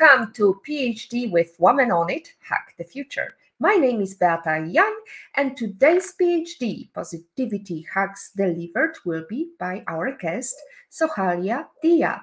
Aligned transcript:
Welcome 0.00 0.32
to 0.34 0.60
PhD 0.66 1.30
with 1.30 1.56
Woman 1.58 1.90
on 1.90 2.08
It, 2.10 2.32
Hack 2.48 2.74
the 2.78 2.84
Future. 2.84 3.34
My 3.58 3.74
name 3.74 4.00
is 4.00 4.14
Beata 4.14 4.66
Young, 4.66 4.94
and 5.36 5.56
today's 5.56 6.14
PhD 6.18 6.90
Positivity 6.94 7.86
Hacks 7.92 8.30
Delivered 8.34 8.96
will 9.04 9.24
be 9.28 9.50
by 9.58 9.84
our 9.88 10.16
guest, 10.16 10.56
Sohaila 10.90 11.66
Diab. 11.84 12.22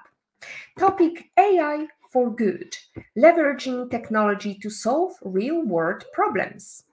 Topic 0.80 1.30
AI 1.38 1.88
for 2.10 2.34
Good 2.34 2.76
Leveraging 3.16 3.92
Technology 3.92 4.56
to 4.56 4.70
Solve 4.72 5.14
Real 5.22 5.62
World 5.62 6.04
Problems. 6.14 6.84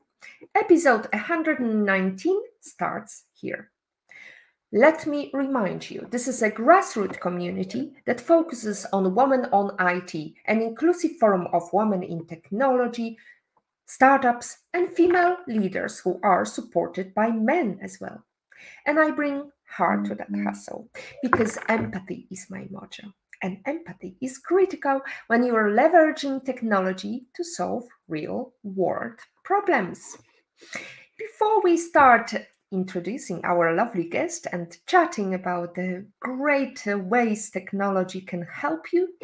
Episode 0.55 1.07
119 1.13 2.43
starts 2.61 3.25
here. 3.33 3.71
Let 4.77 5.07
me 5.07 5.31
remind 5.33 5.89
you, 5.89 6.05
this 6.11 6.27
is 6.27 6.43
a 6.43 6.51
grassroots 6.51 7.21
community 7.21 7.93
that 8.07 8.21
focuses 8.21 8.85
on 8.93 9.15
women 9.15 9.47
on 9.53 9.77
IT, 9.79 10.35
an 10.47 10.61
inclusive 10.61 11.13
forum 11.21 11.47
of 11.53 11.73
women 11.73 12.03
in 12.03 12.27
technology, 12.27 13.17
startups, 13.87 14.59
and 14.73 14.89
female 14.89 15.37
leaders 15.47 16.01
who 16.01 16.19
are 16.25 16.45
supported 16.45 17.15
by 17.15 17.31
men 17.31 17.79
as 17.85 17.99
well. 18.01 18.25
And 18.85 18.99
I 18.99 19.13
bring 19.13 19.49
heart 19.69 20.07
to 20.07 20.17
that 20.17 20.33
mm-hmm. 20.33 20.45
hustle 20.45 20.91
because 21.23 21.57
empathy 21.69 22.27
is 22.33 22.49
my 22.51 22.67
motto. 22.69 23.15
And 23.45 23.59
empathy 23.67 24.17
is 24.21 24.39
critical 24.39 25.03
when 25.29 25.45
you 25.45 25.55
are 25.55 25.71
leveraging 25.71 26.45
technology 26.45 27.27
to 27.37 27.45
solve 27.45 27.85
real 28.09 28.55
world 28.65 29.21
problems. 29.45 30.17
Before 31.17 31.63
we 31.63 31.77
start 31.77 32.35
introducing 32.75 33.41
our 33.45 33.73
lovely 33.75 34.05
guest 34.05 34.47
and 34.53 34.77
chatting 34.87 35.33
about 35.33 35.75
the 35.75 36.05
great 36.21 36.85
ways 36.87 37.51
technology 37.51 38.21
can 38.21 38.43
help 38.43 38.93
you, 38.93 39.15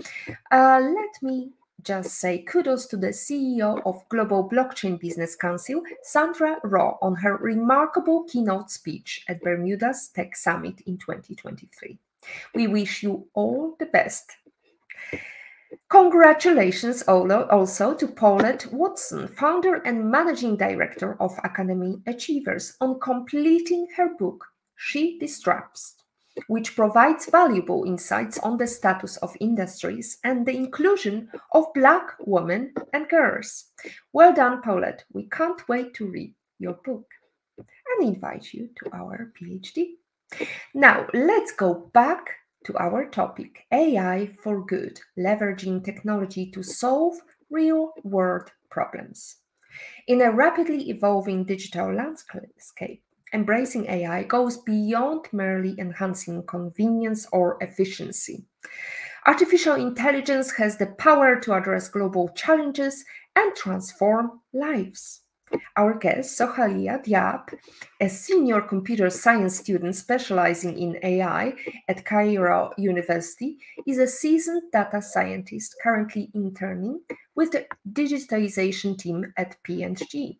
uh, 0.50 0.80
let 0.80 1.22
me 1.22 1.50
just 1.82 2.18
say 2.20 2.38
kudos 2.38 2.86
to 2.86 2.96
the 2.96 3.08
CEO 3.08 3.80
of 3.84 4.08
Global 4.08 4.48
Blockchain 4.48 5.00
Business 5.00 5.34
Council, 5.34 5.82
Sandra 6.02 6.58
Ro, 6.62 6.98
on 7.02 7.16
her 7.16 7.36
remarkable 7.36 8.24
keynote 8.24 8.70
speech 8.70 9.24
at 9.28 9.42
Bermuda's 9.42 10.08
Tech 10.14 10.36
Summit 10.36 10.80
in 10.86 10.98
2023. 10.98 11.98
We 12.54 12.66
wish 12.66 13.02
you 13.02 13.26
all 13.34 13.76
the 13.78 13.86
best 13.86 14.36
Congratulations 15.88 17.02
also 17.02 17.94
to 17.94 18.08
Paulette 18.08 18.66
Watson, 18.72 19.28
founder 19.28 19.76
and 19.84 20.10
managing 20.10 20.56
director 20.56 21.16
of 21.20 21.38
Academy 21.44 22.00
Achievers, 22.06 22.76
on 22.80 22.98
completing 22.98 23.86
her 23.96 24.08
book, 24.18 24.44
She 24.76 25.18
Disrupts, 25.18 25.96
which 26.48 26.74
provides 26.74 27.26
valuable 27.30 27.84
insights 27.84 28.38
on 28.38 28.56
the 28.56 28.66
status 28.66 29.16
of 29.18 29.36
industries 29.40 30.18
and 30.24 30.44
the 30.44 30.56
inclusion 30.56 31.28
of 31.52 31.72
Black 31.74 32.16
women 32.20 32.72
and 32.92 33.08
girls. 33.08 33.66
Well 34.12 34.32
done, 34.32 34.62
Paulette. 34.62 35.04
We 35.12 35.28
can't 35.28 35.68
wait 35.68 35.94
to 35.94 36.06
read 36.06 36.34
your 36.58 36.74
book 36.84 37.06
and 37.58 38.08
invite 38.08 38.52
you 38.52 38.70
to 38.82 38.90
our 38.92 39.32
PhD. 39.40 39.98
Now, 40.74 41.06
let's 41.12 41.52
go 41.52 41.90
back 41.92 42.30
to 42.64 42.76
our 42.78 43.06
topic 43.06 43.66
AI 43.72 44.30
for 44.42 44.64
Good 44.64 45.00
Leveraging 45.18 45.84
Technology 45.84 46.50
to 46.50 46.62
Solve 46.62 47.16
Real 47.50 47.92
World 48.04 48.50
Problems. 48.70 49.36
In 50.06 50.20
a 50.20 50.30
rapidly 50.30 50.90
evolving 50.90 51.44
digital 51.44 51.94
landscape, 51.94 53.02
embracing 53.32 53.86
AI 53.86 54.24
goes 54.24 54.58
beyond 54.58 55.26
merely 55.32 55.74
enhancing 55.78 56.44
convenience 56.46 57.26
or 57.32 57.56
efficiency. 57.60 58.44
Artificial 59.26 59.74
intelligence 59.74 60.52
has 60.52 60.76
the 60.76 60.86
power 60.86 61.38
to 61.40 61.52
address 61.52 61.88
global 61.88 62.28
challenges 62.30 63.04
and 63.36 63.54
transform 63.54 64.40
lives. 64.52 65.20
Our 65.76 65.98
guest, 65.98 66.38
Sohaila 66.38 67.04
Diab, 67.04 67.54
a 68.00 68.08
senior 68.08 68.60
computer 68.60 69.10
science 69.10 69.56
student 69.58 69.96
specializing 69.96 70.78
in 70.78 70.98
AI 71.02 71.54
at 71.88 72.04
Cairo 72.04 72.72
University, 72.76 73.58
is 73.86 73.98
a 73.98 74.06
seasoned 74.06 74.70
data 74.72 75.00
scientist 75.00 75.76
currently 75.82 76.30
interning 76.34 77.00
with 77.34 77.52
the 77.52 77.66
digitization 77.92 78.98
team 78.98 79.32
at 79.36 79.56
P&G. 79.62 80.38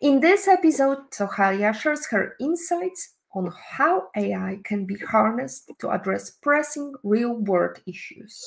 In 0.00 0.20
this 0.20 0.48
episode, 0.48 1.10
Sohaila 1.10 1.74
shares 1.74 2.06
her 2.08 2.34
insights 2.40 3.14
on 3.34 3.52
how 3.76 4.08
AI 4.16 4.60
can 4.64 4.86
be 4.86 4.96
harnessed 4.96 5.70
to 5.78 5.90
address 5.90 6.30
pressing 6.30 6.94
real 7.02 7.34
world 7.34 7.80
issues, 7.86 8.44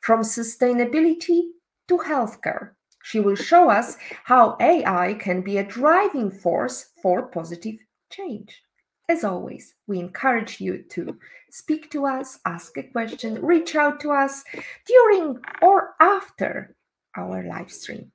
from 0.00 0.20
sustainability 0.20 1.50
to 1.88 1.98
healthcare 1.98 2.70
she 3.04 3.20
will 3.20 3.36
show 3.36 3.68
us 3.68 3.98
how 4.24 4.56
AI 4.60 5.12
can 5.20 5.42
be 5.42 5.58
a 5.58 5.62
driving 5.62 6.30
force 6.30 6.88
for 7.02 7.26
positive 7.26 7.76
change. 8.10 8.62
As 9.10 9.24
always, 9.24 9.74
we 9.86 9.98
encourage 9.98 10.58
you 10.58 10.82
to 10.92 11.18
speak 11.50 11.90
to 11.90 12.06
us, 12.06 12.38
ask 12.46 12.78
a 12.78 12.82
question, 12.82 13.44
reach 13.44 13.76
out 13.76 14.00
to 14.00 14.10
us 14.10 14.42
during 14.86 15.38
or 15.60 15.94
after 16.00 16.74
our 17.14 17.42
live 17.46 17.70
stream. 17.70 18.10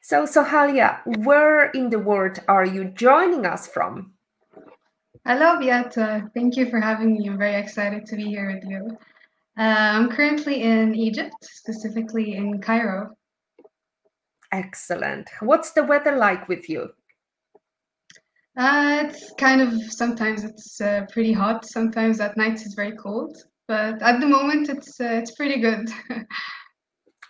So, 0.00 0.24
Sohaila, 0.24 1.00
where 1.26 1.68
in 1.72 1.90
the 1.90 1.98
world 1.98 2.38
are 2.48 2.64
you 2.64 2.84
joining 2.84 3.44
us 3.44 3.66
from? 3.66 4.14
Hello, 5.26 5.60
Beata. 5.60 6.30
Thank 6.32 6.56
you 6.56 6.70
for 6.70 6.80
having 6.80 7.12
me. 7.12 7.28
I'm 7.28 7.36
very 7.36 7.60
excited 7.60 8.06
to 8.06 8.16
be 8.16 8.24
here 8.24 8.50
with 8.54 8.64
you. 8.64 8.96
Uh, 9.58 9.92
I'm 9.96 10.08
currently 10.10 10.62
in 10.62 10.94
Egypt, 10.94 11.34
specifically 11.42 12.36
in 12.36 12.62
Cairo. 12.62 13.14
Excellent. 14.52 15.30
What's 15.40 15.72
the 15.72 15.84
weather 15.84 16.16
like 16.16 16.48
with 16.48 16.68
you? 16.68 16.90
Uh, 18.56 19.04
it's 19.06 19.32
kind 19.38 19.60
of 19.60 19.72
sometimes 19.92 20.42
it's 20.42 20.80
uh, 20.80 21.06
pretty 21.12 21.32
hot. 21.32 21.64
Sometimes 21.64 22.20
at 22.20 22.36
night 22.36 22.60
it's 22.60 22.74
very 22.74 22.96
cold, 22.96 23.36
but 23.68 24.02
at 24.02 24.20
the 24.20 24.26
moment 24.26 24.68
it's 24.68 25.00
uh, 25.00 25.04
it's 25.04 25.30
pretty 25.32 25.60
good. 25.60 25.88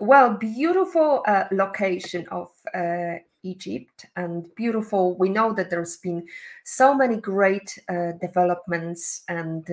well, 0.01 0.35
beautiful 0.35 1.23
uh, 1.27 1.45
location 1.53 2.27
of 2.31 2.49
uh, 2.75 3.17
Egypt 3.43 4.07
and 4.17 4.49
beautiful. 4.55 5.17
We 5.19 5.29
know 5.29 5.53
that 5.53 5.69
there's 5.69 5.99
been 5.99 6.27
so 6.65 6.95
many 6.95 7.19
great 7.19 7.79
uh, 7.91 8.13
developments 8.21 9.25
and 9.29 9.69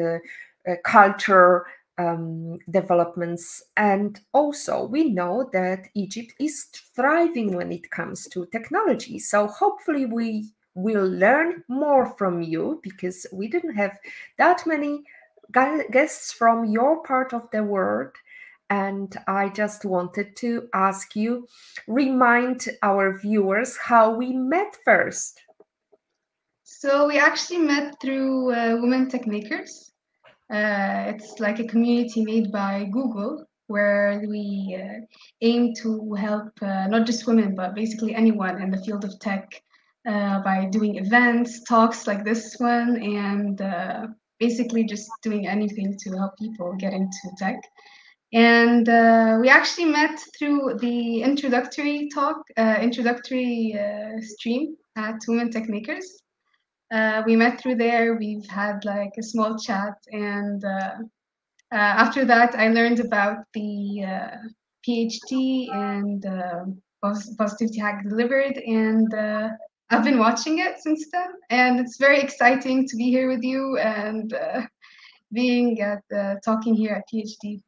culture 0.83 1.65
um, 1.97 2.59
developments. 2.69 3.63
And 3.75 4.19
also, 4.33 4.85
we 4.85 5.09
know 5.09 5.49
that 5.53 5.87
Egypt 5.95 6.33
is 6.39 6.65
thriving 6.95 7.55
when 7.55 7.71
it 7.71 7.89
comes 7.91 8.27
to 8.29 8.45
technology. 8.47 9.19
So, 9.19 9.47
hopefully, 9.47 10.05
we 10.05 10.51
will 10.75 11.07
learn 11.07 11.63
more 11.67 12.05
from 12.17 12.41
you 12.41 12.79
because 12.83 13.25
we 13.33 13.47
didn't 13.47 13.75
have 13.75 13.97
that 14.37 14.65
many 14.67 15.03
guests 15.51 16.31
from 16.31 16.65
your 16.65 17.01
part 17.03 17.33
of 17.33 17.49
the 17.51 17.63
world. 17.63 18.11
And 18.69 19.15
I 19.27 19.49
just 19.49 19.85
wanted 19.85 20.35
to 20.37 20.67
ask 20.73 21.15
you, 21.15 21.47
remind 21.87 22.67
our 22.83 23.17
viewers 23.17 23.77
how 23.77 24.13
we 24.13 24.33
met 24.33 24.77
first. 24.83 25.41
So, 26.63 27.07
we 27.07 27.17
actually 27.17 27.59
met 27.59 27.99
through 28.01 28.53
uh, 28.53 28.77
Women 28.79 29.09
Tech 29.09 29.25
Makers. 29.25 29.86
Uh, 30.49 31.11
it's 31.13 31.39
like 31.39 31.59
a 31.59 31.67
community 31.67 32.23
made 32.23 32.51
by 32.51 32.85
Google 32.91 33.45
where 33.67 34.23
we 34.29 34.81
uh, 34.81 35.01
aim 35.41 35.73
to 35.73 36.13
help 36.13 36.49
uh, 36.61 36.87
not 36.87 37.05
just 37.05 37.27
women, 37.27 37.53
but 37.53 37.75
basically 37.75 38.15
anyone 38.15 38.61
in 38.61 38.71
the 38.71 38.81
field 38.83 39.03
of 39.03 39.19
tech 39.19 39.61
uh, 40.07 40.39
by 40.41 40.65
doing 40.71 40.95
events, 40.95 41.63
talks 41.63 42.07
like 42.07 42.23
this 42.23 42.55
one, 42.59 43.01
and 43.01 43.61
uh, 43.61 44.07
basically 44.39 44.85
just 44.85 45.09
doing 45.21 45.47
anything 45.47 45.97
to 45.97 46.11
help 46.11 46.37
people 46.37 46.73
get 46.75 46.93
into 46.93 47.17
tech. 47.37 47.59
And 48.33 48.87
uh, 48.87 49.37
we 49.41 49.49
actually 49.49 49.85
met 49.85 50.17
through 50.37 50.77
the 50.79 51.21
introductory 51.21 52.09
talk, 52.13 52.41
introductory 52.57 53.77
stream 54.21 54.77
at 54.95 55.15
Women 55.27 55.51
Tech 55.51 55.67
Makers 55.67 56.21
uh, 56.91 57.23
we 57.25 57.35
met 57.35 57.59
through 57.59 57.75
there. 57.75 58.15
We've 58.15 58.47
had 58.47 58.85
like 58.85 59.13
a 59.17 59.23
small 59.23 59.57
chat, 59.57 59.95
and 60.11 60.63
uh, 60.63 60.95
uh, 61.71 61.75
after 61.75 62.23
that, 62.25 62.55
I 62.55 62.69
learned 62.69 62.99
about 62.99 63.39
the 63.53 64.05
uh, 64.05 64.37
PhD 64.87 65.69
and 65.73 66.25
uh, 66.25 66.65
Positivity 67.01 67.79
Hack 67.79 68.03
Delivered, 68.03 68.57
and 68.57 69.13
uh, 69.13 69.49
I've 69.89 70.03
been 70.03 70.19
watching 70.19 70.59
it 70.59 70.79
since 70.79 71.09
then. 71.11 71.31
And 71.49 71.79
it's 71.79 71.97
very 71.97 72.19
exciting 72.19 72.87
to 72.87 72.95
be 72.95 73.09
here 73.11 73.27
with 73.29 73.43
you 73.43 73.77
and 73.77 74.33
being 75.33 75.81
at 75.81 76.03
talking 76.43 76.73
here 76.73 76.93
at 76.93 77.03
PhD. 77.13 77.61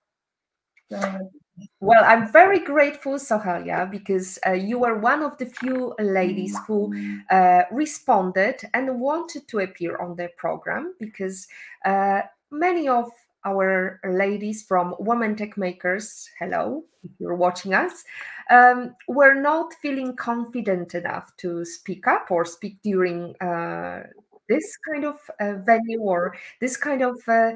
So, 0.92 1.30
well, 1.79 2.03
I'm 2.06 2.31
very 2.31 2.59
grateful, 2.59 3.13
Sohaila, 3.13 3.89
because 3.89 4.38
uh, 4.45 4.51
you 4.51 4.79
were 4.79 5.00
one 5.00 5.23
of 5.23 5.38
the 5.38 5.45
few 5.45 5.95
ladies 6.00 6.57
who 6.67 6.94
uh, 7.29 7.63
responded 7.71 8.61
and 8.73 9.00
wanted 9.00 9.47
to 9.50 9.59
appear 9.59 9.97
on 9.97 10.15
the 10.15 10.29
program 10.38 10.94
because 11.00 11.47
uh, 11.85 12.21
many 12.51 12.88
of 12.88 13.09
our 13.45 14.00
ladies 14.06 14.63
from 14.63 14.95
Women 15.00 15.35
Tech 15.35 15.57
Makers, 15.57 16.29
hello, 16.39 16.83
if 17.03 17.11
you're 17.19 17.35
watching 17.35 17.73
us, 17.73 18.03
um, 18.50 18.95
were 19.07 19.33
not 19.33 19.73
feeling 19.81 20.15
confident 20.15 20.94
enough 20.95 21.31
to 21.38 21.63
speak 21.63 22.07
up 22.07 22.27
or 22.29 22.44
speak 22.44 22.77
during 22.83 23.35
uh, 23.41 24.03
this 24.50 24.77
kind 24.91 25.06
of 25.06 25.15
uh, 25.39 25.53
venue 25.63 26.00
or 26.00 26.35
this 26.59 26.75
kind 26.75 27.01
of 27.01 27.17
uh, 27.27 27.51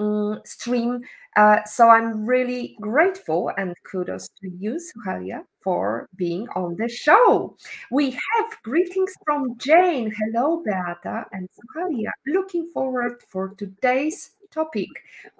um, 0.00 0.40
stream. 0.44 1.02
Uh, 1.36 1.62
so 1.64 1.88
I'm 1.88 2.26
really 2.26 2.76
grateful 2.80 3.52
and 3.56 3.74
kudos 3.84 4.28
to 4.40 4.50
you, 4.50 4.80
Sohaila, 4.80 5.44
for 5.60 6.08
being 6.16 6.48
on 6.56 6.76
the 6.76 6.88
show. 6.88 7.56
We 7.90 8.10
have 8.10 8.62
greetings 8.64 9.14
from 9.24 9.56
Jane. 9.58 10.12
Hello, 10.18 10.62
Beata 10.64 11.26
and 11.32 11.48
Sohaila. 11.54 12.10
Looking 12.26 12.68
forward 12.72 13.22
for 13.28 13.54
today's 13.56 14.32
topic? 14.50 14.88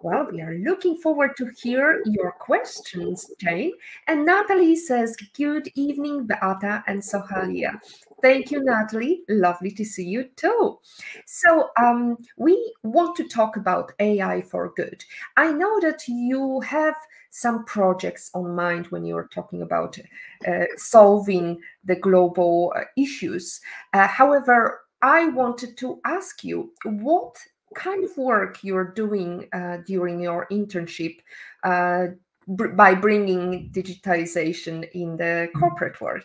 Well, 0.02 0.28
we 0.30 0.40
are 0.40 0.54
looking 0.58 0.96
forward 0.96 1.36
to 1.38 1.50
hear 1.60 2.02
your 2.06 2.32
questions, 2.32 3.30
Jane. 3.40 3.72
And 4.06 4.24
Natalie 4.24 4.76
says, 4.76 5.16
good 5.34 5.68
evening, 5.74 6.26
Beata 6.26 6.84
and 6.86 7.02
Sohaila. 7.02 7.80
Thank 8.22 8.50
you, 8.50 8.62
Natalie. 8.62 9.22
Lovely 9.28 9.70
to 9.72 9.84
see 9.84 10.04
you 10.04 10.24
too. 10.36 10.78
So 11.26 11.70
um, 11.80 12.18
we 12.36 12.74
want 12.82 13.16
to 13.16 13.28
talk 13.28 13.56
about 13.56 13.92
AI 13.98 14.42
for 14.42 14.72
good. 14.76 15.04
I 15.36 15.52
know 15.52 15.80
that 15.80 16.06
you 16.06 16.60
have 16.60 16.94
some 17.30 17.64
projects 17.64 18.30
on 18.34 18.54
mind 18.54 18.86
when 18.88 19.04
you're 19.04 19.28
talking 19.32 19.62
about 19.62 19.98
uh, 20.46 20.64
solving 20.76 21.60
the 21.84 21.96
global 21.96 22.72
uh, 22.76 22.82
issues. 22.96 23.60
Uh, 23.92 24.06
however, 24.06 24.82
I 25.02 25.28
wanted 25.28 25.76
to 25.78 26.00
ask 26.04 26.44
you 26.44 26.72
what 26.84 27.36
kind 27.74 28.04
of 28.04 28.16
work 28.16 28.62
you're 28.62 28.92
doing 28.92 29.48
uh, 29.52 29.78
during 29.86 30.20
your 30.20 30.46
internship 30.50 31.18
uh, 31.62 32.08
by 32.48 32.94
bringing 32.94 33.70
digitalization 33.70 34.90
in 34.92 35.16
the 35.16 35.48
corporate 35.56 36.00
world? 36.00 36.24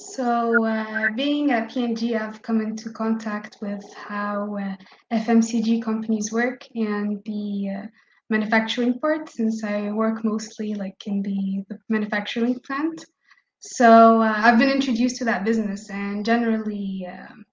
So, 0.00 0.64
uh, 0.64 1.10
being 1.14 1.50
at 1.50 1.70
P&G, 1.70 2.16
I've 2.16 2.40
come 2.42 2.60
into 2.60 2.90
contact 2.90 3.58
with 3.60 3.84
how 3.94 4.56
uh, 4.56 4.76
FMCG 5.12 5.82
companies 5.82 6.32
work 6.32 6.66
and 6.74 7.22
the 7.24 7.68
uh, 7.76 7.86
manufacturing 8.30 8.98
part, 8.98 9.28
since 9.28 9.62
I 9.62 9.90
work 9.90 10.24
mostly 10.24 10.74
like 10.74 11.06
in 11.06 11.22
the, 11.22 11.64
the 11.68 11.78
manufacturing 11.88 12.58
plant. 12.60 13.04
So, 13.60 14.22
uh, 14.22 14.32
I've 14.36 14.58
been 14.58 14.70
introduced 14.70 15.16
to 15.16 15.24
that 15.26 15.44
business, 15.44 15.90
and 15.90 16.24
generally, 16.24 17.06
um, 17.06 17.44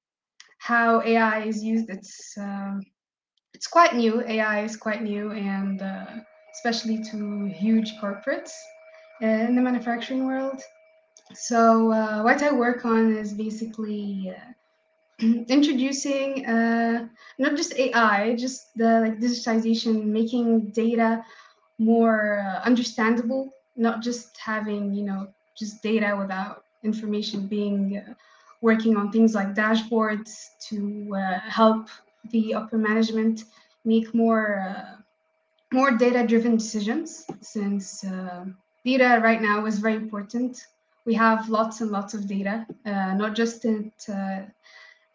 how 0.57 1.01
AI 1.01 1.43
is 1.43 1.61
used. 1.63 1.89
It's 1.89 2.33
um, 2.37 2.81
it's 3.53 3.67
quite 3.67 3.93
new. 3.93 4.23
AI 4.25 4.63
is 4.63 4.77
quite 4.77 5.03
new, 5.03 5.31
and 5.31 5.81
uh, 5.81 6.05
especially 6.53 7.03
to 7.11 7.45
huge 7.45 7.93
corporates 8.01 8.53
in 9.21 9.55
the 9.55 9.61
manufacturing 9.61 10.25
world. 10.25 10.61
So 11.33 11.91
uh, 11.91 12.21
what 12.23 12.41
I 12.41 12.51
work 12.51 12.85
on 12.85 13.15
is 13.15 13.33
basically 13.33 14.33
uh, 14.35 15.25
introducing 15.49 16.45
uh, 16.45 17.07
not 17.37 17.55
just 17.55 17.77
AI, 17.77 18.35
just 18.35 18.73
the 18.75 19.01
like 19.01 19.19
digitization, 19.19 20.05
making 20.05 20.71
data 20.71 21.23
more 21.79 22.39
uh, 22.39 22.61
understandable, 22.65 23.51
not 23.75 24.01
just 24.01 24.37
having 24.37 24.93
you 24.93 25.03
know 25.03 25.27
just 25.57 25.81
data 25.83 26.15
without 26.17 26.63
information 26.83 27.47
being 27.47 27.97
uh, 27.97 28.13
working 28.61 28.95
on 28.95 29.11
things 29.11 29.35
like 29.35 29.53
dashboards 29.53 30.45
to 30.69 31.13
uh, 31.15 31.39
help 31.39 31.89
the 32.31 32.53
upper 32.53 32.77
management 32.77 33.43
make 33.85 34.13
more 34.13 35.03
more 35.73 35.91
data 35.91 36.25
driven 36.25 36.55
decisions 36.55 37.25
since 37.41 38.03
data 38.85 39.19
right 39.21 39.41
now 39.41 39.65
is 39.65 39.79
very 39.79 39.95
important 39.95 40.57
we 41.07 41.13
have 41.15 41.49
lots 41.49 41.81
and 41.81 41.89
lots 41.89 42.13
of 42.13 42.27
data 42.27 42.67
uh, 42.85 43.13
not 43.15 43.35
just 43.35 43.65
in, 43.65 43.91
uh, 44.09 44.41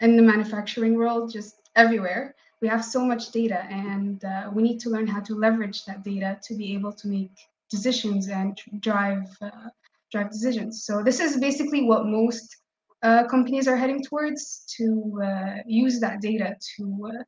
in 0.01 0.17
the 0.17 0.23
manufacturing 0.23 0.95
world 0.97 1.33
just 1.33 1.55
everywhere. 1.77 2.35
We 2.61 2.69
have 2.69 2.85
so 2.85 3.05
much 3.05 3.31
data 3.31 3.61
and 3.71 4.25
uh, 4.25 4.51
we 4.55 4.63
need 4.63 4.81
to 4.81 4.91
learn 4.91 5.07
how 5.07 5.21
to 5.21 5.35
leverage 5.35 5.85
that 5.85 6.03
data 6.03 6.39
to 6.47 6.55
be 6.55 6.75
able 6.75 6.93
to 6.95 7.09
make 7.09 7.33
decisions 7.71 8.29
and 8.29 8.59
drive 8.81 9.29
drive 10.13 10.31
decisions. 10.31 10.85
So 10.85 11.03
this 11.03 11.19
is 11.21 11.39
basically 11.39 11.83
what 11.85 12.07
most 12.07 12.57
uh, 13.03 13.25
companies 13.27 13.67
are 13.67 13.77
heading 13.77 14.03
towards 14.03 14.65
to 14.77 15.21
uh, 15.25 15.55
use 15.67 15.99
that 16.01 16.21
data 16.21 16.57
to 16.77 17.11
uh, 17.13 17.23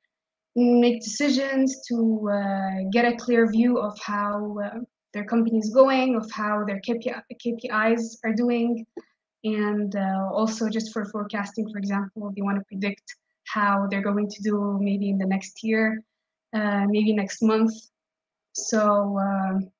make 0.54 1.02
decisions, 1.02 1.84
to 1.88 2.30
uh, 2.30 2.90
get 2.92 3.04
a 3.12 3.16
clear 3.16 3.50
view 3.50 3.78
of 3.78 3.98
how 4.00 4.56
uh, 4.64 4.78
their 5.14 5.24
company 5.24 5.58
is 5.58 5.70
going, 5.70 6.16
of 6.16 6.30
how 6.30 6.64
their 6.64 6.80
KPI, 6.80 7.22
KPIs 7.44 8.18
are 8.24 8.34
doing, 8.34 8.84
and 9.44 9.94
uh, 9.96 10.28
also 10.32 10.68
just 10.68 10.92
for 10.92 11.04
forecasting, 11.06 11.70
for 11.70 11.78
example, 11.78 12.32
they 12.34 12.42
want 12.42 12.58
to 12.58 12.64
predict 12.64 13.02
how 13.46 13.86
they're 13.90 14.02
going 14.02 14.28
to 14.28 14.42
do 14.42 14.78
maybe 14.80 15.08
in 15.10 15.18
the 15.18 15.26
next 15.26 15.62
year, 15.62 16.02
maybe 16.52 17.12
next 17.12 17.42
month. 17.42 17.72
So 18.52 19.18
um, 19.18 19.70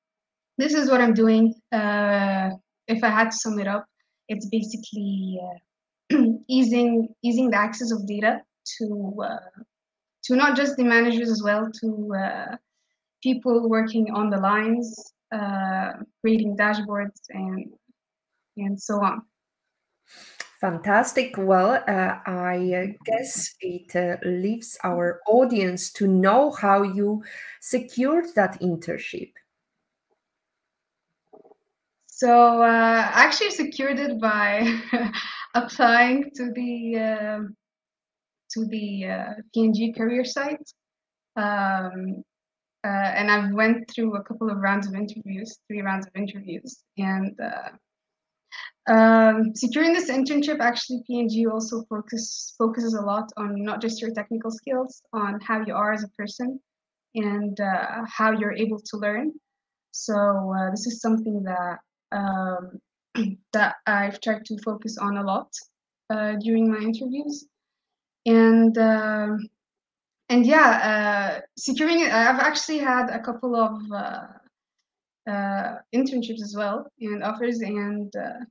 this 0.57 0.73
is 0.73 0.89
what 0.89 1.01
I'm 1.01 1.13
doing. 1.13 1.53
if 1.71 3.03
I 3.03 3.09
had 3.09 3.31
to 3.31 3.37
sum 3.37 3.59
it 3.59 3.67
up, 3.67 3.85
it's 4.27 4.47
basically 4.47 5.39
easing 6.47 7.09
easing 7.23 7.49
the 7.49 7.57
access 7.57 7.91
of 7.91 8.07
data 8.07 8.41
to 8.77 9.15
uh, 9.23 9.61
to 10.23 10.35
not 10.35 10.55
just 10.55 10.77
the 10.77 10.83
managers 10.83 11.29
as 11.29 11.41
well 11.43 11.69
to 11.81 12.15
uh, 12.15 12.55
people 13.21 13.69
working 13.69 14.11
on 14.11 14.29
the 14.29 14.37
lines, 14.37 15.13
uh, 15.31 15.93
creating 16.21 16.57
dashboards 16.57 17.21
and 17.29 17.73
and 18.57 18.81
so 18.81 19.03
on. 19.03 19.21
Fantastic. 20.61 21.35
Well, 21.37 21.83
uh, 21.87 22.19
I 22.25 22.95
guess 23.05 23.53
it 23.59 23.95
uh, 23.95 24.17
leaves 24.27 24.77
our 24.83 25.21
audience 25.27 25.91
to 25.93 26.07
know 26.07 26.51
how 26.51 26.81
you 26.83 27.23
secured 27.59 28.25
that 28.35 28.59
internship. 28.61 29.33
So 32.07 32.63
uh, 32.63 33.11
I 33.13 33.25
actually 33.25 33.51
secured 33.51 33.99
it 33.99 34.21
by 34.21 34.79
applying 35.53 36.31
to 36.35 36.51
the 36.51 36.97
uh, 36.97 37.39
to 38.51 38.65
the 38.65 39.05
uh, 39.05 39.33
P&G 39.53 39.91
career 39.91 40.23
site. 40.23 40.71
Um, 41.35 42.23
uh, 42.85 43.11
and 43.17 43.31
I've 43.31 43.51
went 43.51 43.89
through 43.89 44.15
a 44.15 44.23
couple 44.23 44.49
of 44.51 44.57
rounds 44.57 44.87
of 44.87 44.93
interviews, 44.93 45.57
three 45.67 45.81
rounds 45.81 46.05
of 46.05 46.15
interviews, 46.15 46.83
and 46.97 47.35
uh, 47.39 48.93
um, 48.93 49.55
securing 49.55 49.93
this 49.93 50.11
internship 50.11 50.59
actually 50.59 51.01
P&G 51.07 51.47
also 51.47 51.83
focus 51.89 52.53
focuses 52.59 52.93
a 52.93 53.01
lot 53.01 53.31
on 53.37 53.63
not 53.63 53.81
just 53.81 53.99
your 53.99 54.13
technical 54.13 54.51
skills, 54.51 55.01
on 55.13 55.39
how 55.41 55.65
you 55.65 55.73
are 55.73 55.93
as 55.93 56.03
a 56.03 56.09
person, 56.09 56.59
and 57.15 57.59
uh, 57.59 58.03
how 58.07 58.31
you're 58.31 58.53
able 58.53 58.79
to 58.79 58.97
learn. 58.97 59.31
So 59.91 60.53
uh, 60.55 60.69
this 60.69 60.85
is 60.85 61.01
something 61.01 61.41
that 61.43 61.79
um, 62.11 62.79
that 63.53 63.77
I've 63.87 64.21
tried 64.21 64.45
to 64.45 64.61
focus 64.63 64.99
on 64.99 65.17
a 65.17 65.23
lot 65.23 65.51
uh, 66.11 66.33
during 66.39 66.69
my 66.69 66.77
interviews. 66.77 67.47
And 68.27 68.77
uh, 68.77 69.37
and 70.29 70.45
yeah, 70.45 71.37
uh, 71.39 71.41
securing. 71.57 72.03
I've 72.03 72.39
actually 72.39 72.79
had 72.79 73.09
a 73.09 73.19
couple 73.19 73.55
of 73.55 73.79
uh, 73.91 75.29
uh, 75.29 75.75
internships 75.93 76.41
as 76.41 76.55
well 76.57 76.87
and 76.99 77.23
offers. 77.23 77.59
And 77.61 78.11
uh, 78.15 78.43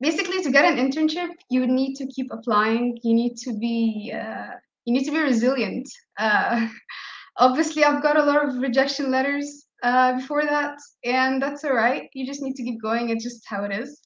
basically, 0.00 0.42
to 0.42 0.50
get 0.50 0.64
an 0.64 0.78
internship, 0.78 1.30
you 1.50 1.66
need 1.66 1.96
to 1.96 2.06
keep 2.06 2.28
applying. 2.30 2.98
You 3.02 3.14
need 3.14 3.36
to 3.38 3.58
be 3.58 4.12
you 4.84 4.94
need 4.94 5.04
to 5.04 5.10
be 5.10 5.18
resilient. 5.18 5.88
obviously, 7.36 7.84
I've 7.84 8.02
got 8.02 8.16
a 8.16 8.24
lot 8.24 8.48
of 8.48 8.58
rejection 8.58 9.10
letters 9.10 9.66
before 9.82 10.44
that, 10.44 10.78
and 11.04 11.42
that's 11.42 11.64
all 11.64 11.74
right. 11.74 12.08
You 12.12 12.26
just 12.26 12.42
need 12.42 12.54
to 12.54 12.62
keep 12.62 12.80
going. 12.80 13.10
It's 13.10 13.24
just 13.24 13.42
how 13.44 13.64
it 13.64 13.72
is, 13.72 14.00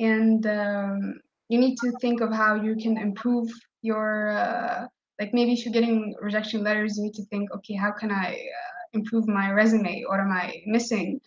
and 0.00 0.44
um, 0.46 1.20
you 1.48 1.60
need 1.60 1.76
to 1.76 1.92
think 2.00 2.20
of 2.20 2.32
how 2.32 2.56
you 2.56 2.74
can 2.74 2.98
improve 2.98 3.48
your 3.82 4.90
like 5.20 5.32
maybe 5.32 5.52
if 5.52 5.64
you're 5.64 5.72
getting 5.72 6.14
rejection 6.20 6.62
letters, 6.62 6.96
you 6.96 7.04
need 7.04 7.14
to 7.14 7.24
think, 7.26 7.52
okay, 7.54 7.74
how 7.74 7.92
can 7.92 8.10
I 8.10 8.32
uh, 8.32 8.82
improve 8.92 9.28
my 9.28 9.50
resume? 9.50 10.04
What 10.08 10.20
am 10.20 10.32
I 10.32 10.62
missing? 10.66 11.20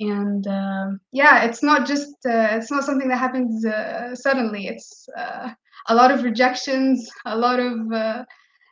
And 0.00 0.46
uh, 0.46 0.86
yeah, 1.12 1.44
it's 1.44 1.62
not 1.62 1.86
just 1.86 2.10
uh, 2.26 2.50
it's 2.52 2.70
not 2.70 2.84
something 2.84 3.08
that 3.08 3.18
happens 3.18 3.64
uh, 3.66 4.14
suddenly. 4.14 4.68
It's 4.68 5.08
uh, 5.16 5.50
a 5.88 5.94
lot 5.94 6.12
of 6.12 6.22
rejections, 6.22 7.08
a 7.26 7.36
lot 7.36 7.58
of 7.58 7.76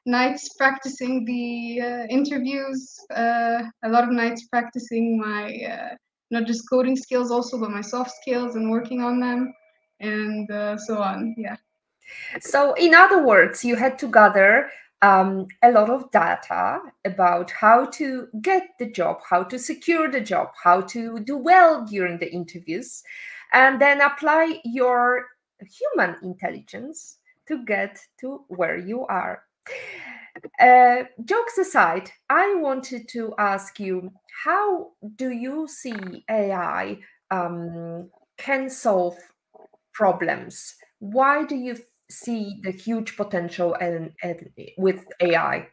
nights 0.06 0.48
practicing 0.56 1.24
the 1.24 1.80
uh, 1.80 2.06
interviews, 2.08 2.96
uh, 3.14 3.62
a 3.84 3.88
lot 3.88 4.04
of 4.04 4.10
nights 4.10 4.46
practicing 4.46 5.18
my 5.18 5.52
uh, 5.68 5.94
not 6.30 6.46
just 6.46 6.68
coding 6.70 6.96
skills, 6.96 7.30
also 7.30 7.58
but 7.58 7.70
my 7.70 7.80
soft 7.80 8.12
skills 8.22 8.54
and 8.54 8.70
working 8.70 9.02
on 9.02 9.20
them, 9.20 9.52
and 10.00 10.50
uh, 10.50 10.76
so 10.78 10.98
on. 10.98 11.34
Yeah. 11.36 11.56
So, 12.40 12.74
in 12.74 12.94
other 12.94 13.24
words, 13.24 13.64
you 13.64 13.76
had 13.76 13.98
to 14.00 14.10
gather 14.10 14.70
um, 15.02 15.46
a 15.62 15.70
lot 15.70 15.90
of 15.90 16.10
data 16.10 16.80
about 17.04 17.50
how 17.50 17.86
to 17.86 18.28
get 18.40 18.68
the 18.78 18.90
job, 18.90 19.18
how 19.28 19.42
to 19.44 19.58
secure 19.58 20.10
the 20.10 20.20
job, 20.20 20.48
how 20.62 20.80
to 20.82 21.20
do 21.20 21.36
well 21.36 21.84
during 21.84 22.18
the 22.18 22.32
interviews, 22.32 23.02
and 23.52 23.80
then 23.80 24.00
apply 24.00 24.60
your 24.64 25.26
human 25.60 26.16
intelligence 26.22 27.18
to 27.46 27.64
get 27.64 27.98
to 28.20 28.44
where 28.48 28.78
you 28.78 29.06
are. 29.06 29.42
Uh, 30.60 31.04
jokes 31.24 31.58
aside, 31.58 32.10
I 32.28 32.54
wanted 32.56 33.08
to 33.08 33.34
ask 33.38 33.80
you 33.80 34.12
how 34.44 34.92
do 35.16 35.30
you 35.30 35.66
see 35.66 36.24
AI 36.30 36.98
um, 37.30 38.10
can 38.36 38.68
solve 38.68 39.16
problems? 39.92 40.76
Why 40.98 41.44
do 41.44 41.56
you 41.56 41.78
see 42.10 42.60
the 42.62 42.70
huge 42.70 43.16
potential 43.16 43.74
and, 43.80 44.12
and 44.22 44.48
with 44.78 45.04
AI? 45.20 45.68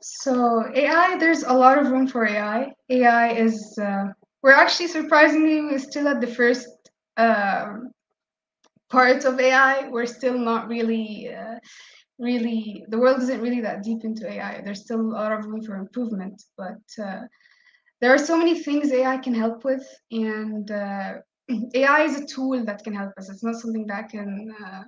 So 0.00 0.64
AI, 0.74 1.18
there's 1.18 1.42
a 1.42 1.52
lot 1.52 1.78
of 1.78 1.90
room 1.90 2.06
for 2.06 2.26
AI. 2.26 2.72
AI 2.88 3.28
is 3.32 3.78
uh, 3.78 4.06
we're 4.42 4.52
actually 4.52 4.88
surprisingly 4.88 5.62
we're 5.62 5.78
still 5.78 6.08
at 6.08 6.20
the 6.20 6.26
first 6.26 6.68
uh, 7.16 7.66
part 8.90 9.24
of 9.24 9.40
AI. 9.40 9.88
We're 9.88 10.06
still 10.06 10.38
not 10.38 10.68
really 10.68 11.30
uh, 11.34 11.56
really 12.18 12.84
the 12.88 12.98
world 12.98 13.20
isn't 13.22 13.40
really 13.40 13.60
that 13.60 13.82
deep 13.82 14.04
into 14.04 14.30
AI. 14.30 14.62
There's 14.64 14.82
still 14.82 15.00
a 15.00 15.14
lot 15.20 15.32
of 15.32 15.44
room 15.44 15.62
for 15.62 15.76
improvement, 15.76 16.42
but 16.56 17.04
uh, 17.04 17.22
there 18.00 18.14
are 18.14 18.18
so 18.18 18.36
many 18.36 18.62
things 18.62 18.92
AI 18.92 19.18
can 19.18 19.34
help 19.34 19.64
with, 19.64 19.86
and 20.12 20.70
uh, 20.70 21.14
AI 21.74 22.02
is 22.02 22.20
a 22.20 22.26
tool 22.26 22.64
that 22.64 22.84
can 22.84 22.94
help 22.94 23.12
us. 23.18 23.30
It's 23.30 23.42
not 23.42 23.56
something 23.56 23.86
that 23.86 24.10
can 24.10 24.54
uh, 24.64 24.82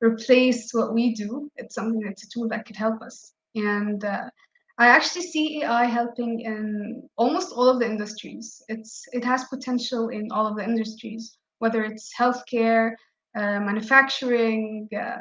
replace 0.00 0.72
what 0.72 0.94
we 0.94 1.14
do. 1.14 1.50
It's 1.56 1.74
something 1.74 2.00
that's 2.00 2.24
a 2.24 2.28
tool 2.28 2.48
that 2.48 2.66
could 2.66 2.76
help 2.76 3.02
us. 3.02 3.32
And 3.54 4.04
uh, 4.04 4.30
I 4.78 4.88
actually 4.88 5.22
see 5.22 5.62
AI 5.62 5.84
helping 5.86 6.40
in 6.40 7.08
almost 7.16 7.52
all 7.52 7.68
of 7.68 7.80
the 7.80 7.86
industries. 7.86 8.62
It's 8.68 9.04
it 9.12 9.24
has 9.24 9.44
potential 9.44 10.08
in 10.08 10.30
all 10.30 10.46
of 10.46 10.56
the 10.56 10.64
industries, 10.64 11.38
whether 11.58 11.84
it's 11.84 12.12
healthcare, 12.18 12.92
uh, 13.34 13.60
manufacturing, 13.60 14.88
uh, 14.94 15.20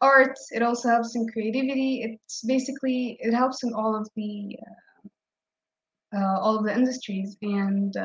art. 0.00 0.36
It 0.50 0.62
also 0.62 0.88
helps 0.88 1.14
in 1.14 1.28
creativity. 1.28 2.02
It's 2.02 2.42
basically 2.42 3.18
it 3.20 3.32
helps 3.32 3.62
in 3.62 3.72
all 3.72 3.94
of 3.94 4.08
the 4.16 4.58
uh, 4.66 6.18
uh, 6.18 6.38
all 6.40 6.58
of 6.58 6.64
the 6.64 6.74
industries 6.74 7.36
and 7.42 7.96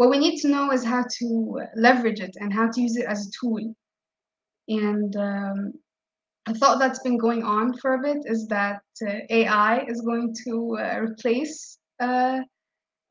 what 0.00 0.08
we 0.08 0.16
need 0.16 0.40
to 0.40 0.48
know 0.48 0.72
is 0.72 0.82
how 0.82 1.04
to 1.18 1.60
leverage 1.76 2.20
it 2.20 2.34
and 2.40 2.54
how 2.54 2.66
to 2.70 2.80
use 2.80 2.96
it 2.96 3.04
as 3.04 3.26
a 3.26 3.30
tool. 3.38 3.74
And 4.66 5.14
um, 5.14 5.72
a 6.46 6.54
thought 6.54 6.78
that's 6.78 7.00
been 7.00 7.18
going 7.18 7.42
on 7.42 7.76
for 7.76 7.92
a 7.92 7.98
bit 7.98 8.22
is 8.24 8.46
that 8.46 8.80
uh, 9.06 9.16
AI 9.28 9.84
is 9.88 10.00
going 10.00 10.34
to 10.46 10.78
uh, 10.80 11.00
replace 11.00 11.76
uh, 12.00 12.38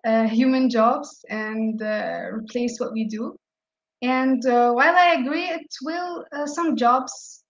uh 0.03 0.27
human 0.27 0.67
jobs 0.67 1.23
and 1.29 1.79
uh, 1.79 2.21
replace 2.31 2.79
what 2.79 2.91
we 2.91 3.05
do. 3.05 3.37
And 4.01 4.43
uh, 4.47 4.71
while 4.71 4.95
I 4.95 5.17
agree, 5.21 5.47
it 5.47 5.71
will 5.83 6.25
some 6.47 6.75
jobs 6.75 7.43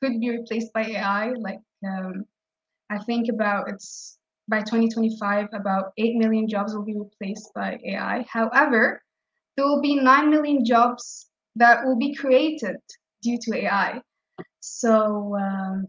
could 0.00 0.18
be 0.18 0.30
replaced 0.30 0.72
by 0.72 0.84
AI. 0.84 1.32
Like 1.36 1.60
um, 1.86 2.24
I 2.88 2.98
think 3.00 3.28
about 3.28 3.68
it's 3.68 4.16
by 4.48 4.60
2025, 4.60 5.48
about 5.52 5.92
8 5.96 6.16
million 6.16 6.48
jobs 6.48 6.74
will 6.74 6.84
be 6.84 6.98
replaced 6.98 7.52
by 7.54 7.78
AI. 7.84 8.24
However, 8.28 9.02
there 9.56 9.66
will 9.66 9.80
be 9.80 9.96
9 9.96 10.30
million 10.30 10.64
jobs 10.64 11.28
that 11.56 11.84
will 11.84 11.96
be 11.96 12.14
created 12.14 12.76
due 13.22 13.38
to 13.42 13.56
AI. 13.56 14.00
So 14.60 15.36
um, 15.36 15.86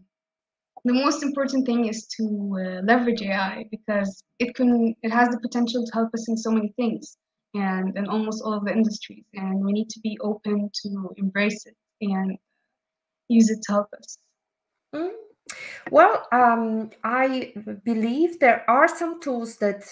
the 0.84 0.92
most 0.92 1.22
important 1.22 1.66
thing 1.66 1.86
is 1.86 2.06
to 2.16 2.24
uh, 2.24 2.82
leverage 2.84 3.22
AI 3.22 3.64
because 3.70 4.22
it 4.38 4.54
can 4.54 4.94
it 5.02 5.10
has 5.10 5.28
the 5.30 5.40
potential 5.40 5.84
to 5.84 5.92
help 5.92 6.12
us 6.14 6.28
in 6.28 6.36
so 6.36 6.50
many 6.50 6.72
things 6.76 7.16
and 7.54 7.96
in 7.96 8.06
almost 8.06 8.42
all 8.44 8.52
of 8.52 8.64
the 8.64 8.72
industries 8.72 9.24
and 9.34 9.64
we 9.64 9.72
need 9.72 9.88
to 9.88 10.00
be 10.00 10.18
open 10.20 10.70
to 10.82 11.10
embrace 11.16 11.64
it 11.66 11.76
and 12.02 12.36
use 13.28 13.48
it 13.48 13.60
to 13.62 13.72
help 13.72 13.88
us. 13.96 14.18
Mm. 14.94 15.10
Well, 15.90 16.26
um, 16.32 16.90
I 17.04 17.52
believe 17.84 18.40
there 18.40 18.68
are 18.68 18.88
some 18.88 19.20
tools 19.20 19.56
that 19.58 19.84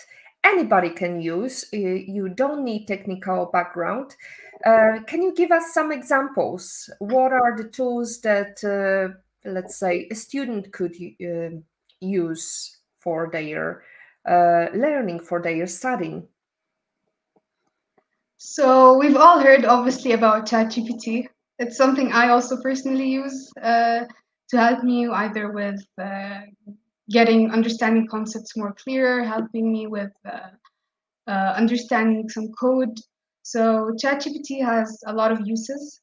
anybody 0.45 0.91
can 0.91 1.21
use. 1.21 1.67
You 1.73 2.29
don't 2.31 2.65
need 2.65 2.87
technical 2.87 3.51
background. 3.53 4.17
Uh, 4.65 5.01
can 5.07 5.23
you 5.23 5.35
give 5.35 5.51
us 5.51 5.75
some 5.75 5.93
examples? 5.93 6.89
What 6.99 7.33
are 7.33 7.57
the 7.57 7.69
tools 7.69 8.21
that, 8.23 8.63
uh, 8.65 9.19
let's 9.45 9.77
say, 9.77 10.09
a 10.11 10.15
student 10.15 10.73
could 10.73 10.95
uh, 11.21 11.57
use 12.01 12.79
for 12.97 13.29
their 13.33 13.83
uh, 14.29 14.67
learning, 14.75 15.21
for 15.21 15.43
their 15.43 15.67
studying? 15.67 16.27
So 18.39 18.99
we've 18.99 19.17
all 19.17 19.41
heard, 19.41 19.65
obviously, 19.65 20.13
about 20.13 20.47
ChatGPT. 20.47 21.29
It's 21.59 21.77
something 21.77 22.13
I 22.13 22.31
also 22.31 22.61
personally 22.61 23.09
use 23.09 23.53
uh, 23.63 24.05
to 24.53 24.59
help 24.59 24.85
me 24.85 25.09
either 25.09 25.51
with 25.51 25.83
uh, 26.01 26.41
getting 27.11 27.51
understanding 27.51 28.07
concepts 28.07 28.57
more 28.57 28.75
clear, 28.75 29.25
helping 29.25 29.73
me 29.73 29.87
with 29.87 30.13
uh, 30.27 30.51
uh, 31.27 31.55
understanding 31.57 32.29
some 32.29 32.49
code. 32.61 32.97
So 33.43 33.91
ChatGPT 34.01 34.63
has 34.65 35.03
a 35.07 35.13
lot 35.13 35.33
of 35.33 35.41
uses, 35.45 36.03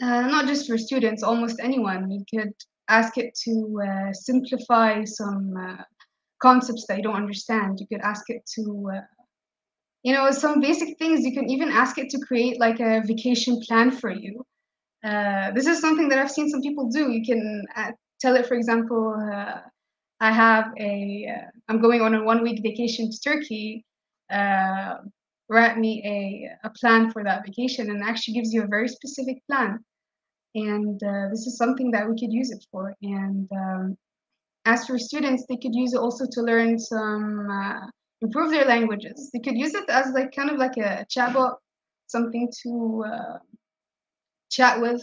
uh, 0.00 0.22
not 0.28 0.46
just 0.46 0.68
for 0.68 0.78
students, 0.78 1.24
almost 1.24 1.60
anyone. 1.60 2.08
You 2.10 2.24
could 2.32 2.54
ask 2.88 3.18
it 3.18 3.36
to 3.44 3.80
uh, 3.86 4.12
simplify 4.12 5.02
some 5.04 5.54
uh, 5.58 5.82
concepts 6.40 6.86
that 6.86 6.98
you 6.98 7.02
don't 7.02 7.16
understand. 7.16 7.80
You 7.80 7.88
could 7.88 8.02
ask 8.02 8.30
it 8.30 8.42
to 8.54 9.02
you 10.04 10.12
know 10.14 10.30
some 10.30 10.60
basic 10.60 10.96
things 10.98 11.24
you 11.24 11.32
can 11.32 11.50
even 11.50 11.68
ask 11.68 11.98
it 11.98 12.08
to 12.10 12.18
create 12.20 12.60
like 12.60 12.78
a 12.78 13.02
vacation 13.06 13.60
plan 13.66 13.90
for 13.90 14.10
you 14.10 14.46
uh, 15.06 15.52
this 15.52 15.66
is 15.66 15.80
something 15.80 16.08
that 16.08 16.18
I've 16.18 16.30
seen 16.30 16.48
some 16.48 16.60
people 16.62 16.88
do. 16.88 17.12
You 17.12 17.24
can 17.24 17.64
uh, 17.76 17.92
tell 18.20 18.34
it, 18.34 18.46
for 18.46 18.54
example, 18.54 19.14
uh, 19.32 19.60
I 20.20 20.32
have 20.32 20.72
a, 20.80 21.32
am 21.68 21.76
uh, 21.76 21.80
going 21.80 22.00
on 22.00 22.14
a 22.14 22.24
one 22.24 22.42
week 22.42 22.60
vacation 22.62 23.10
to 23.10 23.20
Turkey. 23.20 23.84
Uh, 24.30 24.96
write 25.48 25.78
me 25.78 26.02
a, 26.04 26.66
a 26.66 26.70
plan 26.70 27.12
for 27.12 27.22
that 27.22 27.46
vacation 27.46 27.90
and 27.90 28.02
actually 28.02 28.34
gives 28.34 28.52
you 28.52 28.64
a 28.64 28.66
very 28.66 28.88
specific 28.88 29.36
plan. 29.46 29.78
And 30.56 30.98
this 31.30 31.46
is 31.46 31.56
something 31.56 31.90
that 31.92 32.08
we 32.08 32.18
could 32.18 32.32
use 32.32 32.50
it 32.50 32.64
for. 32.72 32.92
And 33.02 33.48
um, 33.52 33.96
as 34.64 34.86
for 34.86 34.98
students, 34.98 35.44
they 35.48 35.56
could 35.56 35.74
use 35.74 35.92
it 35.92 36.00
also 36.00 36.24
to 36.28 36.40
learn 36.40 36.78
some, 36.78 37.90
improve 38.22 38.50
their 38.50 38.64
languages. 38.64 39.30
They 39.32 39.38
could 39.38 39.56
use 39.56 39.74
it 39.74 39.88
as 39.88 40.12
like 40.14 40.34
kind 40.34 40.50
of 40.50 40.56
like 40.56 40.78
a 40.78 41.06
chatbot, 41.14 41.56
something 42.08 42.50
to 42.62 43.04
chat 44.50 44.80
with 44.80 45.02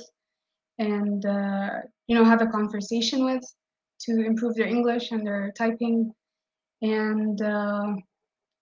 and 0.80 1.26
uh, 1.26 1.70
you 2.08 2.16
know 2.16 2.24
have 2.24 2.42
a 2.42 2.48
conversation 2.48 3.26
with 3.26 3.44
to 4.02 4.26
improve 4.26 4.56
their 4.56 4.68
english 4.68 5.12
and 5.12 5.26
their 5.26 5.52
typing. 5.58 6.12
And 6.82 7.42
uh, 7.42 7.94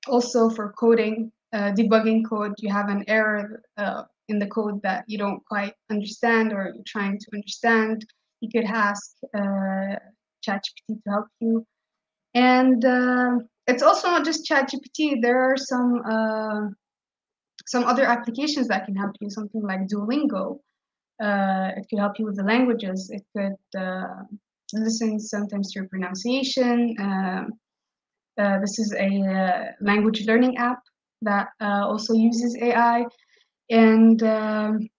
also 0.08 0.50
for 0.50 0.74
coding 0.74 1.32
uh, 1.54 1.72
debugging 1.72 2.24
code 2.30 2.54
you 2.60 2.72
have 2.72 2.90
an 2.90 3.04
error 3.08 3.64
uh, 3.78 4.04
in 4.32 4.40
the 4.40 4.48
code 4.48 4.82
that 4.82 5.04
you 5.08 5.18
don't 5.18 5.46
quite 5.46 5.74
understand 5.90 6.54
or 6.54 6.72
you're 6.74 6.84
trying 6.88 7.20
to 7.20 7.28
understand. 7.34 8.06
You 8.40 8.50
could 8.50 8.66
ask 8.66 9.18
uh, 9.36 9.96
ChatGPT 10.44 11.04
to 11.04 11.10
help 11.10 11.28
you. 11.40 11.66
And 12.34 12.84
uh, 12.84 13.40
it's 13.68 13.84
also 13.84 14.08
not 14.10 14.26
just 14.26 14.50
ChatGPT. 14.50 15.22
There 15.22 15.40
are 15.40 15.58
some 15.58 16.02
uh, 16.10 16.62
some 17.68 17.84
other 17.84 18.06
applications 18.06 18.68
that 18.70 18.86
can 18.86 18.96
help 18.96 19.12
you 19.20 19.30
something 19.30 19.62
like 19.62 19.88
Duolingo 19.88 20.60
uh, 21.22 21.72
it 21.78 21.88
could 21.90 22.00
help 22.00 22.18
you 22.18 22.26
with 22.26 22.38
the 22.38 22.44
languages. 22.44 23.12
It 23.12 23.24
could 23.36 23.80
uh, 23.80 24.24
listen 24.74 25.20
sometimes 25.20 25.72
to 25.72 25.80
your 25.80 25.88
pronunciation. 25.90 26.96
Um, 27.00 27.52
uh, 28.40 28.60
this 28.60 28.80
is 28.80 28.94
a 28.94 29.22
uh, 29.22 29.72
language 29.82 30.26
learning 30.26 30.58
app 30.58 30.80
that 31.22 31.50
uh, 31.62 31.86
also 31.86 32.14
uses 32.14 32.58
AI. 32.62 33.06
And 33.70 34.22
um, 34.24 34.90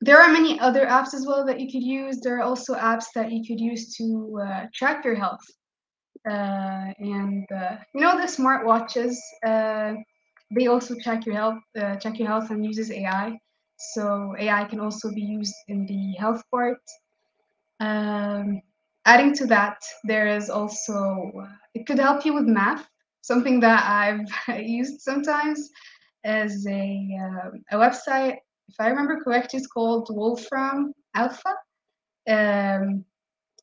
there 0.00 0.20
are 0.20 0.32
many 0.32 0.58
other 0.58 0.86
apps 0.86 1.14
as 1.14 1.24
well 1.26 1.44
that 1.46 1.60
you 1.60 1.70
could 1.70 1.84
use. 1.84 2.20
There 2.20 2.38
are 2.38 2.42
also 2.42 2.74
apps 2.74 3.06
that 3.14 3.30
you 3.30 3.44
could 3.46 3.60
use 3.60 3.94
to 3.96 4.40
uh, 4.42 4.66
track 4.74 5.04
your 5.04 5.14
health. 5.14 5.44
and 6.24 7.46
you 7.94 8.00
know 8.00 8.16
the 8.20 8.26
smartwatches, 8.26 9.14
they 10.52 10.66
also 10.66 10.96
check 10.96 11.26
your 11.26 11.36
health, 11.36 11.58
check 12.02 12.18
your 12.18 12.28
health 12.28 12.50
and 12.50 12.64
uses 12.64 12.90
AI. 12.90 13.38
So 13.80 14.34
AI 14.38 14.64
can 14.64 14.80
also 14.80 15.10
be 15.10 15.22
used 15.22 15.54
in 15.68 15.86
the 15.86 16.12
health 16.18 16.42
part. 16.50 16.80
Um, 17.80 18.60
adding 19.06 19.32
to 19.34 19.46
that, 19.46 19.78
there 20.04 20.28
is 20.28 20.50
also, 20.50 21.32
it 21.74 21.86
could 21.86 21.98
help 21.98 22.24
you 22.24 22.34
with 22.34 22.44
math, 22.44 22.86
something 23.22 23.60
that 23.60 23.84
I've 23.86 24.60
used 24.66 25.00
sometimes 25.00 25.70
as 26.24 26.66
a, 26.68 27.18
uh, 27.22 27.50
a 27.72 27.76
website. 27.76 28.36
If 28.68 28.76
I 28.78 28.88
remember 28.88 29.20
correctly, 29.24 29.58
it's 29.58 29.66
called 29.66 30.08
Wolfram 30.10 30.92
Alpha. 31.14 31.54
Um, 32.28 33.04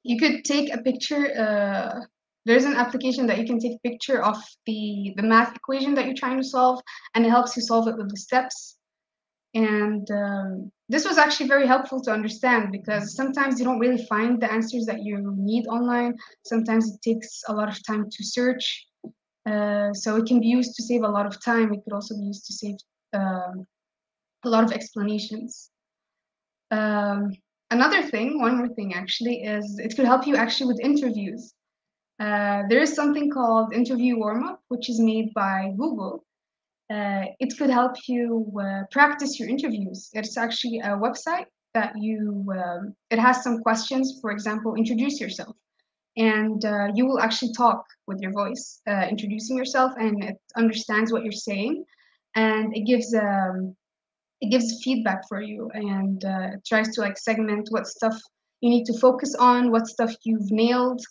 you 0.04 0.18
could 0.18 0.46
take 0.46 0.74
a 0.74 0.80
picture. 0.82 1.32
Uh, 1.38 2.02
there's 2.46 2.66
an 2.66 2.76
application 2.76 3.28
that 3.28 3.38
you 3.38 3.46
can 3.46 3.60
take 3.60 3.74
a 3.74 3.90
picture 3.90 4.24
of 4.24 4.38
the 4.66 5.14
the 5.18 5.24
math 5.24 5.56
equation 5.56 5.94
that 5.96 6.06
you're 6.06 6.16
trying 6.16 6.38
to 6.38 6.48
solve, 6.48 6.82
and 7.14 7.26
it 7.26 7.30
helps 7.30 7.56
you 7.56 7.62
solve 7.62 7.88
it 7.88 7.98
with 7.98 8.10
the 8.10 8.18
steps. 8.18 8.76
And 9.54 10.10
um, 10.12 10.72
this 10.89 11.06
was 11.06 11.18
actually 11.18 11.48
very 11.48 11.68
helpful 11.68 12.01
to 12.01 12.12
understand 12.12 12.72
because 12.72 13.16
sometimes 13.16 13.60
you 13.60 13.66
don't 13.66 13.80
really 13.80 14.06
find 14.06 14.42
the 14.42 14.51
answers 14.51 14.86
that 14.86 15.04
you 15.04 15.34
need 15.38 15.68
online. 15.68 16.16
Sometimes 16.46 16.94
it 16.94 17.01
takes 17.01 17.44
a 17.48 17.54
lot 17.54 17.70
of 17.70 17.86
time 17.86 18.10
to 18.10 18.24
search. 18.24 18.88
Uh, 19.46 19.94
so 19.94 20.18
it 20.18 20.25
can 20.25 20.39
be 20.39 20.48
used 20.48 20.75
to 20.75 20.84
save 20.84 21.04
a 21.04 21.08
lot 21.08 21.25
of 21.25 21.44
time. 21.44 21.74
It 21.74 21.82
could 21.84 21.94
also 21.94 22.16
be 22.16 22.25
used 22.25 22.46
to 22.48 22.54
save 22.54 22.75
um, 23.13 23.66
a 24.44 24.50
lot 24.50 24.63
of 24.63 24.72
explanations. 24.72 25.72
Um, 26.72 27.32
another 27.72 28.04
thing, 28.04 28.42
one 28.42 28.58
more 28.58 28.68
thing 28.68 28.94
actually, 28.94 29.44
is 29.44 29.80
it 29.80 29.96
could 29.96 30.06
help 30.06 30.27
you 30.27 30.36
actually 30.36 30.68
with 30.68 30.82
interviews. 30.82 31.54
Uh, 32.20 32.63
there 32.70 32.82
is 32.82 32.94
something 32.94 33.30
called 33.30 33.74
Interview 33.74 34.18
Warmup, 34.18 34.58
which 34.70 34.89
is 34.89 35.00
made 35.00 35.34
by 35.34 35.72
Google. 35.77 36.25
Uh, 36.89 37.25
it 37.39 37.58
could 37.58 37.70
help 37.70 37.96
you 38.08 38.50
uh, 38.62 38.84
practice 38.91 39.39
your 39.39 39.50
interviews. 39.50 40.10
It's 40.13 40.38
actually 40.38 40.79
a 40.79 40.91
website 40.91 41.48
that 41.74 41.94
you, 41.98 42.46
um, 42.51 42.96
it 43.10 43.20
has 43.20 43.44
some 43.44 43.60
questions. 43.60 44.20
For 44.22 44.32
example, 44.32 44.75
introduce 44.75 45.20
yourself. 45.20 45.56
And 46.15 46.63
uh, 46.65 46.88
you 46.96 47.06
will 47.06 47.20
actually 47.20 47.53
talk 47.53 47.86
with 48.08 48.20
your 48.22 48.32
voice, 48.32 48.82
uh, 48.88 49.06
introducing 49.10 49.56
yourself, 49.56 49.91
and 49.98 50.24
it 50.24 50.38
understands 50.56 51.12
what 51.12 51.24
you're 51.24 51.32
saying. 51.32 51.84
And 52.36 52.75
it 52.75 52.86
gives 52.86 53.13
um, 53.13 53.75
it 54.41 54.50
gives 54.51 54.82
feedback 54.84 55.27
for 55.27 55.41
you 55.41 55.70
and 55.74 56.24
uh, 56.24 56.50
tries 56.65 56.89
to 56.89 57.01
like 57.01 57.17
segment 57.17 57.67
what 57.72 57.88
stuff 57.88 58.15
you 58.62 58.70
need 58.70 58.86
to 58.86 59.00
focus 59.00 59.36
on, 59.36 59.72
what 59.72 59.88
stuff 59.88 60.13
you've 60.24 60.51
nailed. 60.51 61.01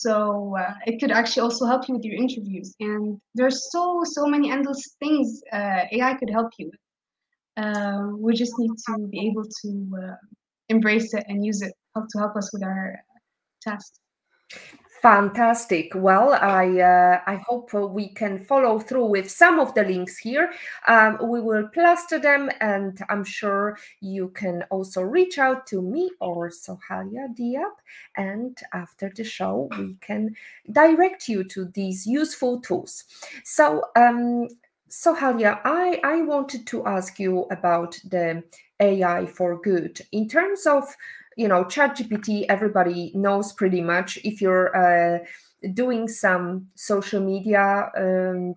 So 0.00 0.56
uh, 0.58 0.74
it 0.86 1.00
could 1.00 1.10
actually 1.10 1.42
also 1.42 1.66
help 1.66 1.86
you 1.88 1.94
with 1.94 2.04
your 2.04 2.14
interviews. 2.14 2.74
And 2.80 3.20
there's 3.34 3.70
so 3.70 4.02
so 4.04 4.26
many 4.26 4.50
endless 4.50 4.96
things 4.98 5.42
uh, 5.52 5.84
AI 5.92 6.14
could 6.14 6.30
help 6.30 6.50
you 6.58 6.70
with. 6.70 6.80
Uh, 7.64 8.08
we 8.16 8.34
just 8.34 8.54
need 8.58 8.70
to 8.86 9.06
be 9.08 9.26
able 9.28 9.44
to 9.44 9.90
uh, 10.02 10.16
embrace 10.68 11.12
it 11.14 11.24
and 11.28 11.44
use 11.44 11.60
it 11.62 11.72
help 11.94 12.08
to 12.08 12.18
help 12.18 12.36
us 12.36 12.50
with 12.52 12.64
our 12.64 12.98
tasks. 13.60 13.98
Fantastic. 15.02 15.90
Well, 15.96 16.32
I 16.34 16.78
uh, 16.80 17.20
I 17.26 17.34
hope 17.48 17.74
uh, 17.74 17.88
we 17.88 18.06
can 18.10 18.38
follow 18.44 18.78
through 18.78 19.06
with 19.06 19.28
some 19.28 19.58
of 19.58 19.74
the 19.74 19.82
links 19.82 20.16
here. 20.16 20.52
Um, 20.86 21.18
we 21.28 21.40
will 21.40 21.66
plaster 21.74 22.20
them, 22.20 22.48
and 22.60 22.96
I'm 23.08 23.24
sure 23.24 23.76
you 24.00 24.28
can 24.28 24.62
also 24.70 25.02
reach 25.02 25.38
out 25.38 25.66
to 25.68 25.82
me 25.82 26.12
or 26.20 26.50
Sohaila 26.50 27.34
Diab. 27.36 27.72
And 28.16 28.56
after 28.72 29.10
the 29.14 29.24
show, 29.24 29.68
we 29.76 29.96
can 30.00 30.36
direct 30.70 31.28
you 31.28 31.42
to 31.44 31.64
these 31.64 32.06
useful 32.06 32.60
tools. 32.60 33.02
So, 33.42 33.82
um, 33.96 34.46
Sohaila, 34.88 35.60
I 35.64 36.00
I 36.04 36.22
wanted 36.22 36.64
to 36.68 36.86
ask 36.86 37.18
you 37.18 37.46
about 37.50 37.98
the 38.04 38.44
AI 38.78 39.26
for 39.26 39.60
good 39.60 40.00
in 40.12 40.28
terms 40.28 40.66
of 40.66 40.96
you 41.36 41.48
know 41.48 41.64
ChatGPT 41.64 42.46
everybody 42.48 43.12
knows 43.14 43.52
pretty 43.52 43.80
much. 43.80 44.18
If 44.24 44.40
you're 44.40 44.74
uh, 44.76 45.18
doing 45.74 46.08
some 46.08 46.68
social 46.74 47.20
media 47.20 47.90
um, 47.96 48.54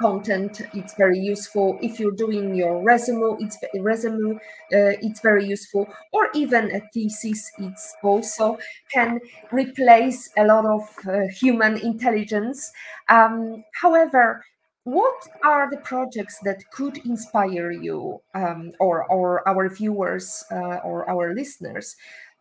content 0.00 0.62
it's 0.74 0.94
very 0.94 1.18
useful. 1.18 1.78
If 1.80 1.98
you're 1.98 2.12
doing 2.12 2.54
your 2.54 2.82
resume 2.82 3.36
it's 3.40 3.56
resume 3.80 4.36
uh, 4.36 4.94
it's 5.02 5.20
very 5.20 5.46
useful. 5.46 5.88
Or 6.12 6.28
even 6.34 6.70
a 6.74 6.80
thesis 6.92 7.50
it's 7.58 7.94
also 8.02 8.58
can 8.92 9.20
replace 9.52 10.30
a 10.36 10.44
lot 10.44 10.66
of 10.66 10.82
uh, 11.06 11.26
human 11.32 11.76
intelligence. 11.78 12.72
Um, 13.08 13.64
however 13.80 14.44
what 14.86 15.26
are 15.42 15.68
the 15.68 15.78
projects 15.78 16.38
that 16.44 16.62
could 16.70 16.98
inspire 16.98 17.72
you 17.72 18.20
um, 18.36 18.70
or, 18.78 19.04
or 19.10 19.46
our 19.48 19.68
viewers 19.68 20.44
uh, 20.52 20.78
or 20.84 21.10
our 21.10 21.34
listeners? 21.34 21.96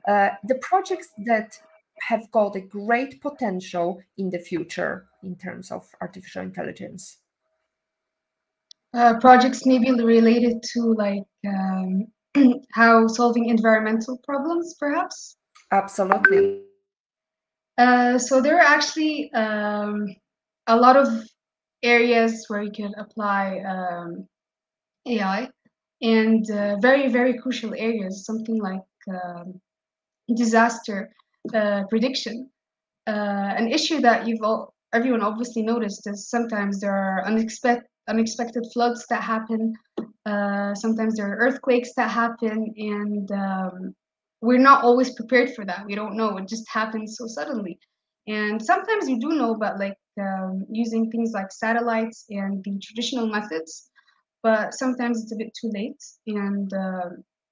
Uh, 0.07 0.29
the 0.43 0.53
projects 0.61 1.09
that 1.25 1.57
have 2.01 2.29
got 2.29 2.55
a 2.55 2.61
great 2.61 3.19
potential 3.19 3.99
in 4.19 4.29
the 4.29 4.37
future 4.37 5.07
in 5.23 5.35
terms 5.37 5.71
of 5.71 5.89
artificial 6.01 6.43
intelligence? 6.43 7.17
Uh, 8.93 9.19
projects 9.19 9.65
maybe 9.65 9.91
related 9.91 10.61
to 10.61 10.93
like 10.93 11.23
um, 11.47 12.05
how 12.73 13.07
solving 13.07 13.49
environmental 13.49 14.19
problems 14.23 14.75
perhaps? 14.77 15.37
Absolutely. 15.71 16.61
Uh, 17.79 18.19
so 18.19 18.39
there 18.39 18.57
are 18.57 18.75
actually 18.75 19.33
um, 19.33 20.15
a 20.67 20.77
lot 20.77 20.95
of 20.95 21.07
areas 21.83 22.45
where 22.47 22.63
you 22.63 22.71
can 22.71 22.93
apply 22.97 23.59
um, 23.59 24.27
AI 25.07 25.49
and 26.01 26.49
uh, 26.51 26.77
very, 26.77 27.07
very 27.07 27.37
crucial 27.37 27.73
areas, 27.75 28.25
something 28.25 28.59
like 28.61 28.81
um, 29.09 29.59
disaster 30.35 31.11
uh, 31.53 31.83
prediction. 31.89 32.49
Uh, 33.07 33.53
an 33.57 33.71
issue 33.71 34.01
that 34.01 34.27
you've 34.27 34.41
all, 34.41 34.73
everyone 34.93 35.21
obviously 35.21 35.61
noticed 35.61 36.07
is 36.07 36.29
sometimes 36.29 36.79
there 36.79 36.95
are 36.95 37.25
unexpected 37.25 37.87
unexpected 38.07 38.63
floods 38.73 39.05
that 39.09 39.23
happen. 39.23 39.73
Uh, 40.25 40.73
sometimes 40.75 41.15
there 41.15 41.31
are 41.31 41.37
earthquakes 41.37 41.93
that 41.95 42.09
happen, 42.09 42.73
and 42.77 43.31
um, 43.31 43.95
we're 44.41 44.59
not 44.59 44.83
always 44.83 45.13
prepared 45.13 45.53
for 45.55 45.65
that. 45.65 45.85
We 45.85 45.95
don't 45.95 46.15
know; 46.15 46.37
it 46.37 46.47
just 46.47 46.67
happens 46.69 47.15
so 47.17 47.25
suddenly. 47.27 47.79
And 48.27 48.63
sometimes 48.63 49.07
you 49.07 49.19
do 49.19 49.29
know, 49.29 49.55
but 49.55 49.79
like 49.79 49.97
um, 50.19 50.65
using 50.69 51.11
things 51.11 51.31
like 51.33 51.51
satellites 51.51 52.25
and 52.29 52.63
the 52.63 52.79
traditional 52.79 53.27
methods, 53.27 53.89
but 54.41 54.73
sometimes 54.73 55.21
it's 55.21 55.31
a 55.33 55.37
bit 55.37 55.51
too 55.59 55.69
late. 55.73 56.01
And 56.27 56.71
uh, 56.73 57.09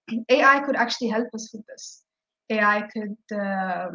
um, 0.10 0.26
AI 0.30 0.60
could 0.62 0.76
actually 0.76 1.10
help 1.10 1.28
us 1.34 1.52
with 1.54 1.66
this. 1.68 2.04
AI 2.50 2.88
could 2.94 3.38
uh, 3.38 3.90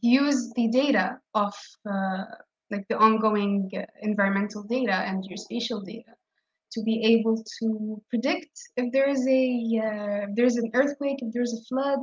use 0.00 0.52
the 0.56 0.68
data 0.68 1.18
of 1.34 1.54
uh, 1.88 2.24
like 2.70 2.86
the 2.88 2.96
ongoing 2.96 3.70
environmental 4.00 4.62
data 4.62 4.94
and 4.94 5.24
geospatial 5.24 5.84
data 5.84 6.12
to 6.72 6.82
be 6.82 7.04
able 7.04 7.44
to 7.60 8.02
predict 8.08 8.50
if 8.76 8.90
there 8.92 9.08
is 9.08 9.26
a 9.28 9.42
uh, 9.78 10.26
if 10.28 10.30
there's 10.36 10.56
an 10.56 10.70
earthquake, 10.74 11.18
if 11.20 11.32
there's 11.32 11.52
a 11.52 11.64
flood. 11.68 12.00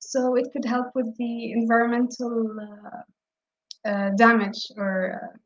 So 0.00 0.36
it 0.36 0.48
could 0.52 0.64
help 0.64 0.88
with 0.94 1.16
the 1.18 1.52
environmental 1.52 2.56
uh, 3.86 4.10
damage 4.16 4.66
or, 4.76 5.36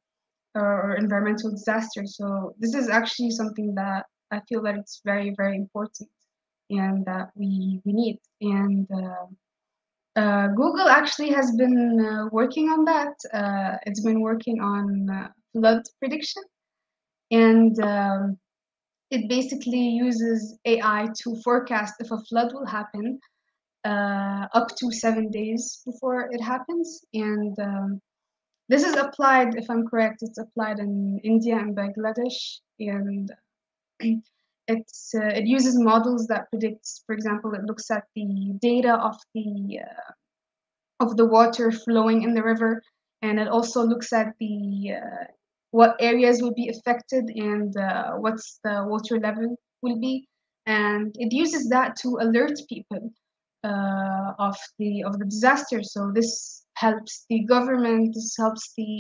uh, 0.57 0.61
or 0.61 0.97
environmental 0.97 1.51
disaster. 1.51 2.03
So 2.07 2.55
this 2.59 2.75
is 2.75 2.89
actually 2.89 3.31
something 3.31 3.75
that 3.75 4.07
I 4.31 4.41
feel 4.49 4.63
that 4.63 4.77
it's 4.77 5.03
very 5.05 5.35
very 5.37 5.57
important 5.57 6.09
and 6.71 7.05
that 7.05 7.31
we 7.35 7.81
we 7.85 7.93
need. 7.93 8.19
And 8.41 8.89
uh, 8.91 9.27
uh 10.21 10.47
Google 10.49 10.89
actually 10.89 11.31
has 11.31 11.55
been 11.57 12.01
uh, 12.01 12.29
working 12.33 12.69
on 12.69 12.85
that. 12.85 13.15
It's 13.87 14.03
been 14.03 14.21
working 14.21 14.61
on 14.61 15.31
flood 15.53 15.83
prediction, 16.01 16.43
and 17.31 17.79
um, 17.81 18.39
it 19.11 19.29
basically 19.29 19.89
uses 20.07 20.59
AI 20.65 21.07
to 21.23 21.37
forecast 21.45 21.95
if 22.01 22.11
a 22.11 22.19
flood 22.31 22.55
will 22.55 22.67
happen 22.67 23.21
uh, 23.85 24.47
up 24.55 24.69
to 24.77 24.91
seven 24.91 25.31
days 25.31 25.83
before 25.85 26.29
it 26.33 26.41
happens. 26.41 27.05
And 27.13 27.59
um, 27.59 28.01
this 28.69 28.85
is 28.85 28.95
applied, 28.97 29.57
if 29.57 29.69
I'm 29.69 29.87
correct, 29.87 30.23
it's 30.23 30.39
applied 30.39 30.79
in 30.79 31.21
India 31.25 31.57
and 31.57 31.77
Bangladesh, 31.77 32.61
and 32.79 33.31
it's 34.69 35.15
uh, 35.15 35.27
it 35.27 35.47
uses 35.47 35.79
models 35.79 36.27
that 36.29 36.49
predicts, 36.51 37.03
for 37.07 37.15
example, 37.15 37.55
it 37.55 37.65
looks 37.65 37.91
at 37.91 38.05
the 38.15 38.53
data 38.61 38.95
of 38.95 39.17
the 39.35 39.81
uh, 39.81 41.05
of 41.05 41.17
the 41.17 41.27
water 41.27 41.73
flowing 41.73 42.23
in 42.23 42.35
the 42.35 42.43
river, 42.43 42.83
and 43.23 43.39
it 43.41 43.49
also 43.49 43.83
looks 43.83 44.13
at 44.13 44.33
the 44.39 44.93
uh, 44.97 45.25
what 45.73 45.97
areas 46.01 46.41
will 46.43 46.55
be 46.55 46.69
affected 46.69 47.25
and 47.31 47.77
uh, 47.77 48.13
what's 48.13 48.61
the 48.63 48.85
water 48.87 49.19
level 49.19 49.57
will 49.83 49.99
be, 49.99 50.29
and 50.67 51.15
it 51.19 51.33
uses 51.33 51.69
that 51.69 51.97
to 51.97 52.19
alert 52.21 52.59
people 52.69 53.11
uh, 53.65 54.33
of 54.39 54.57
the 54.79 55.03
of 55.03 55.19
the 55.19 55.25
disaster. 55.25 55.83
So 55.83 56.13
this 56.15 56.62
helps 56.85 57.25
the 57.31 57.41
government, 57.55 58.15
this 58.15 58.35
helps 58.43 58.73
the 58.77 58.91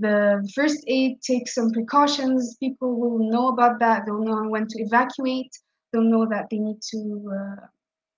the 0.00 0.16
first 0.54 0.80
aid 0.86 1.12
take 1.30 1.48
some 1.48 1.70
precautions. 1.72 2.56
People 2.64 2.90
will 3.00 3.18
know 3.32 3.48
about 3.48 3.80
that. 3.80 3.98
They'll 4.04 4.28
know 4.30 4.48
when 4.48 4.66
to 4.68 4.78
evacuate. 4.86 5.52
They'll 5.90 6.10
know 6.14 6.24
that 6.34 6.46
they 6.50 6.58
need 6.58 6.80
to 6.92 7.00
uh, 7.38 7.66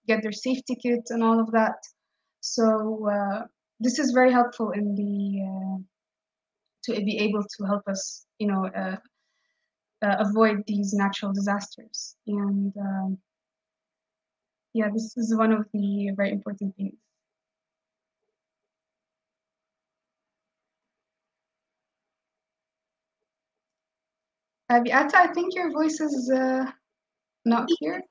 get 0.07 0.23
their 0.23 0.37
safety 0.47 0.75
kit 0.83 1.05
and 1.09 1.23
all 1.23 1.39
of 1.41 1.51
that. 1.53 1.79
So 2.41 2.65
uh, 3.17 3.41
this 3.85 3.99
is 3.99 4.13
very 4.13 4.33
helpful 4.39 4.71
in 4.73 4.87
the 5.01 5.15
uh, 5.49 5.79
to 6.85 7.05
be 7.09 7.15
able 7.27 7.45
to 7.55 7.65
help 7.71 7.85
us, 7.89 8.27
you 8.39 8.49
know, 8.51 8.63
uh, 8.83 8.97
uh, 10.03 10.17
avoid 10.27 10.59
these 10.67 10.93
natural 10.93 11.33
disasters. 11.33 12.17
And 12.27 12.73
um, 12.77 13.19
yeah, 14.75 14.89
this 14.93 15.17
is 15.17 15.35
one 15.35 15.53
of 15.53 15.65
the 15.73 16.11
very 16.17 16.33
important 16.33 16.77
things. 16.77 16.95
Abiata, 24.71 25.15
I 25.15 25.27
think 25.29 25.55
your 25.55 25.73
voice 25.73 26.01
is 26.01 26.31
uh, 26.31 26.71
not 27.45 27.69
clear. 27.79 28.03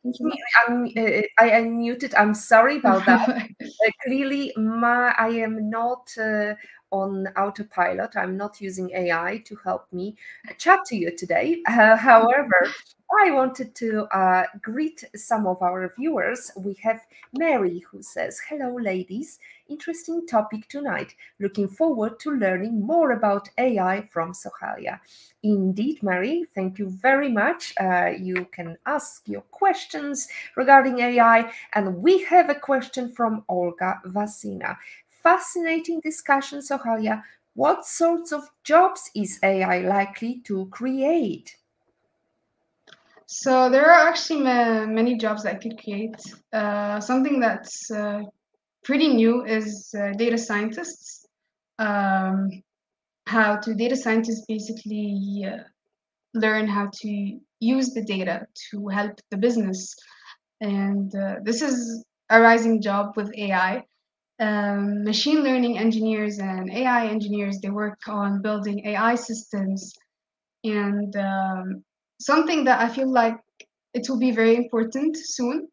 I'm, 0.68 0.84
uh, 0.86 1.22
I 1.38 1.50
unmuted. 1.52 2.14
I'm 2.18 2.34
sorry 2.34 2.78
about 2.80 3.06
that. 3.06 3.30
uh, 3.30 3.92
clearly, 4.06 4.52
my, 4.58 5.14
I 5.18 5.30
am 5.30 5.70
not 5.70 6.10
uh, 6.18 6.56
on 6.92 7.28
autopilot. 7.38 8.18
I'm 8.18 8.36
not 8.36 8.60
using 8.60 8.92
AI 8.92 9.42
to 9.46 9.56
help 9.64 9.88
me 9.94 10.18
chat 10.58 10.80
to 10.88 10.96
you 10.98 11.16
today. 11.16 11.62
Uh, 11.66 11.96
however, 11.96 12.74
I 13.12 13.32
wanted 13.32 13.76
to 13.76 14.06
uh, 14.16 14.44
greet 14.62 15.04
some 15.16 15.48
of 15.48 15.62
our 15.62 15.92
viewers. 15.98 16.52
We 16.56 16.76
have 16.84 17.02
Mary 17.34 17.80
who 17.92 18.02
says, 18.04 18.40
Hello, 18.48 18.76
ladies. 18.76 19.40
Interesting 19.68 20.28
topic 20.28 20.68
tonight. 20.70 21.16
Looking 21.40 21.68
forward 21.68 22.20
to 22.22 22.32
learning 22.32 22.82
more 22.86 23.12
about 23.12 23.50
AI 23.58 24.08
from 24.12 24.34
Sohaila. 24.34 25.00
Indeed, 25.44 26.04
Mary, 26.04 26.46
thank 26.56 26.78
you 26.80 26.90
very 26.90 27.30
much. 27.30 27.74
Uh, 27.80 28.12
you 28.20 28.46
can 28.52 28.78
ask 28.86 29.28
your 29.28 29.42
questions 29.42 30.28
regarding 30.56 31.00
AI. 31.00 31.52
And 31.74 31.98
we 31.98 32.24
have 32.26 32.50
a 32.50 32.56
question 32.56 33.12
from 33.14 33.44
Olga 33.50 34.02
Vasina. 34.06 34.78
Fascinating 35.10 36.00
discussion, 36.02 36.60
Sohaila. 36.60 37.24
What 37.56 37.86
sorts 37.86 38.32
of 38.32 38.50
jobs 38.64 39.10
is 39.16 39.40
AI 39.44 39.80
likely 39.80 40.42
to 40.46 40.68
create? 40.68 41.59
So 43.32 43.70
there 43.70 43.86
are 43.86 44.08
actually 44.08 44.40
many 44.42 45.16
jobs 45.16 45.44
that 45.44 45.62
could 45.62 45.78
create. 45.78 46.16
Uh, 46.52 47.00
something 47.00 47.40
that's 47.40 47.92
uh, 47.92 48.24
pretty 48.84 49.08
new 49.08 49.46
is 49.46 49.94
uh, 49.96 50.14
data 50.18 50.36
scientists. 50.36 51.28
Um, 51.78 52.50
how 53.28 53.58
to 53.58 53.76
data 53.76 53.96
scientists 53.96 54.46
basically 54.48 55.46
uh, 55.46 55.62
learn 56.34 56.68
how 56.68 56.90
to 57.02 57.40
use 57.60 57.94
the 57.94 58.04
data 58.04 58.48
to 58.72 58.88
help 58.88 59.20
the 59.30 59.38
business, 59.38 59.94
and 60.60 61.14
uh, 61.16 61.36
this 61.44 61.62
is 61.62 62.04
a 62.32 62.42
rising 62.42 62.82
job 62.82 63.16
with 63.16 63.32
AI. 63.38 63.84
Um, 64.40 65.04
machine 65.04 65.44
learning 65.44 65.78
engineers 65.78 66.40
and 66.40 66.72
AI 66.72 67.06
engineers 67.06 67.60
they 67.60 67.70
work 67.70 68.00
on 68.08 68.42
building 68.42 68.88
AI 68.88 69.14
systems 69.14 69.94
and 70.64 71.16
um, 71.16 71.84
something 72.20 72.64
that 72.66 72.80
I 72.80 72.90
feel 72.90 73.12
like 73.12 73.38
it 73.94 74.08
will 74.10 74.20
be 74.20 74.32
very 74.32 74.56
important 74.56 75.18
soon 75.18 75.68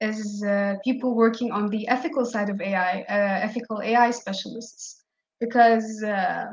is 0.00 0.44
uh, 0.46 0.74
people 0.84 1.14
working 1.14 1.50
on 1.52 1.68
the 1.68 1.88
ethical 1.88 2.24
side 2.24 2.50
of 2.50 2.60
AI, 2.60 3.00
uh, 3.00 3.46
ethical 3.48 3.80
AI 3.82 4.10
specialists, 4.10 5.02
because 5.40 6.02
uh, 6.02 6.46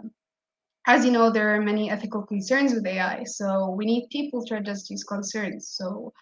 as 0.88 1.06
you 1.06 1.12
know, 1.12 1.30
there 1.30 1.54
are 1.54 1.62
many 1.62 1.90
ethical 1.92 2.24
concerns 2.24 2.74
with 2.74 2.86
AI. 2.86 3.24
So 3.24 3.70
we 3.70 3.86
need 3.86 4.08
people 4.10 4.46
to 4.46 4.58
address 4.58 4.88
these 4.88 5.04
concerns. 5.04 5.70
So 5.70 6.14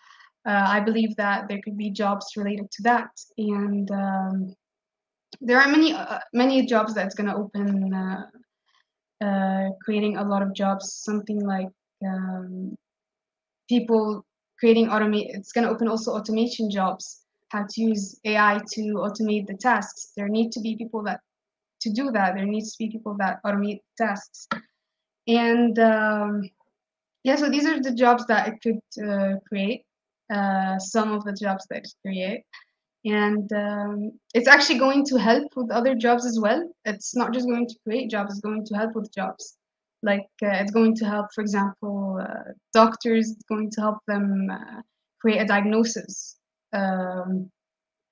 uh, 0.47 0.65
I 0.67 0.79
believe 0.79 1.15
that 1.17 1.47
there 1.47 1.60
could 1.63 1.77
be 1.77 1.91
jobs 1.91 2.34
related 2.36 2.71
to 2.71 2.84
that, 2.84 3.10
and 3.38 3.89
um, 3.91 4.55
there 5.39 5.60
are 5.60 5.67
many 5.67 5.93
uh, 5.93 6.19
many 6.34 6.65
jobs 6.65 6.93
that's 6.95 7.13
going 7.15 7.29
to 7.29 7.36
open, 7.36 7.93
uh, 9.23 9.69
creating 9.84 10.17
a 10.17 10.23
lot 10.23 10.41
of 10.41 10.53
jobs. 10.55 10.93
Something 11.03 11.45
like 11.45 11.69
um, 12.03 12.75
people 13.73 14.25
creating 14.60 14.88
automate 14.88 15.27
it's 15.38 15.51
going 15.53 15.65
to 15.65 15.73
open 15.73 15.88
also 15.88 16.12
automation 16.12 16.69
jobs 16.69 17.21
how 17.51 17.65
to 17.69 17.81
use 17.89 18.19
ai 18.25 18.60
to 18.73 18.81
automate 19.05 19.45
the 19.47 19.57
tasks. 19.67 20.13
There 20.15 20.29
need 20.29 20.51
to 20.53 20.62
be 20.62 20.75
people 20.77 21.03
that 21.03 21.19
to 21.81 21.89
do 21.99 22.12
that 22.12 22.36
there 22.36 22.45
needs 22.45 22.71
to 22.73 22.77
be 22.84 22.91
people 22.95 23.15
that 23.19 23.39
automate 23.45 23.81
tasks. 23.97 24.47
And 25.27 25.77
um, 25.79 26.49
yeah 27.23 27.36
so 27.36 27.49
these 27.49 27.65
are 27.65 27.79
the 27.81 27.95
jobs 28.03 28.25
that 28.27 28.47
it 28.49 28.55
could 28.63 28.84
uh, 29.10 29.36
create 29.47 29.84
uh, 30.34 30.77
some 30.79 31.12
of 31.12 31.23
the 31.25 31.34
jobs 31.34 31.65
that 31.69 31.84
it 31.84 31.93
create. 32.05 32.43
And 33.03 33.51
um, 33.51 34.12
it's 34.36 34.47
actually 34.47 34.79
going 34.79 35.03
to 35.05 35.15
help 35.17 35.47
with 35.55 35.71
other 35.71 35.95
jobs 35.95 36.23
as 36.25 36.39
well. 36.39 36.62
It's 36.86 37.15
not 37.15 37.34
just 37.34 37.47
going 37.47 37.67
to 37.67 37.75
create 37.84 38.12
jobs 38.12 38.31
it's 38.34 38.41
going 38.41 38.65
to 38.65 38.75
help 38.75 38.95
with 38.95 39.13
jobs 39.13 39.57
like 40.04 40.28
uh, 40.44 40.58
it's 40.62 40.72
going 40.72 40.96
to 40.96 41.06
help 41.06 41.28
for 41.34 41.42
example 41.42 42.20
uh, 42.22 42.52
doctors 42.74 43.32
it's 43.32 43.44
going 43.48 43.70
to 43.72 43.82
help 43.82 43.98
them 44.08 44.48
uh, 44.52 44.82
create 45.20 45.40
a 45.40 45.46
diagnosis. 45.46 46.38
Um, 46.74 47.50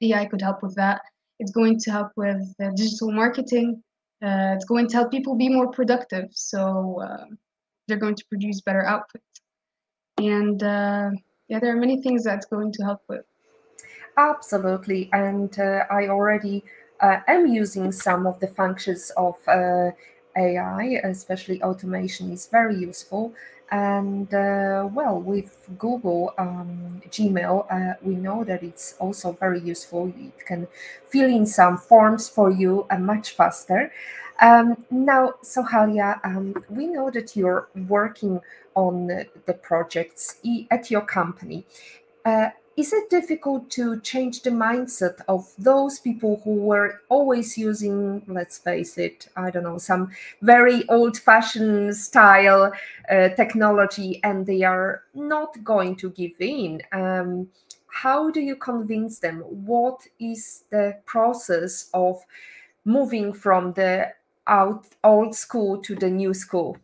ai 0.02 0.26
could 0.26 0.42
help 0.42 0.62
with 0.62 0.76
that. 0.76 1.02
It's 1.40 1.52
going 1.52 1.80
to 1.80 1.92
help 1.92 2.12
with 2.16 2.42
digital 2.76 3.12
marketing. 3.12 3.82
Uh, 4.22 4.54
it's 4.56 4.66
going 4.66 4.88
to 4.88 4.98
help 4.98 5.12
people 5.12 5.36
be 5.36 5.50
more 5.50 5.72
productive. 5.72 6.26
So 6.32 7.02
uh, 7.02 7.26
they're 7.88 7.98
going 7.98 8.16
to 8.16 8.26
produce 8.30 8.62
better 8.62 8.86
output 8.86 9.22
and 10.20 10.62
uh, 10.62 11.10
yeah 11.48 11.60
there 11.60 11.74
are 11.74 11.80
many 11.80 12.02
things 12.02 12.24
that's 12.24 12.46
going 12.46 12.72
to 12.74 12.84
help 12.84 13.02
with. 13.08 13.26
Absolutely. 14.18 15.10
And 15.14 15.58
i 15.60 16.08
already 16.08 16.64
am 17.02 17.48
using 17.48 17.92
some 17.92 18.28
of 18.28 18.40
the 18.42 18.48
functions 18.48 19.12
of 19.16 19.36
AI, 20.36 21.02
especially 21.04 21.62
automation, 21.64 22.32
is 22.32 22.48
very 22.48 22.76
useful. 22.76 23.34
And 23.72 24.34
uh, 24.34 24.90
well, 24.92 25.20
with 25.20 25.68
Google 25.78 26.34
um, 26.38 27.02
Gmail, 27.10 27.66
uh, 27.70 27.94
we 28.02 28.16
know 28.16 28.44
that 28.44 28.64
it's 28.64 28.96
also 29.00 29.34
very 29.34 29.60
useful. 29.60 30.12
It 30.18 30.46
can 30.46 30.68
fill 31.08 31.30
in 31.30 31.46
some 31.46 31.78
forms 31.78 32.28
for 32.28 32.50
you 32.50 32.88
uh, 32.90 32.98
much 32.98 33.32
faster. 33.32 33.92
Um, 34.42 34.86
now, 34.90 35.34
Sohaila, 35.44 36.20
um, 36.24 36.56
we 36.70 36.88
know 36.88 37.12
that 37.12 37.36
you're 37.36 37.68
working 37.88 38.40
on 38.74 39.08
the 39.08 39.54
projects 39.54 40.38
at 40.72 40.90
your 40.90 41.02
company. 41.02 41.66
Is 42.80 42.94
it 42.94 43.10
difficult 43.10 43.70
to 43.72 44.00
change 44.00 44.42
the 44.42 44.52
mindset 44.52 45.20
of 45.28 45.54
those 45.58 46.00
people 46.00 46.40
who 46.46 46.54
were 46.54 47.02
always 47.10 47.58
using 47.58 48.22
let's 48.26 48.58
face 48.58 48.98
it 48.98 49.28
i 49.36 49.52
don't 49.52 49.64
know 49.64 49.78
some 49.78 50.12
very 50.42 50.88
old 50.88 51.18
fashioned 51.18 51.94
style 51.94 52.72
uh, 53.12 53.30
technology 53.42 54.22
and 54.24 54.46
they 54.46 54.64
are 54.64 55.04
not 55.14 55.62
going 55.62 55.98
to 55.98 56.10
give 56.12 56.40
in? 56.40 56.82
Um, 56.94 57.50
how 57.88 58.32
do 58.32 58.40
you 58.40 58.56
convince 58.56 59.20
them? 59.20 59.40
What 59.42 60.08
is 60.18 60.64
the 60.70 60.96
process 61.06 61.90
of 61.94 62.24
moving 62.86 63.34
from 63.34 63.74
the 63.74 64.14
out 64.48 64.86
old 65.04 65.36
school 65.36 65.80
to 65.80 65.96
the 65.96 66.10
new 66.10 66.34
school 66.34 66.78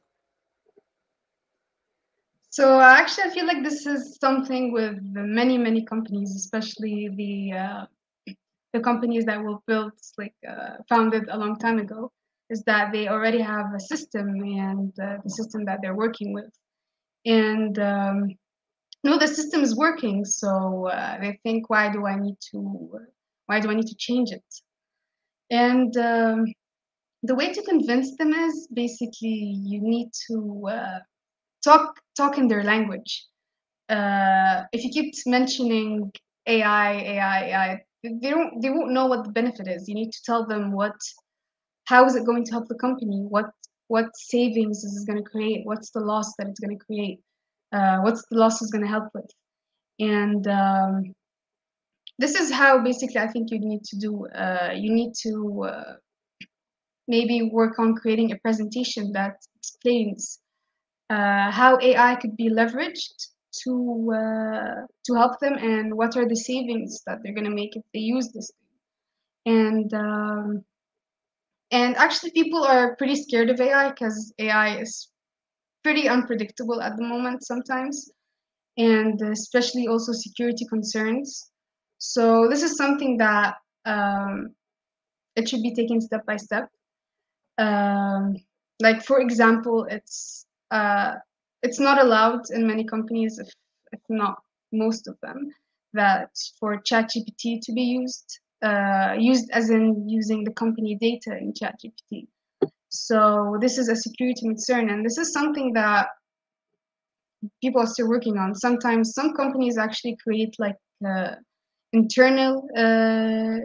so 2.56 2.80
actually, 2.80 3.26
I 3.26 3.34
feel 3.34 3.46
like 3.46 3.64
this 3.66 3.86
is 3.86 4.18
something 4.18 4.72
with 4.72 4.98
many, 5.02 5.58
many 5.58 5.84
companies, 5.84 6.34
especially 6.38 7.10
the 7.14 7.52
uh, 7.52 7.86
the 8.72 8.80
companies 8.80 9.26
that 9.26 9.44
were 9.44 9.58
built, 9.68 9.92
like 10.18 10.34
uh, 10.48 10.78
founded 10.88 11.28
a 11.30 11.38
long 11.38 11.60
time 11.60 11.80
ago, 11.80 12.14
is 12.50 12.64
that 12.64 12.94
they 12.94 13.10
already 13.10 13.42
have 13.42 13.74
a 13.76 13.80
system 13.82 14.30
and 14.40 14.94
uh, 15.02 15.18
the 15.22 15.30
system 15.30 15.66
that 15.66 15.80
they're 15.82 15.98
working 15.98 16.32
with, 16.32 16.50
and 17.26 17.78
um, 17.78 18.30
no, 19.04 19.18
the 19.18 19.28
system 19.28 19.62
is 19.62 19.76
working. 19.76 20.24
So 20.24 20.88
uh, 20.88 21.20
they 21.20 21.38
think, 21.44 21.70
why 21.70 21.92
do 21.92 22.06
I 22.06 22.18
need 22.18 22.38
to? 22.52 23.02
Why 23.48 23.60
do 23.60 23.70
I 23.70 23.76
need 23.76 23.88
to 23.88 23.96
change 23.98 24.32
it? 24.32 24.50
And 25.52 25.98
um, 25.98 26.46
the 27.22 27.36
way 27.36 27.52
to 27.52 27.62
convince 27.64 28.16
them 28.16 28.32
is 28.32 28.70
basically 28.74 29.60
you 29.72 29.82
need 29.82 30.12
to 30.30 30.70
uh, 30.72 31.00
talk 31.66 32.00
talk 32.16 32.38
in 32.38 32.48
their 32.48 32.64
language. 32.64 33.26
Uh, 33.90 34.64
if 34.72 34.84
you 34.84 34.90
keep 34.90 35.14
mentioning 35.26 36.12
AI, 36.48 36.92
AI, 36.94 37.40
AI, 37.50 37.82
they 38.04 38.30
don't 38.30 38.62
they 38.62 38.70
won't 38.70 38.92
know 38.92 39.08
what 39.08 39.26
the 39.26 39.32
benefit 39.32 39.68
is. 39.68 39.88
You 39.90 39.96
need 39.96 40.12
to 40.12 40.22
tell 40.26 40.46
them 40.46 40.72
what 40.72 40.96
how 41.86 42.06
is 42.06 42.16
it 42.16 42.26
going 42.26 42.44
to 42.46 42.52
help 42.52 42.68
the 42.68 42.76
company, 42.76 43.20
what 43.30 43.50
what 43.88 44.16
savings 44.16 44.84
is 44.84 45.02
it 45.02 45.08
going 45.08 45.24
to 45.24 45.30
create, 45.30 45.66
what's 45.66 45.92
the 45.92 46.00
loss 46.00 46.34
that 46.38 46.48
it's 46.48 46.60
going 46.60 46.78
to 46.78 46.86
create, 46.86 47.20
uh, 47.72 48.00
what's 48.00 48.24
the 48.30 48.38
loss 48.38 48.62
is 48.62 48.72
going 48.72 48.84
to 48.84 48.90
help 48.90 49.08
with, 49.14 49.30
and 50.00 50.48
um, 50.48 51.14
this 52.18 52.36
is 52.36 52.52
how 52.52 52.84
basically 52.84 53.20
I 53.20 53.28
think 53.28 53.52
you 53.52 53.60
need 53.60 53.84
to 53.84 53.98
do. 53.98 54.28
Uh, 54.28 54.74
you 54.76 54.92
need 54.92 55.14
to 55.24 55.64
uh, 55.64 55.94
maybe 57.08 57.50
work 57.52 57.78
on 57.78 57.96
creating 57.96 58.32
a 58.32 58.38
presentation 58.38 59.12
that 59.14 59.36
explains 59.58 60.40
uh, 61.10 61.52
how 61.52 61.78
AI 61.82 62.16
could 62.16 62.36
be 62.38 62.50
leveraged 62.50 63.28
to 63.64 64.12
uh, 64.14 64.86
to 65.06 65.14
help 65.16 65.40
them, 65.40 65.54
and 65.56 65.96
what 65.96 66.18
are 66.18 66.28
the 66.28 66.36
savings 66.36 67.02
that 67.08 67.20
they're 67.24 67.34
going 67.34 67.50
to 67.50 67.56
make 67.56 67.76
if 67.76 67.84
they 67.94 68.00
use 68.00 68.32
this 68.32 68.52
thing. 68.52 69.56
And 69.56 69.94
um, 69.94 70.66
and 71.72 71.96
actually, 71.98 72.32
people 72.32 72.64
are 72.64 72.96
pretty 72.96 73.16
scared 73.16 73.50
of 73.50 73.60
AI 73.60 73.90
because 73.90 74.34
AI 74.40 74.78
is 74.80 75.10
pretty 75.84 76.08
unpredictable 76.10 76.82
at 76.82 76.96
the 76.98 77.04
moment 77.04 77.44
sometimes, 77.46 78.12
and 78.78 79.22
especially 79.22 79.88
also 79.88 80.12
security 80.14 80.66
concerns. 80.70 81.52
So 82.00 82.48
this 82.50 82.64
is 82.64 82.78
something 82.78 83.18
that 83.18 83.56
um, 83.86 84.56
it 85.36 85.50
should 85.50 85.62
be 85.62 85.74
taken 85.74 86.02
step 86.02 86.26
by 86.26 86.38
step. 86.38 86.70
Um, 87.58 88.36
like 88.82 89.04
for 89.04 89.20
example, 89.20 89.86
it's 89.90 90.45
uh, 90.76 91.16
it's 91.64 91.80
not 91.80 91.98
allowed 92.06 92.44
in 92.52 92.68
many 92.68 92.84
companies, 92.84 93.40
if, 93.40 93.50
if 93.92 94.02
not 94.10 94.36
most 94.72 95.08
of 95.08 95.16
them, 95.22 95.40
that 95.94 96.30
for 96.60 96.82
ChatGPT 96.90 97.60
to 97.62 97.72
be 97.74 97.86
used, 98.00 98.40
uh, 98.62 99.16
used 99.18 99.50
as 99.52 99.70
in 99.70 100.08
using 100.08 100.44
the 100.44 100.52
company 100.52 100.98
data 101.08 101.38
in 101.38 101.54
ChatGPT. 101.54 102.28
So 102.90 103.58
this 103.62 103.78
is 103.78 103.90
a 103.90 103.96
security 103.96 104.42
concern, 104.42 104.90
and 104.90 105.06
this 105.06 105.18
is 105.18 105.34
something 105.34 105.74
that 105.74 106.08
people 107.62 107.82
are 107.82 107.88
still 107.88 108.10
working 108.10 108.38
on. 108.38 108.56
Sometimes 108.56 109.14
some 109.14 109.34
companies 109.34 109.78
actually 109.78 110.18
create 110.24 110.56
like 110.60 110.78
uh, 111.06 111.36
internal 111.94 112.68
uh, 112.78 113.60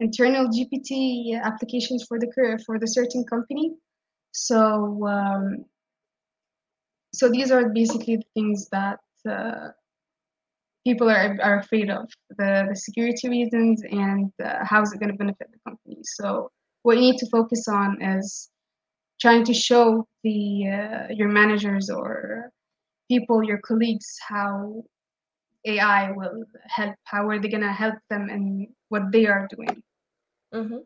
internal 0.00 0.48
GPT 0.48 1.40
applications 1.40 2.04
for 2.08 2.18
the 2.18 2.28
for 2.66 2.78
the 2.78 2.86
certain 2.86 3.24
company. 3.24 3.72
So 4.32 4.58
um, 5.06 5.64
so 7.14 7.28
these 7.28 7.50
are 7.50 7.68
basically 7.68 8.16
the 8.16 8.26
things 8.34 8.68
that 8.70 8.98
uh, 9.28 9.68
people 10.84 11.08
are, 11.08 11.38
are 11.42 11.58
afraid 11.58 11.90
of 11.90 12.08
the, 12.38 12.66
the 12.68 12.76
security 12.76 13.28
reasons 13.28 13.82
and 13.90 14.32
uh, 14.44 14.64
how 14.64 14.82
is 14.82 14.92
it 14.92 14.98
going 14.98 15.12
to 15.12 15.18
benefit 15.18 15.48
the 15.52 15.70
company 15.70 15.98
so 16.02 16.50
what 16.82 16.96
you 16.96 17.02
need 17.02 17.18
to 17.18 17.28
focus 17.30 17.68
on 17.68 18.00
is 18.02 18.50
trying 19.20 19.44
to 19.44 19.54
show 19.54 20.06
the 20.24 20.68
uh, 20.68 21.06
your 21.10 21.28
managers 21.28 21.88
or 21.90 22.50
people 23.08 23.44
your 23.44 23.58
colleagues 23.58 24.18
how 24.26 24.82
ai 25.66 26.10
will 26.12 26.42
help 26.66 26.94
how 27.04 27.28
are 27.28 27.38
they 27.38 27.48
going 27.48 27.62
to 27.62 27.72
help 27.72 27.94
them 28.10 28.28
in 28.28 28.66
what 28.88 29.12
they 29.12 29.26
are 29.26 29.46
doing 29.54 29.82
mm-hmm. 30.52 30.78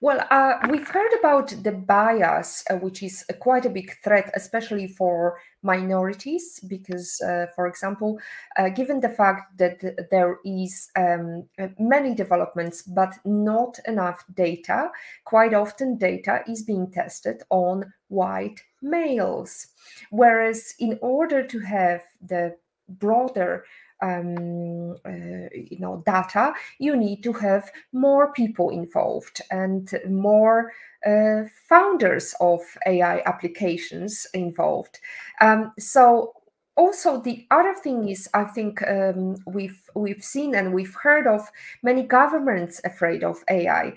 Well, 0.00 0.24
uh, 0.30 0.58
we've 0.70 0.86
heard 0.86 1.12
about 1.18 1.48
the 1.64 1.72
bias, 1.72 2.62
uh, 2.70 2.76
which 2.76 3.02
is 3.02 3.24
uh, 3.28 3.32
quite 3.32 3.66
a 3.66 3.70
big 3.70 3.92
threat, 4.04 4.30
especially 4.36 4.86
for 4.86 5.40
minorities, 5.62 6.60
because, 6.68 7.20
uh, 7.20 7.46
for 7.56 7.66
example, 7.66 8.20
uh, 8.56 8.68
given 8.68 9.00
the 9.00 9.08
fact 9.08 9.58
that 9.58 9.80
there 10.08 10.38
is 10.44 10.88
um, 10.96 11.48
uh, 11.58 11.66
many 11.80 12.14
developments 12.14 12.82
but 12.82 13.18
not 13.24 13.80
enough 13.88 14.24
data, 14.34 14.88
quite 15.24 15.52
often 15.52 15.98
data 15.98 16.44
is 16.46 16.62
being 16.62 16.92
tested 16.92 17.42
on 17.50 17.92
white 18.06 18.62
males. 18.80 19.66
Whereas, 20.10 20.74
in 20.78 20.96
order 21.02 21.44
to 21.44 21.58
have 21.58 22.02
the 22.24 22.56
broader 22.88 23.64
um, 24.00 24.92
uh, 25.04 25.48
you 25.52 25.78
know 25.78 26.02
data 26.06 26.52
you 26.78 26.96
need 26.96 27.22
to 27.22 27.32
have 27.32 27.70
more 27.92 28.32
people 28.32 28.70
involved 28.70 29.40
and 29.50 29.94
more 30.08 30.72
uh, 31.06 31.42
founders 31.68 32.34
of 32.40 32.60
ai 32.86 33.22
applications 33.26 34.26
involved. 34.34 34.98
Um, 35.40 35.72
so 35.78 36.34
also 36.78 37.20
the 37.20 37.44
other 37.50 37.74
thing 37.74 38.08
is 38.08 38.28
i 38.34 38.44
think 38.44 38.80
um, 38.86 39.36
we've 39.46 39.82
we've 39.94 40.22
seen 40.22 40.54
and 40.54 40.72
we've 40.72 40.94
heard 40.94 41.26
of 41.26 41.50
many 41.82 42.04
governments 42.04 42.80
afraid 42.84 43.24
of 43.24 43.42
ai 43.50 43.92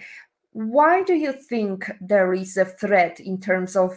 why 0.53 1.03
do 1.03 1.13
you 1.13 1.31
think 1.31 1.89
there 2.01 2.33
is 2.33 2.57
a 2.57 2.65
threat 2.65 3.19
in 3.19 3.39
terms 3.39 3.75
of 3.75 3.91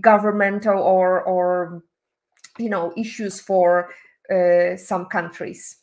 governmental 0.00 0.78
or 0.78 1.22
or 1.22 1.82
you 2.58 2.68
know 2.68 2.92
issues 2.96 3.40
for 3.40 3.88
uh, 4.32 4.76
some 4.76 5.06
countries. 5.06 5.78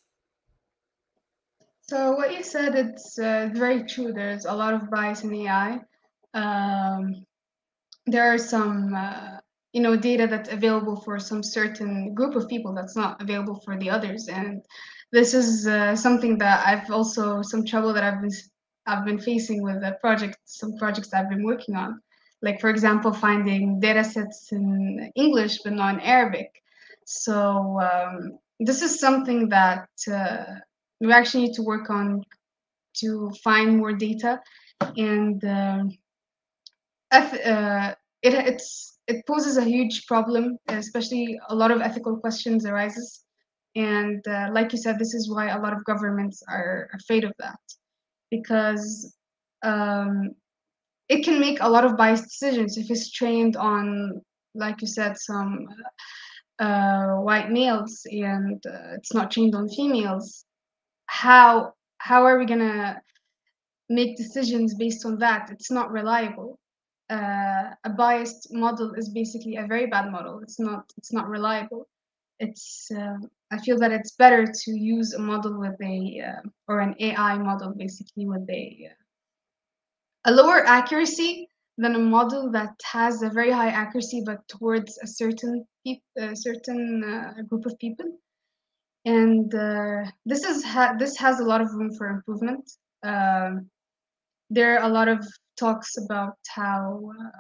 So 1.88 2.14
what 2.14 2.36
you 2.36 2.44
said, 2.44 2.76
it's 2.76 3.20
uh, 3.20 3.50
very 3.54 3.84
true. 3.84 4.12
There's 4.12 4.46
a 4.46 4.54
lot 4.54 4.74
of 4.74 4.90
bias 4.90 5.24
in 5.24 5.34
AI. 5.34 5.80
Um, 6.34 7.26
there 8.08 8.34
are 8.34 8.40
some, 8.40 8.96
uh, 8.96 9.38
you 9.72 9.82
know, 9.82 9.96
data 9.96 10.26
that's 10.28 10.52
available 10.52 10.96
for 10.96 11.20
some 11.20 11.44
certain 11.44 12.14
group 12.16 12.36
of 12.36 12.50
people 12.50 12.74
that's 12.74 12.96
not 12.96 13.22
available 13.22 13.62
for 13.64 13.78
the 13.78 13.90
others, 13.90 14.28
and 14.30 14.64
this 15.12 15.34
is 15.34 15.68
uh, 15.68 15.96
something 15.96 16.38
that 16.40 16.66
I've 16.66 16.90
also 16.90 17.42
some 17.42 17.64
trouble 17.66 17.94
that 17.94 18.04
I've 18.04 18.22
been 18.22 18.32
I've 18.88 19.06
been 19.06 19.20
facing 19.20 19.62
with 19.62 19.82
the 19.82 19.98
project, 20.02 20.38
some 20.46 20.78
projects 20.78 21.14
I've 21.14 21.30
been 21.30 21.44
working 21.44 21.76
on. 21.76 22.02
Like 22.42 22.60
for 22.60 22.70
example, 22.70 23.14
finding 23.14 23.80
data 23.80 24.04
sets 24.04 24.52
in 24.52 25.12
English 25.16 25.60
but 25.64 25.74
not 25.74 25.96
in 25.96 26.00
Arabic 26.02 26.52
so 27.06 27.80
um, 27.80 28.38
this 28.60 28.82
is 28.82 29.00
something 29.00 29.50
that 29.50 29.88
uh, 30.12 30.44
we 31.00 31.12
actually 31.14 31.46
need 31.46 31.54
to 31.56 31.64
work 31.64 31.90
on 31.90 32.24
to 32.98 33.32
find 33.44 33.78
more 33.78 33.94
data, 33.94 34.42
and 34.98 35.44
uh, 35.44 35.84
uh, 37.12 37.94
it 38.22 38.34
it's 38.34 38.98
it 39.08 39.26
poses 39.28 39.58
a 39.58 39.64
huge 39.64 40.08
problem, 40.08 40.58
especially 40.68 41.40
a 41.50 41.56
lot 41.56 41.72
of 41.72 41.82
ethical 41.82 42.18
questions 42.18 42.66
arises. 42.66 43.24
And 43.76 44.26
uh, 44.28 44.50
like 44.54 44.72
you 44.72 44.80
said, 44.80 44.98
this 44.98 45.14
is 45.14 45.30
why 45.30 45.50
a 45.50 45.60
lot 45.60 45.74
of 45.74 45.84
governments 45.84 46.42
are 46.48 46.90
afraid 46.94 47.26
of 47.26 47.34
that, 47.40 47.60
because 48.32 49.14
um, 49.64 50.32
it 51.10 51.26
can 51.26 51.40
make 51.40 51.60
a 51.60 51.70
lot 51.70 51.84
of 51.84 51.98
biased 51.98 52.24
decisions 52.24 52.78
if 52.78 52.90
it's 52.90 53.12
trained 53.12 53.58
on, 53.58 54.22
like 54.54 54.82
you 54.82 54.88
said, 54.88 55.18
some 55.18 55.68
uh, 56.60 57.16
white 57.16 57.52
males 57.52 58.06
and 58.10 58.66
uh, 58.66 58.96
it's 58.96 59.14
not 59.14 59.32
trained 59.32 59.56
on 59.56 59.68
females 59.70 60.46
how 61.08 61.74
how 61.98 62.26
are 62.26 62.38
we 62.38 62.46
gonna 62.46 63.02
make 63.90 64.18
decisions 64.18 64.76
based 64.76 65.06
on 65.06 65.20
that? 65.20 65.50
It's 65.52 65.72
not 65.72 65.92
reliable. 65.92 66.60
Uh, 67.10 67.70
a 67.84 67.90
biased 67.90 68.52
model 68.52 68.94
is 68.94 69.10
basically 69.10 69.58
a 69.58 69.68
very 69.68 69.86
bad 69.86 70.12
model. 70.12 70.40
It's 70.40 70.60
not 70.60 70.92
it's 70.98 71.14
not 71.14 71.30
reliable. 71.30 71.88
It's 72.40 72.90
uh, 72.92 73.18
i 73.52 73.58
feel 73.60 73.78
that 73.78 73.92
it's 73.92 74.12
better 74.12 74.46
to 74.46 74.72
use 74.72 75.14
a 75.14 75.20
model 75.20 75.58
with 75.60 75.80
a 75.82 76.22
uh, 76.28 76.42
or 76.68 76.80
an 76.80 76.96
ai 77.00 77.38
model 77.38 77.72
basically 77.78 78.26
with 78.26 78.46
a 78.50 78.90
uh, 78.90 80.30
a 80.30 80.32
lower 80.34 80.66
accuracy 80.66 81.48
than 81.78 81.96
a 81.96 82.00
model 82.00 82.52
that 82.52 82.74
has 82.84 83.22
a 83.22 83.30
very 83.30 83.52
high 83.52 83.70
accuracy 83.70 84.24
but 84.26 84.48
towards 84.48 84.98
a 85.00 85.08
certain 85.08 85.66
a 86.18 86.36
certain 86.36 87.04
uh, 87.04 87.42
group 87.44 87.66
of 87.66 87.78
people. 87.80 88.06
And 89.06 89.54
uh, 89.54 90.06
this 90.26 90.44
is 90.44 90.64
ha- 90.64 90.96
this 90.98 91.16
has 91.18 91.40
a 91.40 91.44
lot 91.44 91.62
of 91.62 91.74
room 91.74 91.94
for 91.96 92.08
improvement. 92.08 92.72
Um, 93.04 93.70
there 94.50 94.80
are 94.80 94.90
a 94.90 94.94
lot 94.94 95.08
of 95.08 95.26
talks 95.60 95.98
about 95.98 96.38
how 96.48 97.12
uh, 97.20 97.40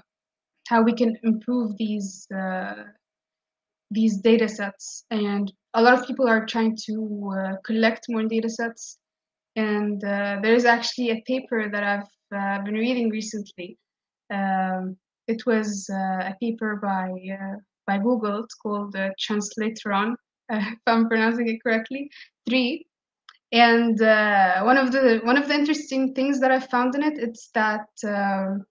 how 0.68 0.84
we 0.84 0.94
can 0.94 1.18
improve 1.24 1.76
these 1.78 2.28
uh, 2.32 2.84
these 3.90 4.18
data 4.18 4.48
sets. 4.48 5.06
And 5.10 5.52
a 5.74 5.82
lot 5.82 5.98
of 5.98 6.06
people 6.06 6.28
are 6.28 6.46
trying 6.46 6.78
to 6.86 7.34
uh, 7.36 7.56
collect 7.66 8.06
more 8.10 8.24
data 8.24 8.50
sets. 8.50 9.00
And 9.56 10.04
uh, 10.04 10.40
there 10.44 10.54
is 10.54 10.66
actually 10.66 11.12
a 11.12 11.24
paper 11.26 11.70
that 11.70 11.84
i've 11.84 12.66
been 12.66 12.74
reading 12.74 13.10
recently 13.10 13.78
um, 14.34 14.98
it 15.28 15.46
was 15.46 15.90
uh, 15.92 16.30
a 16.30 16.36
paper 16.42 16.78
by 16.78 17.12
uh, 17.32 17.56
by 17.88 17.98
Google. 17.98 18.44
It's 18.44 18.56
called 18.56 18.96
uh, 18.96 19.10
Translatron, 19.20 20.16
if 20.50 20.80
I'm 20.88 21.08
pronouncing 21.08 21.48
it 21.48 21.64
correctly. 21.64 22.10
Three, 22.48 22.86
and 23.52 24.02
uh, 24.02 24.62
one 24.64 24.78
of 24.78 24.92
the 24.92 25.22
one 25.24 25.38
of 25.38 25.48
the 25.48 25.54
interesting 25.54 26.14
things 26.14 26.40
that 26.40 26.52
I 26.52 26.60
found 26.60 26.96
in 26.96 27.04
it 27.04 27.18
it's 27.18 27.50
that 27.54 27.88
um, 28.04 28.66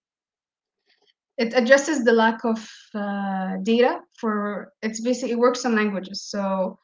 it 1.37 1.53
addresses 1.55 2.05
the 2.05 2.13
lack 2.13 2.45
of 2.45 2.69
uh, 2.95 3.57
data 3.63 4.01
for 4.19 4.73
it's 4.83 5.01
basically 5.01 5.33
it 5.33 5.39
works 5.39 5.65
on 5.65 5.75
languages. 5.75 6.23
So 6.23 6.79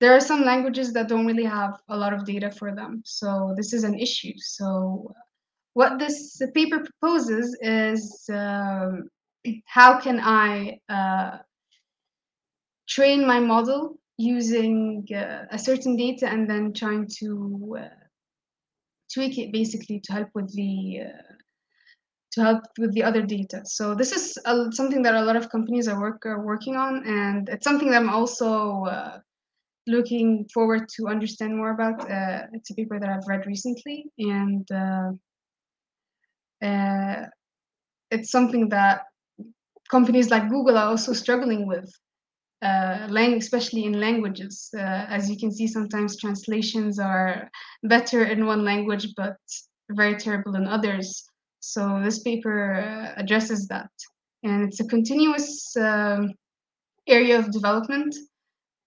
there 0.00 0.14
are 0.14 0.20
some 0.20 0.44
languages 0.44 0.92
that 0.94 1.08
don't 1.08 1.26
really 1.26 1.44
have 1.44 1.80
a 1.88 1.96
lot 1.96 2.12
of 2.12 2.24
data 2.24 2.50
for 2.50 2.74
them. 2.74 3.02
So 3.04 3.54
this 3.56 3.72
is 3.72 3.84
an 3.84 3.98
issue. 3.98 4.32
So 4.36 5.14
what 5.74 5.98
this 5.98 6.40
paper 6.54 6.80
proposes 6.80 7.56
is 7.60 8.28
um, 8.32 9.08
how 9.66 10.00
can 10.00 10.20
I 10.20 10.78
uh, 10.88 11.38
train 12.88 13.26
my 13.26 13.40
model 13.40 13.98
using 14.18 15.06
uh, 15.14 15.46
a 15.50 15.58
certain 15.58 15.96
data 15.96 16.28
and 16.28 16.48
then 16.48 16.72
trying 16.72 17.08
to 17.18 17.78
uh, 17.80 17.88
tweak 19.12 19.38
it 19.38 19.52
basically 19.52 20.00
to 20.00 20.12
help 20.12 20.28
with 20.34 20.52
the 20.54 21.00
uh, 21.06 21.32
to 22.32 22.40
help 22.40 22.64
with 22.78 22.94
the 22.94 23.02
other 23.02 23.22
data. 23.22 23.60
So 23.64 23.94
this 23.94 24.12
is 24.12 24.38
something 24.74 25.02
that 25.02 25.14
a 25.14 25.22
lot 25.22 25.36
of 25.36 25.50
companies 25.50 25.86
are 25.88 26.00
work 26.00 26.24
are 26.24 26.44
working 26.44 26.76
on, 26.76 27.06
and 27.06 27.48
it's 27.48 27.64
something 27.64 27.90
that 27.90 28.00
I'm 28.00 28.10
also 28.10 28.84
uh, 28.84 29.18
looking 29.86 30.46
forward 30.52 30.88
to 30.96 31.08
understand 31.08 31.56
more 31.56 31.72
about. 31.72 32.10
Uh, 32.10 32.46
it's 32.52 32.70
a 32.70 32.74
paper 32.74 32.98
that 33.00 33.08
I've 33.08 33.26
read 33.26 33.46
recently, 33.46 34.06
and 34.18 34.66
uh, 36.62 37.26
it's 38.10 38.30
something 38.30 38.68
that 38.68 39.02
companies 39.90 40.30
like 40.30 40.48
Google 40.48 40.78
are 40.78 40.88
also 40.88 41.12
struggling 41.12 41.66
with, 41.66 41.90
uh, 42.62 43.08
especially 43.10 43.84
in 43.84 44.00
languages. 44.00 44.70
Uh, 44.74 45.06
as 45.08 45.28
you 45.28 45.36
can 45.36 45.50
see, 45.50 45.66
sometimes 45.66 46.16
translations 46.16 46.98
are 46.98 47.50
better 47.82 48.24
in 48.24 48.46
one 48.46 48.64
language, 48.64 49.08
but 49.16 49.36
very 49.90 50.16
terrible 50.16 50.54
in 50.54 50.66
others. 50.66 51.24
So 51.60 52.00
this 52.02 52.20
paper 52.20 52.74
uh, 52.74 53.20
addresses 53.20 53.68
that, 53.68 53.90
and 54.42 54.64
it's 54.64 54.80
a 54.80 54.88
continuous 54.88 55.76
um, 55.76 56.32
area 57.06 57.38
of 57.38 57.52
development. 57.52 58.14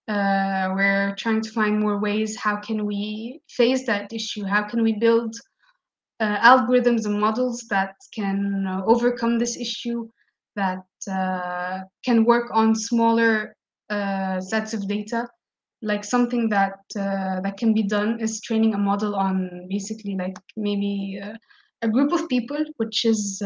Uh, 0.07 0.73
we're 0.75 1.15
trying 1.17 1.41
to 1.41 1.51
find 1.51 1.79
more 1.79 1.99
ways. 1.99 2.35
How 2.35 2.57
can 2.57 2.85
we 2.85 3.41
face 3.49 3.85
that 3.87 4.13
issue? 4.13 4.43
How 4.43 4.63
can 4.63 4.83
we 4.83 4.93
build 4.93 5.35
uh, 6.19 6.37
algorithms 6.39 7.05
and 7.05 7.19
models 7.19 7.65
that 7.69 7.95
can 8.13 8.65
uh, 8.67 8.81
overcome 8.85 9.37
this 9.37 9.57
issue, 9.57 10.07
that 10.55 10.85
uh, 11.11 11.79
can 12.03 12.23
work 12.25 12.49
on 12.53 12.75
smaller 12.75 13.55
uh, 13.89 14.39
sets 14.41 14.73
of 14.73 14.87
data? 14.87 15.27
Like 15.81 16.03
something 16.03 16.49
that 16.49 16.79
uh, 16.97 17.41
that 17.41 17.57
can 17.57 17.73
be 17.73 17.83
done 17.83 18.19
is 18.19 18.41
training 18.41 18.73
a 18.73 18.77
model 18.77 19.15
on 19.15 19.67
basically 19.69 20.15
like 20.15 20.37
maybe 20.55 21.21
a 21.81 21.87
group 21.87 22.11
of 22.11 22.27
people, 22.29 22.63
which 22.77 23.05
is 23.05 23.43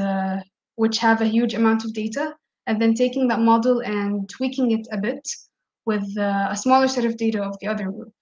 which 0.75 0.97
have 0.99 1.21
a 1.21 1.25
huge 1.25 1.55
amount 1.55 1.83
of 1.83 1.93
data, 1.93 2.33
and 2.67 2.81
then 2.81 2.93
taking 2.93 3.27
that 3.27 3.41
model 3.41 3.81
and 3.81 4.29
tweaking 4.29 4.71
it 4.71 4.87
a 4.91 4.97
bit 4.97 5.27
with 5.85 6.07
uh, 6.17 6.47
a 6.49 6.55
smaller 6.55 6.87
set 6.87 7.03
of 7.03 7.17
data 7.17 7.41
of 7.41 7.57
the 7.59 7.67
other 7.67 7.85
group. 7.85 8.13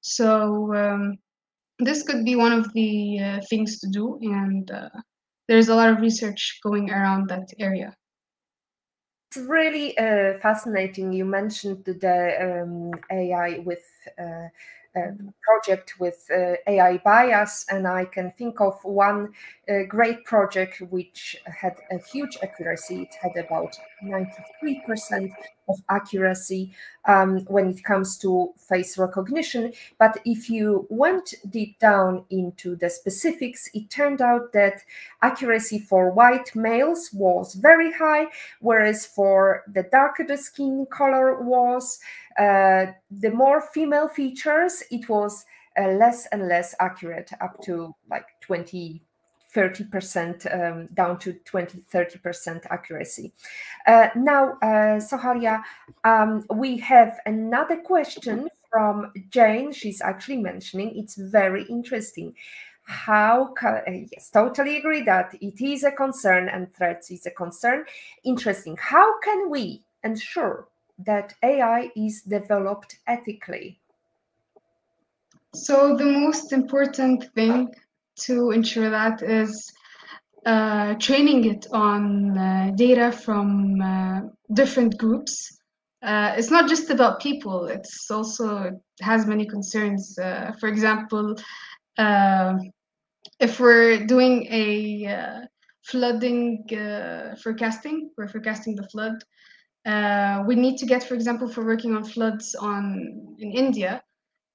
So 0.00 0.74
um, 0.74 1.18
this 1.84 2.02
could 2.02 2.24
be 2.24 2.36
one 2.36 2.52
of 2.52 2.72
the 2.72 3.20
uh, 3.20 3.40
things 3.48 3.78
to 3.80 3.88
do, 3.88 4.18
and 4.22 4.70
uh, 4.70 4.88
there's 5.48 5.68
a 5.68 5.74
lot 5.74 5.90
of 5.90 6.00
research 6.00 6.58
going 6.62 6.90
around 6.90 7.28
that 7.28 7.48
area. 7.58 7.94
It's 9.30 9.44
really 9.48 9.96
uh, 9.98 10.38
fascinating. 10.38 11.12
You 11.12 11.24
mentioned 11.24 11.84
the 11.84 12.62
um, 12.62 12.92
AI 13.10 13.58
with 13.58 13.84
uh, 14.18 14.48
project 15.42 15.94
with 15.98 16.24
uh, 16.30 16.54
AI 16.68 16.98
bias, 16.98 17.66
and 17.68 17.86
I 17.86 18.04
can 18.04 18.30
think 18.30 18.60
of 18.60 18.78
one 18.84 19.32
uh, 19.68 19.82
great 19.88 20.24
project 20.24 20.80
which 20.90 21.36
had 21.46 21.76
a 21.90 21.98
huge 21.98 22.38
accuracy. 22.42 23.02
It 23.02 23.14
had 23.20 23.44
about 23.44 23.76
93% 24.04 25.30
of 25.68 25.82
accuracy 25.88 26.72
um, 27.06 27.40
when 27.46 27.70
it 27.70 27.82
comes 27.84 28.18
to 28.18 28.52
face 28.58 28.98
recognition. 28.98 29.72
But 29.98 30.18
if 30.24 30.50
you 30.50 30.86
went 30.90 31.34
deep 31.50 31.78
down 31.78 32.24
into 32.30 32.76
the 32.76 32.90
specifics, 32.90 33.68
it 33.74 33.90
turned 33.90 34.20
out 34.20 34.52
that 34.52 34.82
accuracy 35.22 35.78
for 35.78 36.10
white 36.10 36.54
males 36.54 37.10
was 37.12 37.54
very 37.54 37.92
high, 37.92 38.26
whereas 38.60 39.06
for 39.06 39.62
the 39.72 39.84
darker 39.84 40.24
the 40.26 40.36
skin 40.36 40.86
color 40.90 41.42
was, 41.42 41.98
uh, 42.38 42.86
the 43.10 43.30
more 43.30 43.60
female 43.60 44.08
features, 44.08 44.82
it 44.90 45.08
was 45.08 45.44
uh, 45.78 45.88
less 45.88 46.26
and 46.26 46.48
less 46.48 46.74
accurate, 46.80 47.30
up 47.40 47.60
to 47.62 47.94
like 48.08 48.26
20, 48.40 49.02
30% 49.54 50.52
um, 50.52 50.86
down 50.94 51.18
to 51.20 51.32
20, 51.32 51.78
30% 51.92 52.66
accuracy. 52.70 53.32
Uh, 53.86 54.08
now, 54.16 54.58
uh, 54.62 54.98
Sohaila, 54.98 55.62
um, 56.04 56.44
we 56.54 56.76
have 56.78 57.18
another 57.26 57.76
question 57.76 58.48
from 58.70 59.12
Jane. 59.30 59.72
She's 59.72 60.00
actually 60.00 60.38
mentioning 60.38 60.96
it's 60.96 61.14
very 61.14 61.64
interesting. 61.64 62.34
How, 62.86 63.54
uh, 63.62 63.80
yes, 63.86 64.28
totally 64.30 64.76
agree 64.76 65.02
that 65.02 65.34
it 65.40 65.60
is 65.60 65.84
a 65.84 65.92
concern 65.92 66.48
and 66.48 66.72
threats 66.74 67.10
is 67.10 67.24
a 67.24 67.30
concern. 67.30 67.84
Interesting. 68.24 68.76
How 68.78 69.20
can 69.20 69.48
we 69.48 69.82
ensure 70.02 70.68
that 70.98 71.34
AI 71.42 71.90
is 71.96 72.22
developed 72.22 72.98
ethically? 73.06 73.78
So, 75.54 75.96
the 75.96 76.04
most 76.04 76.52
important 76.52 77.32
thing 77.34 77.72
to 78.20 78.50
ensure 78.50 78.90
that 78.90 79.22
is 79.22 79.72
uh, 80.46 80.94
training 80.94 81.44
it 81.46 81.66
on 81.72 82.36
uh, 82.36 82.70
data 82.76 83.10
from 83.10 83.80
uh, 83.80 84.20
different 84.52 84.96
groups. 84.98 85.58
Uh, 86.02 86.34
it's 86.36 86.50
not 86.50 86.68
just 86.68 86.90
about 86.90 87.20
people, 87.20 87.64
it's 87.66 88.10
also 88.10 88.64
it 88.64 88.74
has 89.00 89.26
many 89.26 89.46
concerns. 89.46 90.18
Uh, 90.18 90.52
for 90.60 90.68
example, 90.68 91.34
uh, 91.96 92.54
if 93.40 93.58
we're 93.58 94.04
doing 94.04 94.46
a 94.50 95.46
flooding 95.82 96.64
forecasting, 97.42 98.10
we're 98.18 98.28
forecasting 98.28 98.76
the 98.76 98.86
flood, 98.88 99.24
we 100.46 100.54
need 100.54 100.76
to 100.76 100.86
get, 100.86 101.02
for 101.02 101.14
example, 101.14 101.48
for 101.48 101.64
working 101.64 101.96
on 101.96 102.04
floods 102.04 102.54
on 102.54 103.36
in 103.38 103.50
India, 103.50 104.02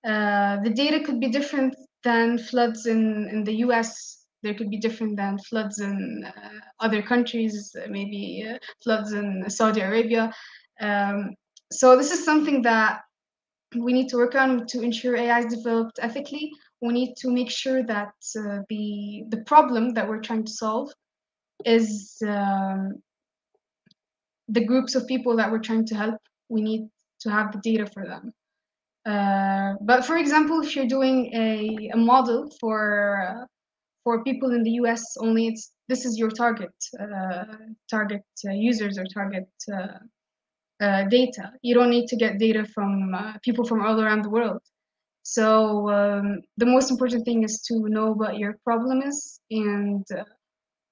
the 0.04 0.72
data 0.76 1.00
could 1.00 1.20
be 1.20 1.30
different 1.30 1.76
than 2.04 2.38
floods 2.38 2.86
in, 2.86 3.28
in 3.30 3.44
the 3.44 3.56
US. 3.66 4.26
There 4.42 4.54
could 4.54 4.70
be 4.70 4.78
different 4.78 5.18
than 5.18 5.38
floods 5.40 5.80
in 5.80 6.26
uh, 6.26 6.60
other 6.80 7.02
countries, 7.02 7.76
maybe 7.90 8.48
uh, 8.50 8.58
floods 8.82 9.12
in 9.12 9.50
Saudi 9.50 9.82
Arabia. 9.82 10.34
Um, 10.80 11.36
so 11.72 11.98
this 11.98 12.12
is 12.12 12.24
something 12.24 12.62
that 12.62 13.02
we 13.76 13.94
need 13.94 14.10
to 14.10 14.18
work 14.18 14.36
on 14.36 14.66
to 14.68 14.82
ensure 14.82 15.16
AI 15.16 15.40
is 15.40 15.54
developed 15.54 16.00
ethically. 16.02 16.52
We 16.82 16.94
need 16.94 17.16
to 17.18 17.30
make 17.30 17.52
sure 17.52 17.84
that 17.84 18.14
uh, 18.38 18.60
the 18.70 19.26
the 19.30 19.44
problem 19.46 19.94
that 19.94 20.08
we're 20.08 20.22
trying 20.22 20.46
to 20.46 20.52
solve 20.52 20.92
is 21.66 22.18
um, 22.26 23.02
the 24.48 24.66
groups 24.66 24.96
of 24.96 25.06
people 25.08 25.36
that 25.38 25.52
we're 25.52 25.60
trying 25.60 25.86
to 25.88 25.96
help, 25.96 26.16
we 26.48 26.62
need 26.62 26.90
to 27.22 27.30
have 27.30 27.52
the 27.52 27.60
data 27.60 27.86
for 27.86 28.06
them. 28.06 28.32
Uh, 29.10 29.74
but 29.82 30.06
for 30.06 30.18
example, 30.18 30.62
if 30.62 30.76
you're 30.76 30.94
doing 30.98 31.32
a, 31.34 31.90
a 31.94 31.98
model 31.98 32.52
for 32.60 32.80
uh, 33.28 33.46
for 34.04 34.24
people 34.24 34.52
in 34.52 34.62
the 34.64 34.74
US 34.82 35.04
only, 35.20 35.48
it's 35.48 35.72
this 35.88 36.06
is 36.06 36.18
your 36.18 36.30
target 36.30 36.76
uh, 37.00 37.46
target 37.90 38.26
uh, 38.48 38.52
users 38.52 39.00
or 39.00 39.06
target 39.06 39.50
uh, 39.74 41.04
data. 41.10 41.52
You 41.64 41.74
don't 41.74 41.90
need 41.90 42.08
to 42.08 42.16
get 42.16 42.38
data 42.38 42.66
from 42.76 43.16
people 43.44 43.66
from 43.66 43.82
all 43.82 44.00
around 44.00 44.24
the 44.24 44.30
world. 44.30 44.62
So 45.24 45.90
um, 45.90 46.42
the 46.58 46.66
most 46.66 46.92
important 46.92 47.26
thing 47.26 47.44
is 47.44 47.62
to 47.68 47.90
know 47.90 48.12
what 48.12 48.38
your 48.38 48.58
problem 48.64 49.02
is 49.02 49.40
and 49.50 50.06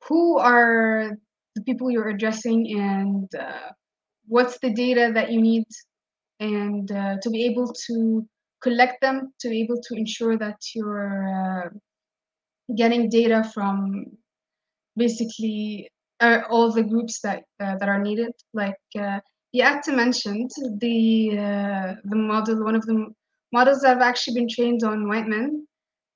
who 0.08 0.38
are 0.40 1.12
the 1.56 1.62
people 1.62 1.92
you're 1.92 2.10
addressing 2.10 2.60
and 2.80 3.30
what's 4.28 4.58
the 4.60 4.72
data 4.72 5.12
that 5.14 5.32
you 5.32 5.42
need 5.42 5.66
and 6.40 6.92
uh, 6.92 7.16
to 7.22 7.30
be 7.30 7.46
able 7.46 7.74
to 7.88 8.28
collect 8.62 9.02
them 9.02 9.32
to 9.40 9.50
be 9.50 9.62
able 9.62 9.80
to 9.82 9.96
ensure 9.96 10.38
that 10.38 10.58
you're 10.74 11.28
uh, 11.28 11.70
getting 12.76 13.10
data 13.10 13.50
from 13.54 14.06
basically 14.96 15.90
uh, 16.20 16.40
all 16.50 16.72
the 16.72 16.84
groups 16.84 17.22
that 17.22 17.44
uh, 17.60 17.78
that 17.78 17.90
are 17.90 18.02
needed. 18.02 18.32
Like 18.54 18.82
uh, 19.00 19.20
Beata 19.54 19.92
mentioned 19.92 20.52
the 20.80 21.98
the 22.04 22.16
model 22.16 22.64
one 22.64 22.76
of 22.76 22.86
the 22.86 23.08
models 23.54 23.82
that 23.82 23.90
have 23.90 24.02
actually 24.02 24.36
been 24.36 24.50
trained 24.50 24.84
on 24.84 25.08
white 25.08 25.28
men 25.28 25.68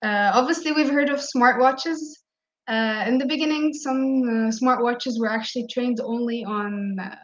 obviously 0.03 0.71
we've 0.71 0.89
heard 0.89 1.09
of 1.09 1.19
smartwatches. 1.19 1.99
Uh, 2.67 3.03
in 3.07 3.17
the 3.17 3.25
beginning, 3.25 3.73
some 3.73 4.21
uh, 4.23 4.51
smartwatches 4.51 5.19
were 5.19 5.29
actually 5.29 5.67
trained 5.67 5.99
only 5.99 6.43
on 6.45 6.97
uh, 6.99 7.15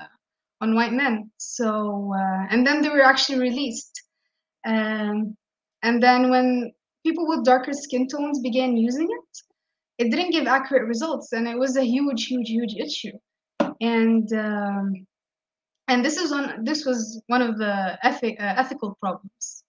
on 0.61 0.75
white 0.75 0.93
men. 0.93 1.29
So, 1.37 2.13
uh, 2.15 2.47
and 2.49 2.65
then 2.65 2.81
they 2.81 2.89
were 2.89 3.03
actually 3.03 3.39
released. 3.39 4.01
Um, 4.65 5.35
and 5.83 6.01
then 6.01 6.29
when 6.29 6.71
people 7.05 7.27
with 7.27 7.45
darker 7.45 7.73
skin 7.73 8.07
tones 8.07 8.39
began 8.41 8.75
using 8.75 9.07
it, 9.09 10.03
it 10.03 10.11
didn't 10.11 10.31
give 10.31 10.47
accurate 10.47 10.87
results, 10.87 11.33
and 11.33 11.47
it 11.47 11.57
was 11.57 11.75
a 11.77 11.83
huge, 11.83 12.25
huge, 12.25 12.49
huge 12.49 12.75
issue. 12.75 13.17
And 13.81 14.31
um, 14.33 15.07
and 15.87 16.03
this 16.03 16.17
is 16.17 16.31
on 16.31 16.63
this 16.63 16.85
was 16.85 17.21
one 17.27 17.41
of 17.41 17.57
the 17.57 17.97
ethic, 18.03 18.35
uh, 18.39 18.53
ethical 18.57 18.95
problems. 18.99 19.63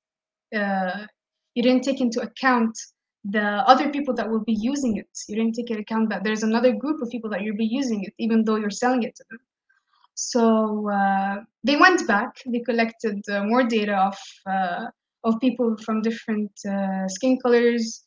Uh, 0.54 1.06
you 1.54 1.62
didn't 1.62 1.84
take 1.84 2.00
into 2.00 2.20
account 2.20 2.76
the 3.24 3.46
other 3.72 3.90
people 3.90 4.14
that 4.14 4.28
will 4.28 4.44
be 4.44 4.54
using 4.54 4.96
it. 4.96 5.08
You 5.28 5.36
didn't 5.36 5.54
take 5.54 5.70
into 5.70 5.82
account 5.82 6.08
that 6.10 6.24
there's 6.24 6.42
another 6.42 6.72
group 6.72 7.02
of 7.02 7.10
people 7.10 7.30
that 7.30 7.42
you'll 7.42 7.56
be 7.56 7.66
using 7.66 8.04
it, 8.04 8.14
even 8.18 8.44
though 8.44 8.56
you're 8.56 8.70
selling 8.70 9.02
it 9.02 9.14
to 9.16 9.24
them. 9.30 9.40
So 10.20 10.90
uh, 10.90 11.42
they 11.62 11.76
went 11.76 12.08
back. 12.08 12.38
They 12.44 12.58
collected 12.58 13.22
uh, 13.30 13.44
more 13.44 13.62
data 13.62 13.96
of 13.96 14.18
uh, 14.46 14.86
of 15.22 15.38
people 15.38 15.76
from 15.84 16.02
different 16.02 16.50
skin 17.06 17.38
colors, 17.40 18.04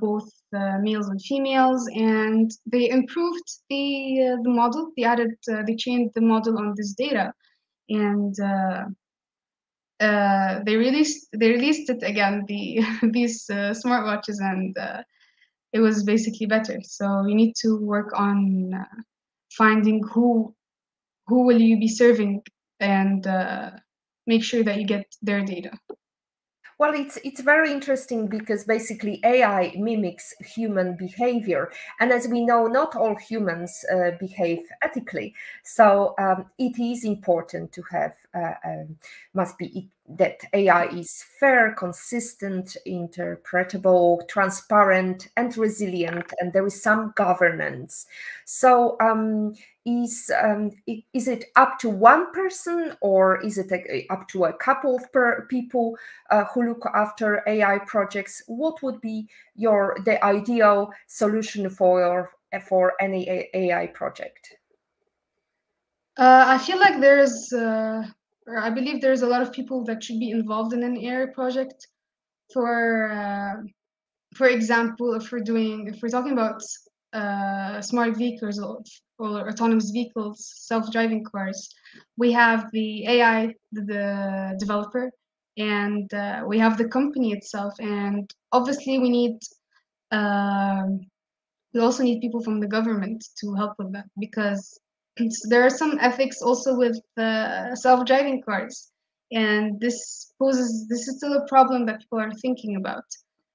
both 0.00 0.28
males 0.52 1.08
and 1.08 1.20
females, 1.22 1.88
and 1.94 2.48
they 2.66 2.90
improved 2.90 3.48
the 3.68 4.38
the 4.44 4.50
model. 4.50 4.92
They 4.96 5.02
added, 5.02 5.34
they 5.66 5.74
trained 5.74 6.12
the 6.14 6.20
model 6.20 6.58
on 6.58 6.74
this 6.76 6.94
data, 6.94 7.34
and 7.88 8.34
uh, 9.98 10.60
they 10.64 10.76
released 10.76 11.28
they 11.32 11.50
released 11.50 11.90
it 11.90 12.02
again 12.02 12.44
the 12.46 12.80
these 13.12 13.48
uh, 13.50 13.74
smartwatches 13.82 14.38
and 14.40 14.76
uh, 14.78 15.02
it 15.72 15.80
was 15.80 16.02
basically 16.02 16.46
better 16.46 16.80
so 16.82 17.24
you 17.26 17.34
need 17.34 17.54
to 17.54 17.78
work 17.78 18.10
on 18.14 18.72
finding 19.50 20.02
who 20.12 20.52
who 21.26 21.44
will 21.44 21.60
you 21.60 21.78
be 21.78 21.88
serving 21.88 22.42
and 22.80 23.26
uh, 23.26 23.70
make 24.26 24.42
sure 24.42 24.62
that 24.62 24.78
you 24.78 24.86
get 24.86 25.06
their 25.22 25.42
data 25.44 25.70
Well, 26.78 26.94
it's 26.94 27.16
it's 27.22 27.40
very 27.40 27.70
interesting 27.70 28.26
because 28.26 28.64
basically 28.64 29.20
AI 29.24 29.72
mimics 29.76 30.34
human 30.40 30.96
behavior, 30.96 31.70
and 32.00 32.10
as 32.10 32.26
we 32.26 32.44
know, 32.44 32.66
not 32.66 32.96
all 32.96 33.14
humans 33.14 33.84
uh, 33.94 34.12
behave 34.18 34.60
ethically. 34.82 35.34
So 35.62 36.14
um, 36.18 36.46
it 36.58 36.78
is 36.80 37.04
important 37.04 37.72
to 37.72 37.82
have 37.90 38.14
uh, 38.34 38.54
um, 38.64 38.98
must 39.32 39.58
be 39.58 39.90
that 40.08 40.40
AI 40.52 40.86
is 40.86 41.24
fair, 41.38 41.74
consistent, 41.74 42.76
interpretable, 42.86 44.26
transparent, 44.28 45.28
and 45.36 45.56
resilient, 45.56 46.32
and 46.40 46.52
there 46.52 46.66
is 46.66 46.82
some 46.82 47.12
governance. 47.16 48.06
So 48.44 48.96
um, 49.00 49.54
is 49.86 50.30
um, 50.42 50.70
is 51.12 51.28
it 51.28 51.46
up 51.56 51.78
to 51.80 51.88
one 51.88 52.32
person 52.32 52.96
or 53.00 53.40
is 53.42 53.58
it 53.58 53.72
up 54.10 54.28
to 54.28 54.44
a 54.44 54.52
couple 54.52 54.96
of 54.96 55.48
people 55.48 55.96
uh, 56.30 56.44
who 56.46 56.68
look 56.68 56.86
after 56.94 57.42
AI 57.46 57.78
projects? 57.86 58.42
What 58.46 58.82
would 58.82 59.00
be 59.00 59.28
your 59.54 59.96
the 60.04 60.22
ideal 60.24 60.92
solution 61.06 61.70
for 61.70 62.32
for 62.68 62.94
any 63.00 63.48
AI 63.54 63.86
project? 63.88 64.56
Uh, 66.16 66.44
I 66.46 66.58
feel 66.58 66.78
like 66.78 67.00
there's, 67.00 67.52
uh, 67.54 68.04
or 68.46 68.58
I 68.58 68.70
believe 68.70 69.00
there's 69.00 69.22
a 69.22 69.26
lot 69.26 69.42
of 69.42 69.52
people 69.52 69.84
that 69.84 70.02
should 70.02 70.18
be 70.18 70.30
involved 70.30 70.72
in 70.72 70.82
an 70.82 70.96
AI 70.96 71.26
project. 71.26 71.86
For 72.52 73.10
uh, 73.10 73.62
for 74.34 74.48
example, 74.48 75.14
if 75.14 75.30
we're 75.30 75.40
doing, 75.40 75.88
if 75.88 76.00
we're 76.02 76.08
talking 76.08 76.32
about 76.32 76.62
uh, 77.12 77.80
smart 77.80 78.16
vehicles 78.16 78.58
or, 78.58 78.82
or 79.18 79.48
autonomous 79.48 79.90
vehicles, 79.90 80.52
self-driving 80.56 81.24
cars, 81.24 81.68
we 82.16 82.32
have 82.32 82.70
the 82.72 83.06
AI, 83.06 83.54
the 83.72 84.56
developer, 84.58 85.10
and 85.58 86.12
uh, 86.14 86.42
we 86.46 86.58
have 86.58 86.78
the 86.78 86.88
company 86.88 87.32
itself. 87.32 87.74
And 87.78 88.32
obviously, 88.52 88.98
we 88.98 89.10
need 89.10 89.38
um, 90.10 91.00
we 91.74 91.80
also 91.80 92.02
need 92.02 92.20
people 92.20 92.42
from 92.42 92.60
the 92.60 92.66
government 92.66 93.24
to 93.40 93.54
help 93.54 93.74
with 93.78 93.92
that 93.92 94.04
because 94.18 94.78
there 95.48 95.62
are 95.64 95.70
some 95.70 95.98
ethics 96.00 96.42
also 96.42 96.76
with 96.76 97.00
uh, 97.16 97.74
self-driving 97.74 98.42
cars, 98.42 98.92
and 99.32 99.80
this 99.80 100.32
poses 100.38 100.86
this 100.88 101.08
is 101.08 101.16
still 101.18 101.34
a 101.34 101.48
problem 101.48 101.86
that 101.86 102.00
people 102.00 102.20
are 102.20 102.32
thinking 102.32 102.76
about 102.76 103.04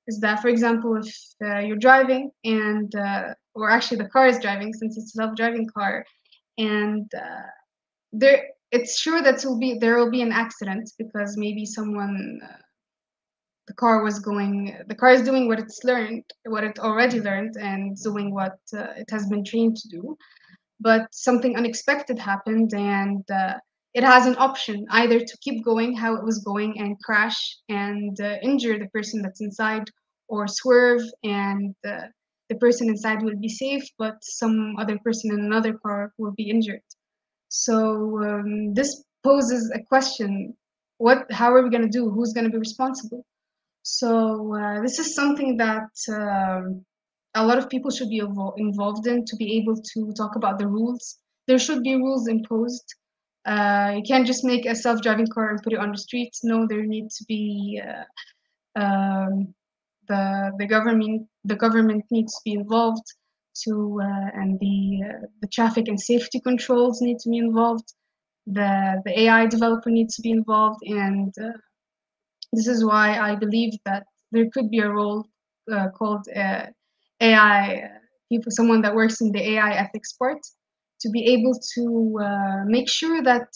is 0.07 0.19
that, 0.21 0.41
for 0.41 0.47
example, 0.47 0.95
if 0.97 1.15
uh, 1.43 1.59
you're 1.59 1.77
driving 1.77 2.31
and, 2.43 2.95
uh, 2.95 3.33
or 3.53 3.69
actually 3.69 3.97
the 3.97 4.09
car 4.09 4.27
is 4.27 4.39
driving 4.39 4.73
since 4.73 4.97
it's 4.97 5.13
a 5.15 5.21
self-driving 5.21 5.67
car, 5.67 6.05
and 6.57 7.11
uh, 7.13 7.47
there, 8.13 8.47
it's 8.71 8.99
sure 8.99 9.21
that 9.21 9.43
will 9.45 9.59
be 9.59 9.77
there 9.77 9.97
will 9.97 10.09
be 10.09 10.21
an 10.21 10.31
accident 10.31 10.89
because 10.97 11.37
maybe 11.37 11.65
someone, 11.65 12.39
uh, 12.43 12.61
the 13.67 13.73
car 13.73 14.01
was 14.01 14.19
going, 14.19 14.77
the 14.87 14.95
car 14.95 15.11
is 15.11 15.23
doing 15.23 15.47
what 15.47 15.59
it's 15.59 15.83
learned, 15.83 16.23
what 16.45 16.63
it 16.63 16.79
already 16.79 17.19
learned, 17.19 17.57
and 17.57 17.97
doing 18.01 18.33
what 18.33 18.57
it 18.71 19.09
has 19.11 19.27
been 19.27 19.43
trained 19.43 19.75
to 19.75 19.89
do, 19.89 20.17
but 20.79 21.07
something 21.11 21.55
unexpected 21.55 22.19
happened 22.19 22.73
and 22.73 23.23
uh, 23.31 23.53
it 23.93 24.03
has 24.03 24.25
an 24.25 24.35
option 24.37 24.85
either 24.91 25.19
to 25.19 25.37
keep 25.41 25.63
going 25.63 25.95
how 25.95 26.15
it 26.15 26.23
was 26.23 26.39
going 26.39 26.79
and 26.79 27.01
crash 27.03 27.57
and 27.69 28.19
uh, 28.21 28.35
injure 28.43 28.77
the 28.77 28.89
person 28.89 29.21
that's 29.21 29.41
inside 29.41 29.89
or 30.27 30.47
swerve 30.47 31.01
and 31.23 31.73
uh, 31.87 32.01
the 32.49 32.55
person 32.55 32.89
inside 32.89 33.23
will 33.23 33.39
be 33.39 33.49
safe 33.49 33.83
but 33.97 34.15
some 34.21 34.75
other 34.77 34.97
person 34.99 35.31
in 35.31 35.39
another 35.39 35.73
car 35.73 36.13
will 36.17 36.33
be 36.33 36.49
injured. 36.49 36.81
So 37.49 38.23
um, 38.23 38.73
this 38.73 39.03
poses 39.23 39.71
a 39.73 39.81
question 39.81 40.53
what 40.97 41.31
how 41.31 41.53
are 41.53 41.63
we 41.63 41.69
going 41.69 41.83
to 41.83 41.97
do? 41.99 42.09
Who's 42.09 42.33
going 42.33 42.45
to 42.45 42.51
be 42.51 42.57
responsible? 42.57 43.25
So 43.83 44.53
uh, 44.55 44.81
this 44.81 44.99
is 44.99 45.15
something 45.15 45.57
that 45.57 45.91
um, 46.09 46.85
a 47.41 47.45
lot 47.45 47.57
of 47.57 47.69
people 47.69 47.91
should 47.91 48.09
be 48.09 48.21
involved 48.57 49.07
in 49.07 49.25
to 49.25 49.35
be 49.35 49.57
able 49.57 49.75
to 49.93 50.11
talk 50.13 50.35
about 50.35 50.59
the 50.59 50.67
rules 50.67 51.17
there 51.47 51.59
should 51.59 51.81
be 51.83 51.95
rules 51.95 52.27
imposed 52.27 52.95
uh, 53.47 53.93
you 53.95 54.03
can't 54.03 54.27
just 54.27 54.43
make 54.43 54.65
a 54.65 54.75
self-driving 54.75 55.27
car 55.27 55.49
and 55.49 55.63
put 55.63 55.71
it 55.71 55.79
on 55.79 55.91
the 55.91 55.97
streets. 55.97 56.43
No, 56.43 56.67
there 56.67 56.83
need 56.83 57.09
to 57.11 57.23
be 57.29 57.81
uh, 57.81 58.79
um, 58.79 59.53
the 60.09 60.51
the 60.59 60.67
government 60.67 61.27
the 61.45 61.55
government 61.55 62.03
needs 62.11 62.33
to 62.33 62.41
be 62.43 62.53
involved 62.53 63.05
to 63.63 63.99
uh, 64.03 64.29
and 64.33 64.59
the 64.59 65.01
uh, 65.05 65.25
the 65.41 65.47
traffic 65.47 65.87
and 65.87 65.99
safety 65.99 66.41
controls 66.41 67.01
need 67.01 67.19
to 67.19 67.29
be 67.29 67.37
involved. 67.37 67.93
The 68.47 69.01
the 69.05 69.17
AI 69.21 69.45
developer 69.47 69.89
needs 69.89 70.15
to 70.17 70.21
be 70.21 70.31
involved, 70.31 70.81
and 70.85 71.33
uh, 71.41 71.57
this 72.51 72.67
is 72.67 72.83
why 72.83 73.17
I 73.17 73.35
believe 73.35 73.73
that 73.85 74.05
there 74.33 74.49
could 74.53 74.69
be 74.69 74.79
a 74.79 74.89
role 74.89 75.25
uh, 75.71 75.87
called 75.89 76.27
AI 77.21 77.89
people, 78.29 78.51
someone 78.51 78.81
that 78.81 78.95
works 78.95 79.21
in 79.21 79.31
the 79.31 79.51
AI 79.53 79.71
ethics 79.73 80.13
part 80.13 80.39
to 81.01 81.09
be 81.09 81.25
able 81.25 81.53
to 81.75 82.19
uh, 82.21 82.65
make 82.65 82.89
sure 82.89 83.21
that 83.23 83.47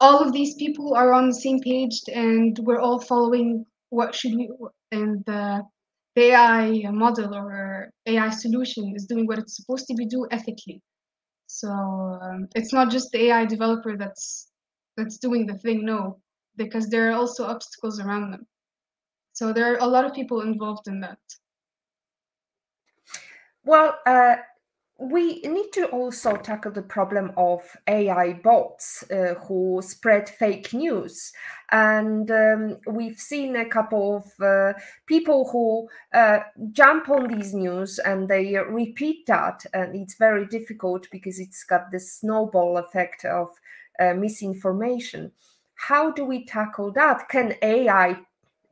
all 0.00 0.18
of 0.18 0.32
these 0.32 0.54
people 0.56 0.94
are 0.94 1.12
on 1.12 1.28
the 1.28 1.34
same 1.34 1.60
page 1.60 2.00
and 2.12 2.58
we're 2.62 2.80
all 2.80 3.00
following 3.00 3.64
what 3.90 4.14
should 4.14 4.34
we 4.34 4.50
and 4.90 5.24
the 5.26 5.62
AI 6.16 6.82
model 6.90 7.34
or 7.34 7.90
AI 8.06 8.30
solution 8.30 8.92
is 8.96 9.06
doing 9.06 9.26
what 9.26 9.38
it's 9.38 9.56
supposed 9.56 9.86
to 9.86 9.94
be 9.94 10.06
do 10.06 10.26
ethically. 10.30 10.80
So 11.46 11.70
um, 11.70 12.48
it's 12.54 12.72
not 12.72 12.90
just 12.90 13.10
the 13.12 13.26
AI 13.26 13.44
developer 13.46 13.96
that's 13.96 14.48
that's 14.96 15.18
doing 15.18 15.46
the 15.46 15.58
thing. 15.58 15.84
No, 15.84 16.20
because 16.56 16.88
there 16.88 17.10
are 17.10 17.14
also 17.14 17.44
obstacles 17.46 18.00
around 18.00 18.30
them. 18.30 18.46
So 19.32 19.52
there 19.52 19.72
are 19.72 19.78
a 19.78 19.86
lot 19.86 20.04
of 20.04 20.14
people 20.14 20.42
involved 20.42 20.86
in 20.86 21.00
that. 21.00 21.18
Well, 23.64 23.98
uh, 24.06 24.36
we 24.98 25.40
need 25.40 25.72
to 25.72 25.86
also 25.86 26.36
tackle 26.36 26.70
the 26.70 26.82
problem 26.82 27.32
of 27.36 27.62
AI 27.88 28.34
bots 28.34 29.02
uh, 29.10 29.34
who 29.34 29.80
spread 29.82 30.28
fake 30.28 30.72
news. 30.72 31.32
And 31.72 32.30
um, 32.30 32.78
we've 32.86 33.18
seen 33.18 33.56
a 33.56 33.64
couple 33.68 34.16
of 34.18 34.44
uh, 34.44 34.78
people 35.06 35.48
who 35.50 35.88
uh, 36.16 36.40
jump 36.72 37.08
on 37.08 37.26
these 37.26 37.54
news 37.54 37.98
and 37.98 38.28
they 38.28 38.56
repeat 38.56 39.26
that. 39.26 39.66
And 39.74 39.96
it's 39.96 40.14
very 40.14 40.46
difficult 40.46 41.08
because 41.10 41.40
it's 41.40 41.64
got 41.64 41.90
this 41.90 42.12
snowball 42.20 42.78
effect 42.78 43.24
of 43.24 43.48
uh, 43.98 44.14
misinformation. 44.14 45.32
How 45.74 46.12
do 46.12 46.24
we 46.24 46.44
tackle 46.44 46.92
that? 46.92 47.28
Can 47.28 47.54
AI 47.62 48.10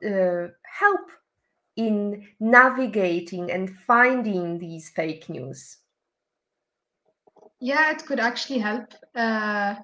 uh, 0.07 0.49
help 0.65 1.11
in 1.77 2.27
navigating 2.41 3.51
and 3.51 3.71
finding 3.71 4.59
these 4.59 4.91
fake 4.91 5.29
news? 5.29 5.79
Yeah, 7.61 7.91
it 7.91 8.05
could 8.07 8.21
actually 8.21 8.59
help. 8.59 8.93
Uh, 9.15 9.77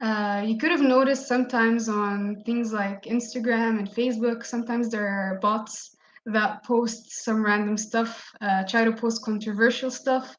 uh, 0.00 0.42
you 0.44 0.58
could 0.58 0.70
have 0.70 0.82
noticed 0.82 1.26
sometimes 1.26 1.88
on 1.88 2.42
things 2.44 2.72
like 2.72 3.04
Instagram 3.04 3.78
and 3.78 3.88
Facebook, 3.88 4.44
sometimes 4.44 4.90
there 4.90 5.08
are 5.08 5.38
bots 5.40 5.96
that 6.26 6.64
post 6.64 7.24
some 7.24 7.44
random 7.44 7.76
stuff, 7.76 8.30
uh, 8.40 8.64
try 8.64 8.84
to 8.84 8.92
post 8.92 9.24
controversial 9.24 9.90
stuff, 9.90 10.36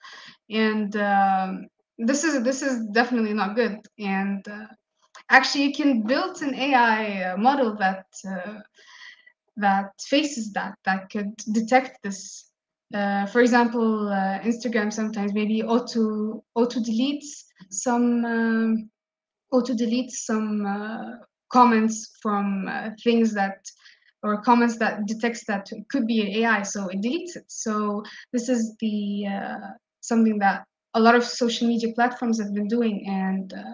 and 0.50 0.96
um, 0.98 1.68
this 1.98 2.24
is 2.24 2.44
this 2.44 2.62
is 2.62 2.86
definitely 2.88 3.34
not 3.34 3.56
good. 3.56 3.80
And 4.00 4.48
uh, 4.48 4.68
actually, 5.30 5.66
you 5.66 5.74
can 5.74 6.02
build 6.02 6.42
an 6.42 6.56
AI 6.56 7.32
uh, 7.32 7.38
model 7.38 7.76
that 7.78 8.06
uh, 8.28 8.60
that 9.58 9.92
faces 10.02 10.52
that 10.54 10.76
that 10.86 11.10
could 11.10 11.36
detect 11.52 12.04
this 12.04 12.52
uh, 12.94 13.26
for 13.28 13.42
example, 13.42 14.10
uh, 14.10 14.40
Instagram 14.40 14.94
sometimes 14.94 15.34
maybe 15.34 15.64
auto 15.64 16.44
auto 16.54 16.80
deletes 16.80 17.46
some 17.70 18.24
um, 18.24 18.90
auto 19.52 19.74
deletes 19.74 20.26
some 20.30 20.66
uh, 20.66 21.18
comments 21.52 22.16
from 22.22 22.68
uh, 22.68 22.92
things 23.04 23.34
that 23.34 23.58
or 24.24 24.42
comments 24.42 24.78
that 24.78 25.06
detects 25.06 25.46
that 25.46 25.70
could 25.90 26.08
be 26.08 26.42
AI, 26.42 26.62
so 26.62 26.88
it 26.88 27.02
deletes 27.02 27.36
it. 27.36 27.46
So 27.48 28.04
this 28.32 28.50
is 28.50 28.76
the 28.80 29.26
uh, 29.28 29.68
something 30.02 30.40
that 30.40 30.66
a 30.94 31.00
lot 31.00 31.16
of 31.16 31.24
social 31.24 31.68
media 31.68 31.94
platforms 31.94 32.40
have 32.40 32.54
been 32.54 32.68
doing, 32.68 33.06
and 33.08 33.52
uh, 33.54 33.74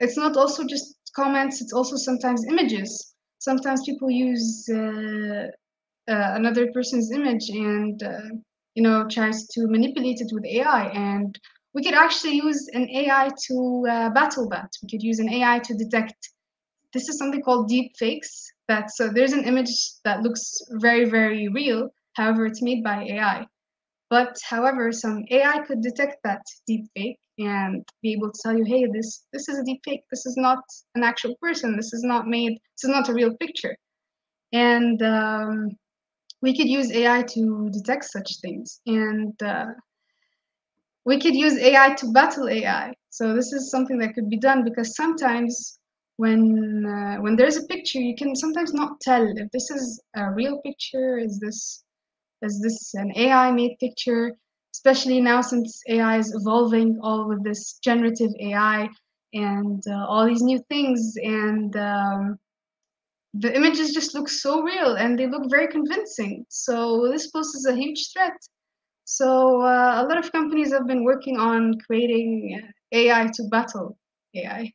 it's 0.00 0.16
not 0.16 0.36
also 0.36 0.64
just 0.64 0.96
comments; 1.16 1.60
it's 1.62 1.72
also 1.72 1.96
sometimes 1.96 2.46
images. 2.46 3.14
Sometimes 3.40 3.82
people 3.84 4.10
use 4.10 4.68
uh, 4.72 5.48
uh, 6.08 6.32
another 6.36 6.70
person's 6.72 7.10
image 7.10 7.48
and 7.50 8.02
uh, 8.02 8.20
you 8.74 8.82
know, 8.82 9.06
tries 9.08 9.46
to 9.48 9.66
manipulate 9.66 10.20
it 10.20 10.30
with 10.32 10.44
AI. 10.44 10.88
And 10.88 11.38
we 11.74 11.82
could 11.82 11.94
actually 11.94 12.36
use 12.36 12.68
an 12.72 12.88
AI 12.90 13.30
to 13.48 13.86
uh, 13.88 14.10
battle 14.10 14.48
that. 14.50 14.70
We 14.82 14.88
could 14.88 15.02
use 15.02 15.18
an 15.18 15.28
AI 15.28 15.58
to 15.60 15.74
detect. 15.74 16.30
This 16.92 17.08
is 17.08 17.18
something 17.18 17.42
called 17.42 17.68
deep 17.68 17.92
fakes. 17.98 18.52
That 18.68 18.90
so 18.90 19.08
there's 19.08 19.32
an 19.32 19.44
image 19.44 19.72
that 20.04 20.22
looks 20.22 20.60
very, 20.72 21.10
very 21.10 21.48
real. 21.48 21.90
However, 22.14 22.46
it's 22.46 22.62
made 22.62 22.84
by 22.84 23.04
AI. 23.04 23.46
But 24.10 24.36
however, 24.48 24.92
some 24.92 25.24
AI 25.30 25.60
could 25.66 25.82
detect 25.82 26.18
that 26.24 26.42
deep 26.66 26.86
fake 26.96 27.18
and 27.38 27.84
be 28.02 28.12
able 28.14 28.32
to 28.32 28.40
tell 28.42 28.56
you, 28.58 28.64
hey, 28.64 28.86
this 28.92 29.26
this 29.32 29.48
is 29.48 29.58
a 29.58 29.64
deep 29.64 29.82
fake. 29.84 30.04
This 30.10 30.26
is 30.26 30.36
not 30.36 30.60
an 30.96 31.04
actual 31.04 31.36
person. 31.42 31.76
This 31.76 31.92
is 31.94 32.04
not 32.04 32.26
made. 32.28 32.54
This 32.76 32.84
is 32.84 32.90
not 32.96 33.08
a 33.10 33.14
real 33.14 33.34
picture. 33.38 33.76
and 34.52 35.02
um, 35.02 35.70
we 36.42 36.56
could 36.56 36.68
use 36.68 36.92
AI 36.92 37.22
to 37.34 37.70
detect 37.72 38.04
such 38.06 38.30
things, 38.42 38.80
and 38.86 39.34
uh, 39.42 39.66
we 41.06 41.20
could 41.20 41.34
use 41.34 41.58
AI 41.58 41.94
to 41.96 42.12
battle 42.12 42.48
AI. 42.48 42.94
So 43.10 43.34
this 43.34 43.52
is 43.52 43.70
something 43.70 43.98
that 44.00 44.14
could 44.14 44.30
be 44.30 44.38
done 44.38 44.64
because 44.64 44.96
sometimes 44.96 45.78
when 46.18 46.86
uh, 46.86 47.16
when 47.22 47.36
there's 47.36 47.58
a 47.58 47.66
picture, 47.66 48.00
you 48.00 48.16
can 48.16 48.36
sometimes 48.36 48.74
not 48.74 49.00
tell 49.00 49.24
if 49.36 49.50
this 49.52 49.70
is 49.70 50.02
a 50.16 50.32
real 50.32 50.60
picture. 50.62 51.18
Is 51.18 51.38
this 51.40 51.84
is 52.42 52.60
this 52.60 52.94
an 52.94 53.12
AI 53.16 53.50
made 53.52 53.76
picture? 53.78 54.32
Especially 54.74 55.20
now 55.20 55.40
since 55.40 55.82
AI 55.88 56.18
is 56.18 56.34
evolving, 56.34 56.98
all 57.02 57.28
with 57.28 57.42
this 57.44 57.78
generative 57.82 58.30
AI 58.40 58.88
and 59.32 59.82
uh, 59.88 60.06
all 60.06 60.26
these 60.26 60.42
new 60.42 60.58
things, 60.68 61.14
and 61.22 61.76
um, 61.76 62.38
the 63.34 63.54
images 63.54 63.92
just 63.92 64.14
look 64.14 64.28
so 64.28 64.62
real 64.62 64.96
and 64.96 65.18
they 65.18 65.26
look 65.26 65.50
very 65.50 65.68
convincing. 65.68 66.44
So 66.48 67.08
this 67.10 67.30
poses 67.30 67.66
a 67.66 67.74
huge 67.74 68.12
threat. 68.12 68.36
So 69.04 69.60
uh, 69.62 70.02
a 70.02 70.06
lot 70.06 70.18
of 70.18 70.32
companies 70.32 70.72
have 70.72 70.86
been 70.86 71.04
working 71.04 71.38
on 71.38 71.74
creating 71.86 72.60
AI 72.92 73.26
to 73.34 73.42
battle 73.50 73.96
AI. 74.34 74.72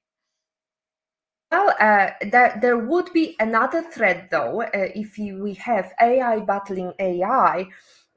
Well, 1.52 1.74
uh, 1.80 2.10
there, 2.22 2.58
there 2.62 2.78
would 2.78 3.14
be 3.14 3.36
another 3.40 3.82
threat 3.82 4.30
though, 4.32 4.62
uh, 4.64 4.70
if 4.74 5.18
we 5.18 5.54
have 5.56 5.92
AI 6.02 6.40
battling 6.40 6.94
AI. 7.00 7.68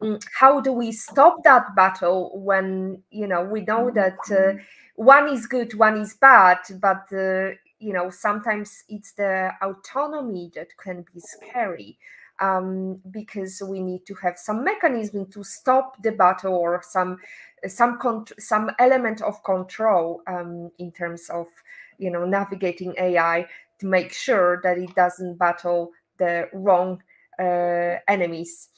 Mm, 0.03 0.23
how 0.39 0.61
do 0.61 0.73
we 0.73 0.93
stop 0.93 1.43
that 1.45 1.75
battle 1.75 2.31
when 2.41 3.03
you 3.11 3.27
know 3.27 3.43
we 3.43 3.63
know 3.63 3.91
that 3.91 4.19
uh, 4.31 4.59
one 4.95 5.29
is 5.29 5.47
good, 5.47 5.75
one 5.75 5.99
is 5.99 6.15
bad, 6.15 6.59
but 6.81 7.05
uh, 7.13 7.51
you 7.79 7.93
know 7.93 8.09
sometimes 8.11 8.85
it's 8.89 9.13
the 9.13 9.51
autonomy 9.63 10.51
that 10.55 10.77
can 10.79 11.05
be 11.13 11.21
scary 11.21 11.99
um, 12.41 13.01
because 13.11 13.61
we 13.67 13.81
need 13.81 14.07
to 14.07 14.15
have 14.15 14.39
some 14.39 14.65
mechanism 14.65 15.27
to 15.33 15.43
stop 15.45 16.01
the 16.03 16.13
battle 16.13 16.55
or 16.55 16.81
some 16.83 17.19
some 17.67 17.99
some 18.39 18.71
element 18.79 19.21
of 19.21 19.43
control 19.43 20.23
um, 20.29 20.71
in 20.79 20.93
terms 20.93 21.29
of 21.29 21.47
you 21.99 22.11
know 22.11 22.25
navigating 22.25 22.95
AI 22.99 23.47
to 23.81 23.87
make 23.87 24.13
sure 24.13 24.61
that 24.63 24.79
it 24.79 24.95
doesn't 24.95 25.39
battle 25.39 25.91
the 26.19 26.49
wrong 26.53 27.03
uh, 27.39 27.97
enemies. 28.09 28.69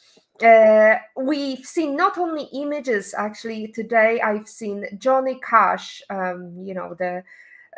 Uh, 0.43 0.97
we've 1.17 1.67
seen 1.67 1.97
not 1.97 2.17
only 2.17 2.45
images 2.55 3.13
actually 3.13 3.69
today 3.69 4.19
i've 4.23 4.49
seen 4.49 4.87
johnny 4.97 5.39
cash 5.47 6.01
um, 6.09 6.57
you 6.65 6.73
know 6.73 6.95
the 6.99 7.23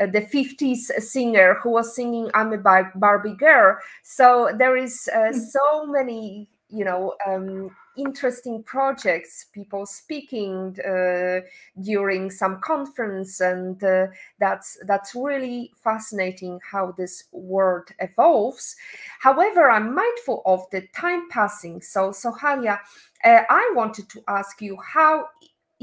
uh, 0.00 0.06
the 0.06 0.20
50s 0.20 0.92
singer 1.02 1.54
who 1.60 1.70
was 1.70 1.92
singing 1.92 2.30
i'm 2.34 2.52
a 2.52 2.84
barbie 2.94 3.34
girl 3.34 3.76
so 4.04 4.52
there 4.56 4.76
is 4.76 5.08
uh, 5.12 5.32
hmm. 5.32 5.38
so 5.38 5.86
many 5.86 6.48
you 6.72 6.84
know 6.84 7.14
um, 7.26 7.70
interesting 7.96 8.62
projects 8.62 9.46
people 9.52 9.84
speaking 9.84 10.76
uh, 10.80 11.40
during 11.82 12.30
some 12.30 12.60
conference 12.60 13.40
and 13.40 13.82
uh, 13.84 14.06
that's 14.40 14.78
that's 14.86 15.14
really 15.14 15.70
fascinating 15.76 16.58
how 16.70 16.92
this 16.92 17.24
world 17.32 17.88
evolves 18.00 18.74
however 19.20 19.70
i'm 19.70 19.94
mindful 19.94 20.42
of 20.46 20.64
the 20.70 20.82
time 20.94 21.28
passing 21.28 21.80
so 21.82 22.10
Sohaila 22.10 22.78
uh, 23.24 23.42
i 23.50 23.72
wanted 23.74 24.08
to 24.08 24.22
ask 24.28 24.62
you 24.62 24.76
how 24.80 25.26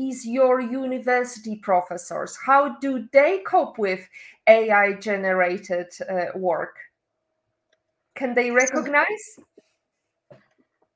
is 0.07 0.25
your 0.25 0.61
university 0.61 1.57
professors? 1.57 2.37
How 2.45 2.77
do 2.79 3.09
they 3.11 3.39
cope 3.39 3.77
with 3.77 4.07
AI 4.47 4.93
generated 4.93 5.87
uh, 6.09 6.37
work? 6.37 6.77
Can 8.15 8.33
they 8.33 8.51
recognize? 8.51 9.39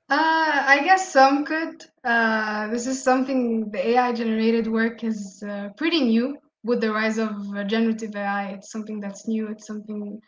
Uh, 0.09 0.63
I 0.67 0.81
guess 0.83 1.11
some 1.11 1.45
could. 1.45 1.83
Uh, 2.03 2.67
this 2.67 2.87
is 2.87 3.01
something 3.03 3.71
the 3.71 3.87
AI 3.89 4.13
generated 4.13 4.67
work 4.67 5.03
is 5.03 5.43
uh, 5.47 5.69
pretty 5.77 6.01
new 6.01 6.37
with 6.63 6.81
the 6.81 6.91
rise 6.91 7.17
of 7.17 7.31
generative 7.67 8.15
AI. 8.15 8.49
It's 8.49 8.71
something 8.71 8.99
that's 8.99 9.27
new. 9.27 9.47
It's 9.47 9.65
something 9.65 10.19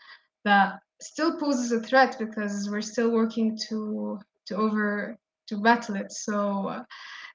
that 0.45 0.79
still 1.01 1.37
poses 1.39 1.71
a 1.71 1.79
threat 1.81 2.15
because 2.19 2.69
we're 2.71 2.81
still 2.81 3.11
working 3.11 3.57
to 3.69 4.19
to 4.47 4.55
over 4.55 5.17
to 5.47 5.57
battle 5.61 5.95
it. 5.95 6.11
So 6.11 6.67
uh, 6.67 6.83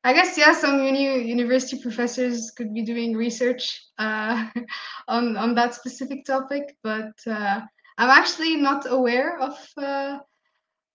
I 0.05 0.12
guess 0.12 0.36
yeah, 0.38 0.53
some 0.55 0.82
uni 0.82 1.28
university 1.28 1.80
professors 1.80 2.51
could 2.57 2.72
be 2.74 2.82
doing 2.82 3.16
research 3.16 3.80
uh, 3.99 4.49
on 5.09 5.36
on 5.36 5.55
that 5.55 5.74
specific 5.74 6.24
topic, 6.24 6.76
but 6.82 7.12
uh, 7.26 7.61
I'm 7.99 8.11
actually 8.11 8.57
not 8.57 8.91
aware 8.91 9.38
of 9.38 9.57
uh, 9.76 10.18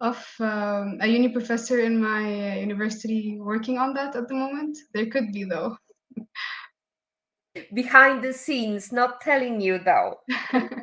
of 0.06 0.18
um, 0.40 0.98
a 1.02 1.08
uni 1.08 1.30
professor 1.30 1.80
in 1.80 2.02
my 2.02 2.60
university 2.60 3.38
working 3.40 3.78
on 3.78 3.94
that 3.94 4.16
at 4.16 4.28
the 4.28 4.34
moment. 4.34 4.78
There 4.94 5.08
could 5.08 5.32
be 5.32 5.44
though. 5.44 5.78
Behind 7.74 8.22
the 8.22 8.34
scenes, 8.34 8.92
not 8.92 9.22
telling 9.22 9.62
you 9.62 9.80
though. 9.80 10.20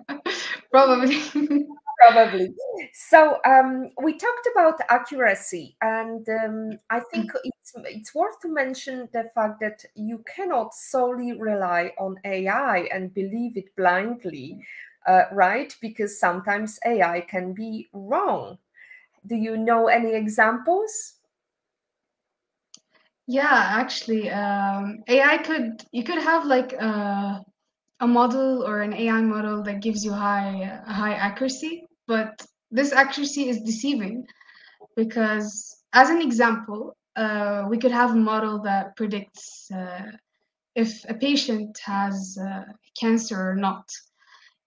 Probably. 0.72 1.20
probably. 2.00 2.54
So 2.92 3.38
um, 3.44 3.90
we 4.02 4.12
talked 4.16 4.48
about 4.52 4.80
accuracy, 4.88 5.76
and 5.82 6.26
um, 6.28 6.78
I 6.90 7.00
think 7.12 7.30
mm. 7.30 7.40
it's 7.44 7.72
it's 7.84 8.14
worth 8.14 8.40
to 8.40 8.48
mention 8.48 9.08
the 9.12 9.30
fact 9.34 9.60
that 9.60 9.84
you 9.94 10.24
cannot 10.34 10.74
solely 10.74 11.38
rely 11.38 11.92
on 11.98 12.16
AI 12.24 12.88
and 12.92 13.14
believe 13.14 13.56
it 13.56 13.76
blindly, 13.76 14.58
uh, 15.06 15.24
right? 15.32 15.74
Because 15.80 16.18
sometimes 16.18 16.78
AI 16.86 17.20
can 17.20 17.52
be 17.52 17.88
wrong. 17.92 18.58
Do 19.26 19.36
you 19.36 19.56
know 19.56 19.88
any 19.88 20.14
examples? 20.14 21.14
Yeah, 23.26 23.68
actually, 23.80 24.30
um, 24.30 25.04
AI 25.08 25.38
could 25.38 25.84
you 25.92 26.02
could 26.02 26.18
have 26.18 26.44
like 26.44 26.72
a, 26.72 26.84
uh, 26.84 27.40
a 28.00 28.06
model 28.06 28.66
or 28.66 28.80
an 28.80 28.92
AI 28.92 29.20
model 29.22 29.62
that 29.62 29.80
gives 29.80 30.04
you 30.04 30.12
high 30.12 30.80
high 30.86 31.14
accuracy, 31.14 31.86
but 32.08 32.44
this 32.70 32.92
accuracy 32.92 33.48
is 33.48 33.60
deceiving 33.62 34.26
because, 34.96 35.76
as 35.92 36.10
an 36.10 36.20
example, 36.20 36.96
uh, 37.16 37.64
we 37.68 37.78
could 37.78 37.92
have 37.92 38.10
a 38.12 38.16
model 38.16 38.60
that 38.62 38.96
predicts 38.96 39.70
uh, 39.70 40.10
if 40.74 41.04
a 41.08 41.14
patient 41.14 41.78
has 41.84 42.36
uh, 42.40 42.64
cancer 42.98 43.50
or 43.50 43.54
not. 43.54 43.88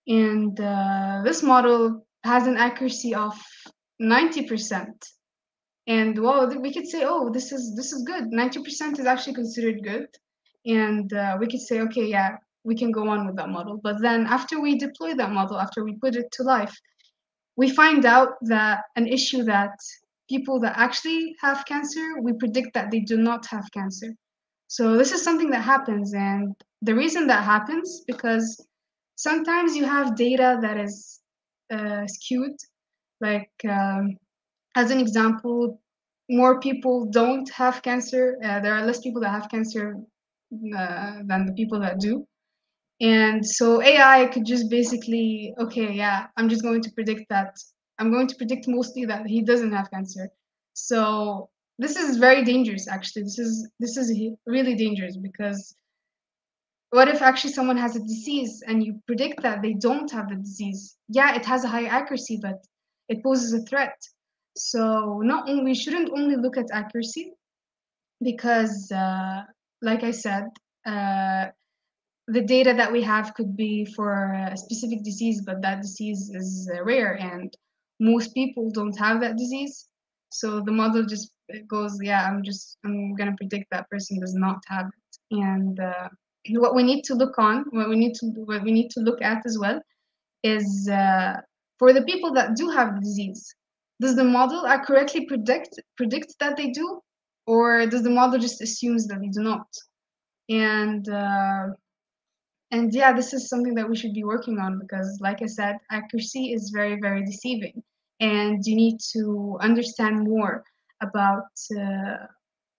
And 0.08 0.60
uh, 0.60 1.22
this 1.24 1.44
model 1.44 2.06
has 2.24 2.48
an 2.48 2.58
accuracy 2.58 3.14
of 3.16 3.36
90%. 4.02 4.88
And 5.88 6.18
well, 6.18 6.48
we 6.60 6.74
could 6.74 6.88
say, 6.88 7.04
oh, 7.06 7.30
this 7.30 7.52
is 7.52 7.76
this 7.76 7.92
is 7.94 8.04
good. 8.04 8.32
90% 8.32 9.00
is 9.00 9.06
actually 9.06 9.36
considered 9.36 9.84
good. 9.84 10.08
And 10.66 11.14
uh, 11.14 11.38
we 11.40 11.48
could 11.48 11.62
say, 11.62 11.82
okay, 11.82 12.06
yeah, 12.06 12.38
we 12.64 12.76
can 12.76 12.92
go 12.92 13.08
on 13.08 13.28
with 13.28 13.36
that 13.36 13.50
model. 13.50 13.80
But 13.84 14.02
then 14.02 14.26
after 14.26 14.60
we 14.60 14.78
deploy 14.78 15.14
that 15.14 15.32
model, 15.32 15.60
after 15.60 15.84
we 15.84 15.94
put 15.94 16.16
it 16.16 16.32
to 16.34 16.44
life, 16.44 16.76
we 17.56 17.70
find 17.70 18.06
out 18.06 18.34
that 18.42 18.82
an 18.96 19.08
issue 19.08 19.44
that 19.44 19.78
people 20.28 20.60
that 20.62 20.74
actually 20.76 21.36
have 21.40 21.66
cancer, 21.66 22.20
we 22.22 22.34
predict 22.34 22.74
that 22.74 22.90
they 22.90 23.00
do 23.00 23.18
not 23.18 23.46
have 23.46 23.72
cancer. 23.72 24.14
So 24.68 24.98
this 24.98 25.12
is 25.12 25.24
something 25.24 25.52
that 25.52 25.62
happens, 25.62 26.14
and 26.16 26.56
the 26.82 26.96
reason 26.96 27.28
that 27.28 27.44
happens 27.44 28.02
because 28.08 28.66
sometimes 29.16 29.76
you 29.76 29.86
have 29.86 30.16
data 30.16 30.58
that 30.62 30.78
is 30.78 31.22
uh, 31.72 32.08
skewed. 32.08 32.58
Like 33.22 33.52
um, 33.68 34.18
as 34.76 34.92
an 34.92 35.00
example, 35.00 35.80
more 36.30 36.60
people 36.60 37.06
don't 37.06 37.50
have 37.52 37.82
cancer. 37.82 38.38
Uh, 38.44 38.60
there 38.60 38.74
are 38.74 38.86
less 38.86 39.00
people 39.00 39.22
that 39.22 39.30
have 39.30 39.50
cancer 39.50 39.96
uh, 40.78 41.22
than 41.26 41.46
the 41.46 41.54
people 41.54 41.80
that 41.80 42.00
do. 42.00 42.26
And 43.02 43.46
so 43.46 43.82
AI 43.82 44.28
could 44.28 44.46
just 44.46 44.70
basically, 44.70 45.54
okay, 45.60 45.92
yeah, 45.92 46.28
I'm 46.38 46.48
just 46.48 46.64
going 46.64 46.82
to 46.82 46.92
predict 46.92 47.26
that. 47.30 47.56
I'm 48.00 48.12
going 48.12 48.28
to 48.28 48.36
predict 48.36 48.68
mostly 48.68 49.06
that 49.06 49.26
he 49.28 49.42
doesn't 49.42 49.74
have 49.74 49.92
cancer. 49.92 50.30
So 50.74 51.50
this 51.78 51.96
is 51.98 52.18
very 52.18 52.44
dangerous 52.44 52.88
actually. 52.88 53.24
This 53.24 53.40
is 53.40 53.70
this 53.80 53.98
is 53.98 54.18
really 54.46 54.76
dangerous 54.76 55.18
because 55.18 55.76
what 56.92 57.10
if 57.10 57.22
actually 57.22 57.52
someone 57.52 57.78
has 57.78 57.96
a 57.96 58.00
disease 58.00 58.64
and 58.66 58.84
you 58.84 59.02
predict 59.08 59.42
that 59.44 59.62
they 59.62 59.74
don't 59.74 60.10
have 60.12 60.30
the 60.30 60.36
disease? 60.36 60.96
Yeah, 61.10 61.36
it 61.36 61.46
has 61.46 61.66
a 61.66 61.68
high 61.68 61.86
accuracy, 61.86 62.40
but 62.42 62.66
it 63.10 63.24
poses 63.24 63.54
a 63.54 63.62
threat. 63.66 63.96
So 64.58 65.22
not 65.24 65.48
we 65.48 65.76
shouldn't 65.76 66.12
only 66.12 66.38
look 66.38 66.58
at 66.58 66.68
accuracy 66.72 67.34
because, 68.22 68.92
uh, 68.92 69.44
like 69.82 70.04
I 70.04 70.12
said, 70.12 70.46
uh, 70.86 71.48
the 72.28 72.42
data 72.42 72.74
that 72.74 72.92
we 72.92 73.02
have 73.04 73.34
could 73.34 73.56
be 73.56 73.86
for 73.86 74.34
a 74.34 74.58
specific 74.58 75.04
disease, 75.04 75.42
but 75.46 75.62
that 75.62 75.82
disease 75.82 76.32
is 76.34 76.70
uh, 76.74 76.84
rare 76.84 77.14
and 77.20 77.56
most 78.00 78.34
people 78.34 78.72
don't 78.72 78.98
have 78.98 79.22
that 79.22 79.38
disease. 79.38 79.88
So 80.30 80.62
the 80.62 80.72
model 80.72 81.06
just 81.06 81.32
goes, 81.68 81.98
yeah, 82.02 82.28
I'm 82.28 82.44
just, 82.44 82.78
I'm 82.84 83.16
to 83.16 83.36
predict 83.38 83.68
that 83.72 83.90
person 83.90 84.20
does 84.20 84.34
not 84.34 84.58
have 84.68 84.88
it. 84.88 85.38
And 85.38 85.80
uh, 85.80 86.10
what 86.50 86.76
we 86.76 86.84
need 86.84 87.04
to 87.04 87.14
look 87.14 87.38
on, 87.38 87.66
what 87.70 87.90
we 87.90 87.96
need 87.96 88.16
to, 88.16 88.28
what 88.46 88.64
we 88.64 88.72
need 88.72 88.90
to 88.92 89.02
look 89.02 89.22
at 89.22 89.46
as 89.46 89.58
well 89.60 89.80
is 90.44 90.90
uh, 90.92 91.38
for 91.78 91.94
the 91.94 92.04
people 92.04 92.34
that 92.34 92.56
do 92.56 92.70
have 92.70 92.96
the 92.96 93.02
disease, 93.02 93.54
does 94.02 94.16
the 94.16 94.24
model 94.24 94.66
accurately 94.66 95.26
predict 95.26 95.80
predict 95.98 96.36
that 96.40 96.58
they 96.58 96.70
do, 96.70 97.02
or 97.48 97.86
does 97.88 98.04
the 98.04 98.10
model 98.10 98.40
just 98.40 98.62
assumes 98.62 99.08
that 99.08 99.20
they 99.22 99.30
do 99.30 99.42
not? 99.42 99.68
And 100.50 101.08
uh, 101.08 101.68
and 102.72 102.94
yeah, 102.94 103.14
this 103.14 103.34
is 103.34 103.50
something 103.50 103.76
that 103.76 103.90
we 103.90 103.96
should 103.96 104.14
be 104.14 104.24
working 104.24 104.60
on 104.60 104.80
because, 104.80 105.20
like 105.22 105.42
I 105.42 105.46
said, 105.46 105.78
accuracy 105.92 106.54
is 106.54 106.72
very 106.74 107.00
very 107.00 107.24
deceiving, 107.24 107.82
and 108.20 108.66
you 108.66 108.76
need 108.76 109.00
to 109.14 109.58
understand 109.62 110.24
more 110.24 110.64
about 111.02 111.52
uh, 111.78 112.26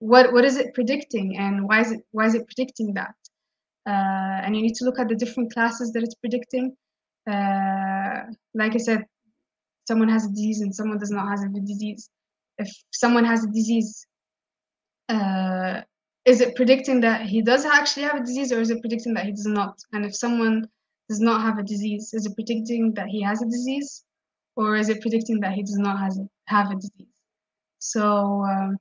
what 0.01 0.33
what 0.33 0.45
is 0.45 0.57
it 0.57 0.75
predicting 0.75 1.39
and 1.39 1.67
why 1.67 1.81
is 1.81 1.93
it 1.93 2.01
why 2.13 2.27
is 2.27 2.35
it 2.35 2.47
predicting 2.47 2.95
that? 2.95 3.15
Uh, 3.87 4.43
and 4.43 4.57
you 4.57 4.63
need 4.63 4.75
to 4.75 4.85
look 4.85 4.99
at 4.99 5.09
the 5.09 5.15
different 5.15 5.53
classes 5.53 5.93
that 5.93 6.03
it's 6.03 6.17
predicting 6.17 6.77
uh, 7.31 8.23
like 8.55 8.75
i 8.75 8.79
said 8.79 9.05
someone 9.87 10.09
has 10.09 10.27
a 10.27 10.31
disease 10.31 10.61
and 10.61 10.75
someone 10.75 10.99
does 10.99 11.11
not 11.11 11.29
have 11.29 11.41
a 11.43 11.61
disease. 11.61 12.11
If 12.59 12.69
someone 12.93 13.25
has 13.25 13.45
a 13.45 13.49
disease 13.49 14.07
uh, 15.09 15.83
is 16.25 16.41
it 16.41 16.57
predicting 16.57 17.01
that 17.01 17.23
he 17.23 17.41
does 17.41 17.65
actually 17.65 18.03
have 18.03 18.17
a 18.17 18.25
disease 18.25 18.53
or 18.53 18.61
is 18.61 18.71
it 18.71 18.81
predicting 18.81 19.15
that 19.15 19.27
he 19.27 19.31
does 19.31 19.47
not? 19.47 19.79
And 19.93 20.05
if 20.05 20.17
someone 20.17 20.67
does 21.09 21.21
not 21.21 21.43
have 21.43 21.59
a 21.59 21.63
disease 21.63 22.13
is 22.13 22.27
it 22.27 22.35
predicting 22.35 22.95
that 22.95 23.07
he 23.07 23.23
has 23.23 23.41
a 23.43 23.47
disease 23.47 24.05
or 24.57 24.77
is 24.77 24.89
it 24.89 25.01
predicting 25.01 25.39
that 25.41 25.53
he 25.53 25.63
does 25.63 25.79
not 25.79 25.99
has, 26.01 26.19
have 26.47 26.71
a 26.71 26.75
disease? 26.75 27.15
So 27.79 28.45
um, 28.45 28.79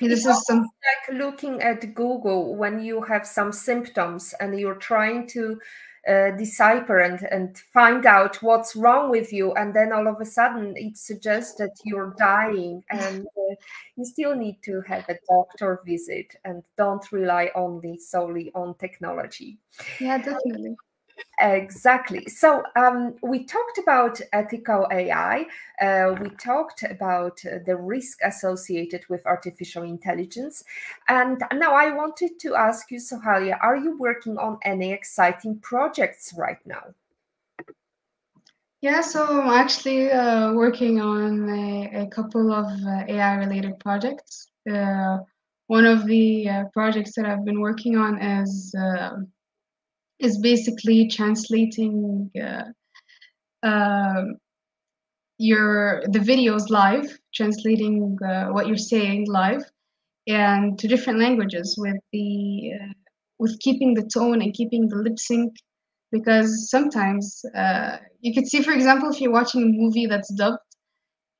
this 0.00 0.24
it's 0.24 0.26
is 0.26 0.46
some 0.46 0.60
like 0.60 1.18
looking 1.18 1.60
at 1.60 1.94
Google 1.94 2.56
when 2.56 2.82
you 2.82 3.02
have 3.02 3.26
some 3.26 3.52
symptoms 3.52 4.32
and 4.40 4.58
you're 4.58 4.76
trying 4.76 5.26
to 5.28 5.60
uh, 6.08 6.30
decipher 6.32 7.00
and, 7.00 7.22
and 7.30 7.58
find 7.72 8.06
out 8.06 8.42
what's 8.42 8.74
wrong 8.74 9.10
with 9.10 9.32
you 9.32 9.52
and 9.54 9.74
then 9.74 9.92
all 9.92 10.06
of 10.06 10.20
a 10.20 10.24
sudden 10.24 10.74
it 10.76 10.96
suggests 10.96 11.54
that 11.56 11.74
you're 11.84 12.14
dying 12.18 12.82
and 12.90 13.26
uh, 13.36 13.54
you 13.96 14.04
still 14.04 14.34
need 14.34 14.56
to 14.62 14.80
have 14.82 15.04
a 15.08 15.16
doctor 15.28 15.80
visit 15.84 16.34
and 16.44 16.62
don't 16.76 17.12
rely 17.12 17.50
only 17.54 17.98
solely 17.98 18.50
on 18.54 18.74
technology. 18.78 19.58
Yeah 19.98 20.18
definitely 20.18 20.76
Exactly. 21.40 22.28
So 22.28 22.62
um, 22.76 23.14
we 23.22 23.44
talked 23.44 23.78
about 23.78 24.20
ethical 24.32 24.86
AI. 24.92 25.46
Uh, 25.80 26.14
we 26.20 26.28
talked 26.30 26.82
about 26.82 27.40
the 27.66 27.76
risk 27.76 28.18
associated 28.22 29.08
with 29.08 29.24
artificial 29.24 29.84
intelligence. 29.84 30.62
And 31.08 31.42
now 31.54 31.72
I 31.74 31.92
wanted 31.92 32.38
to 32.40 32.56
ask 32.56 32.90
you, 32.90 32.98
Sohaila, 32.98 33.58
are 33.62 33.76
you 33.76 33.98
working 33.98 34.36
on 34.36 34.58
any 34.64 34.92
exciting 34.92 35.58
projects 35.60 36.34
right 36.36 36.58
now? 36.66 36.94
Yeah, 38.82 39.00
so 39.00 39.26
I'm 39.26 39.50
actually 39.50 40.10
uh, 40.10 40.52
working 40.52 41.00
on 41.00 41.48
a, 41.48 42.02
a 42.02 42.06
couple 42.08 42.52
of 42.52 42.66
uh, 42.66 43.04
AI 43.08 43.34
related 43.34 43.78
projects. 43.78 44.48
Uh, 44.70 45.18
one 45.66 45.86
of 45.86 46.06
the 46.06 46.48
uh, 46.48 46.64
projects 46.72 47.14
that 47.16 47.26
I've 47.26 47.44
been 47.44 47.60
working 47.60 47.96
on 47.96 48.20
is 48.20 48.74
is 50.20 50.38
basically 50.38 51.08
translating 51.08 52.30
uh, 52.40 53.66
uh, 53.66 54.24
your 55.38 56.02
the 56.12 56.18
videos 56.18 56.68
live, 56.70 57.18
translating 57.34 58.16
uh, 58.24 58.48
what 58.48 58.66
you're 58.68 58.76
saying 58.76 59.26
live, 59.26 59.64
and 60.26 60.78
to 60.78 60.86
different 60.86 61.18
languages 61.18 61.76
with 61.78 61.96
the 62.12 62.72
uh, 62.74 62.92
with 63.38 63.58
keeping 63.60 63.94
the 63.94 64.08
tone 64.14 64.42
and 64.42 64.54
keeping 64.54 64.88
the 64.88 64.96
lip 64.96 65.18
sync. 65.18 65.54
Because 66.12 66.68
sometimes 66.68 67.40
uh, 67.54 67.98
you 68.20 68.34
could 68.34 68.48
see, 68.48 68.62
for 68.62 68.72
example, 68.72 69.10
if 69.10 69.20
you're 69.20 69.32
watching 69.32 69.62
a 69.62 69.66
movie 69.66 70.06
that's 70.06 70.32
dubbed, 70.34 70.58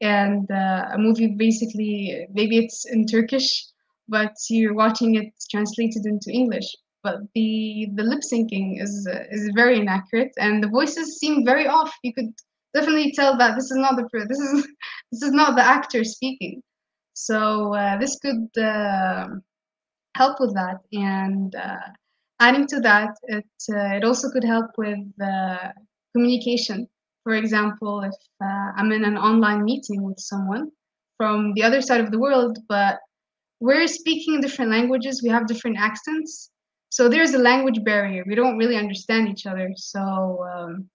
and 0.01 0.51
uh, 0.51 0.91
a 0.95 0.99
movie 0.99 1.35
basically 1.37 2.27
maybe 2.33 2.57
it's 2.59 2.87
in 2.91 3.05
Turkish, 3.05 3.67
but 4.09 4.33
you're 4.49 4.75
watching 4.75 5.17
it 5.17 5.33
translated 5.51 6.07
into 6.07 6.31
English 6.31 6.69
but 7.03 7.17
the 7.35 7.89
the 7.95 8.03
lip 8.03 8.21
syncing 8.21 8.83
is 8.83 9.09
uh, 9.11 9.25
is 9.31 9.51
very 9.55 9.79
inaccurate 9.81 10.33
and 10.39 10.63
the 10.63 10.69
voices 10.69 11.19
seem 11.19 11.45
very 11.45 11.67
off. 11.67 11.93
You 12.03 12.13
could 12.15 12.33
definitely 12.75 13.13
tell 13.13 13.37
that 13.39 13.55
this 13.57 13.71
is 13.71 13.77
not 13.77 13.97
the 13.97 14.07
this 14.29 14.39
is 14.39 14.67
this 15.13 15.23
is 15.23 15.33
not 15.33 15.57
the 15.57 15.65
actor 15.65 16.05
speaking. 16.05 16.63
So 17.15 17.75
uh, 17.75 17.99
this 17.99 18.19
could 18.19 18.49
uh, 18.59 19.27
help 20.17 20.41
with 20.41 20.55
that 20.55 20.79
and 20.93 21.55
uh, 21.55 21.89
adding 22.41 22.67
to 22.69 22.81
that 22.81 23.11
it 23.25 23.51
uh, 23.71 23.97
it 23.99 24.05
also 24.05 24.31
could 24.31 24.45
help 24.45 24.71
with 24.79 24.99
communication. 26.15 26.89
For 27.25 27.35
example 27.35 28.01
if 28.01 28.15
uh, 28.43 28.73
i'm 28.77 28.93
in 28.93 29.05
an 29.05 29.19
online 29.19 29.65
meeting 29.65 30.03
with 30.03 30.19
someone 30.19 30.71
from 31.17 31.53
the 31.55 31.63
other 31.63 31.83
side 31.83 32.01
of 32.01 32.11
the 32.11 32.19
world 32.19 32.59
but 32.69 32.99
we're 33.61 33.87
speaking 33.87 34.41
different 34.41 34.71
languages 34.71 35.23
we 35.23 35.29
have 35.29 35.47
different 35.47 35.79
accents 35.79 36.50
so 36.91 37.09
there's 37.09 37.35
a 37.35 37.39
language 37.39 37.83
barrier. 37.85 38.25
We 38.27 38.35
don't 38.35 38.59
really 38.59 38.77
understand 38.77 39.29
each 39.29 39.47
other. 39.47 39.71
So 39.77 40.45
um, 40.53 40.91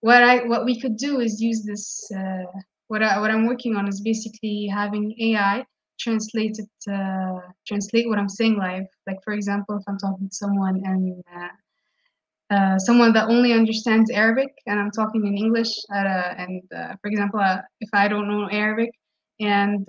what 0.00 0.22
i 0.22 0.44
what 0.46 0.64
we 0.64 0.80
could 0.80 0.96
do 0.96 1.20
is 1.20 1.40
use 1.40 1.62
this 1.62 2.10
uh, 2.16 2.44
what, 2.88 3.02
I, 3.02 3.20
what 3.20 3.30
i'm 3.30 3.46
working 3.46 3.76
on 3.76 3.86
is 3.86 4.00
basically 4.00 4.66
having 4.66 5.14
ai 5.20 5.64
translate 5.98 6.58
it 6.58 6.92
uh, 6.92 7.40
translate 7.66 8.08
what 8.08 8.18
i'm 8.18 8.28
saying 8.28 8.56
live. 8.56 8.86
Like 9.06 9.18
for 9.22 9.34
example 9.34 9.76
if 9.76 9.84
i'm 9.86 9.98
talking 9.98 10.28
to 10.28 10.34
someone 10.34 10.80
and 10.84 11.22
uh, 11.36 12.54
uh 12.54 12.78
someone 12.78 13.12
that 13.12 13.28
only 13.28 13.52
understands 13.52 14.10
Arabic 14.10 14.52
and 14.66 14.80
I'm 14.80 14.90
talking 14.90 15.26
in 15.26 15.36
English, 15.36 15.72
uh, 15.94 16.34
and 16.44 16.62
uh, 16.74 16.94
for 17.00 17.08
example, 17.08 17.40
if 17.80 17.90
I 17.92 18.08
don't 18.08 18.26
know 18.26 18.48
Arabic, 18.50 18.90
and 19.38 19.86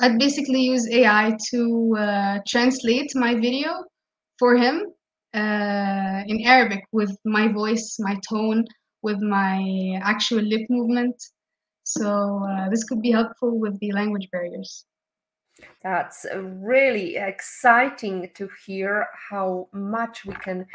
I'd 0.00 0.18
basically 0.18 0.60
use 0.60 0.90
AI 0.90 1.36
to 1.50 2.40
translate 2.46 3.12
my 3.14 3.34
video 3.36 3.84
for 4.42 4.56
him 4.56 4.86
uh, 5.34 6.20
in 6.26 6.44
Arabic 6.44 6.82
with 6.90 7.16
my 7.24 7.46
voice, 7.46 7.96
my 8.00 8.16
tone, 8.28 8.64
with 9.00 9.20
my 9.22 9.56
actual 10.02 10.42
lip 10.42 10.66
movement. 10.68 11.14
So 11.84 12.42
uh, 12.50 12.68
this 12.68 12.82
could 12.82 13.00
be 13.00 13.12
helpful 13.12 13.60
with 13.60 13.78
the 13.78 13.92
language 13.92 14.28
barriers. 14.32 14.84
That's 15.84 16.26
really 16.34 17.18
exciting 17.18 18.30
to 18.34 18.48
hear 18.66 19.06
how 19.30 19.68
much 19.72 20.24
we 20.24 20.34
can 20.34 20.66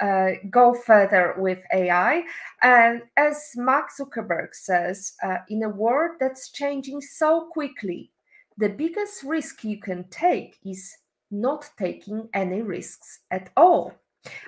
uh, 0.00 0.30
go 0.48 0.72
further 0.72 1.34
with 1.36 1.58
AI. 1.74 2.22
And 2.62 3.02
as 3.16 3.50
Mark 3.56 3.86
Zuckerberg 3.98 4.50
says, 4.52 5.14
uh, 5.24 5.38
in 5.48 5.64
a 5.64 5.68
world 5.68 6.12
that's 6.20 6.52
changing 6.52 7.00
so 7.00 7.48
quickly, 7.50 8.12
the 8.56 8.68
biggest 8.68 9.24
risk 9.24 9.64
you 9.64 9.80
can 9.80 10.04
take 10.10 10.58
is 10.64 10.96
not 11.30 11.68
taking 11.78 12.28
any 12.34 12.62
risks 12.62 13.20
at 13.30 13.50
all. 13.56 13.94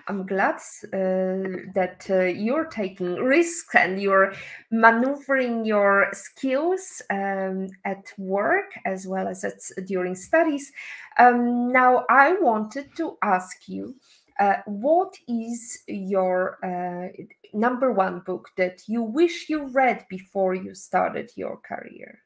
I'm 0.09 0.27
glad 0.27 0.57
uh, 0.93 1.71
that 1.75 2.07
uh, 2.11 2.23
you're 2.23 2.67
taking 2.67 3.15
risks 3.15 3.75
and 3.75 4.01
you're 4.01 4.33
maneuvering 4.71 5.65
your 5.65 6.09
skills 6.13 7.03
um, 7.11 7.69
at 7.85 8.13
work 8.19 8.73
as 8.85 9.07
well 9.07 9.29
as 9.29 9.45
at, 9.45 9.61
during 9.87 10.15
studies. 10.15 10.73
Um, 11.19 11.73
now, 11.73 12.05
I 12.09 12.33
wanted 12.41 12.95
to 12.97 13.19
ask 13.23 13.69
you 13.69 13.95
uh, 14.41 14.57
what 14.67 15.17
is 15.27 15.83
your 15.89 16.59
uh, 16.65 17.09
number 17.53 17.93
one 17.93 18.21
book 18.21 18.51
that 18.57 18.83
you 18.87 19.03
wish 19.03 19.49
you 19.49 19.67
read 19.69 20.07
before 20.09 20.55
you 20.55 20.75
started 20.75 21.31
your 21.35 21.57
career? 21.59 22.21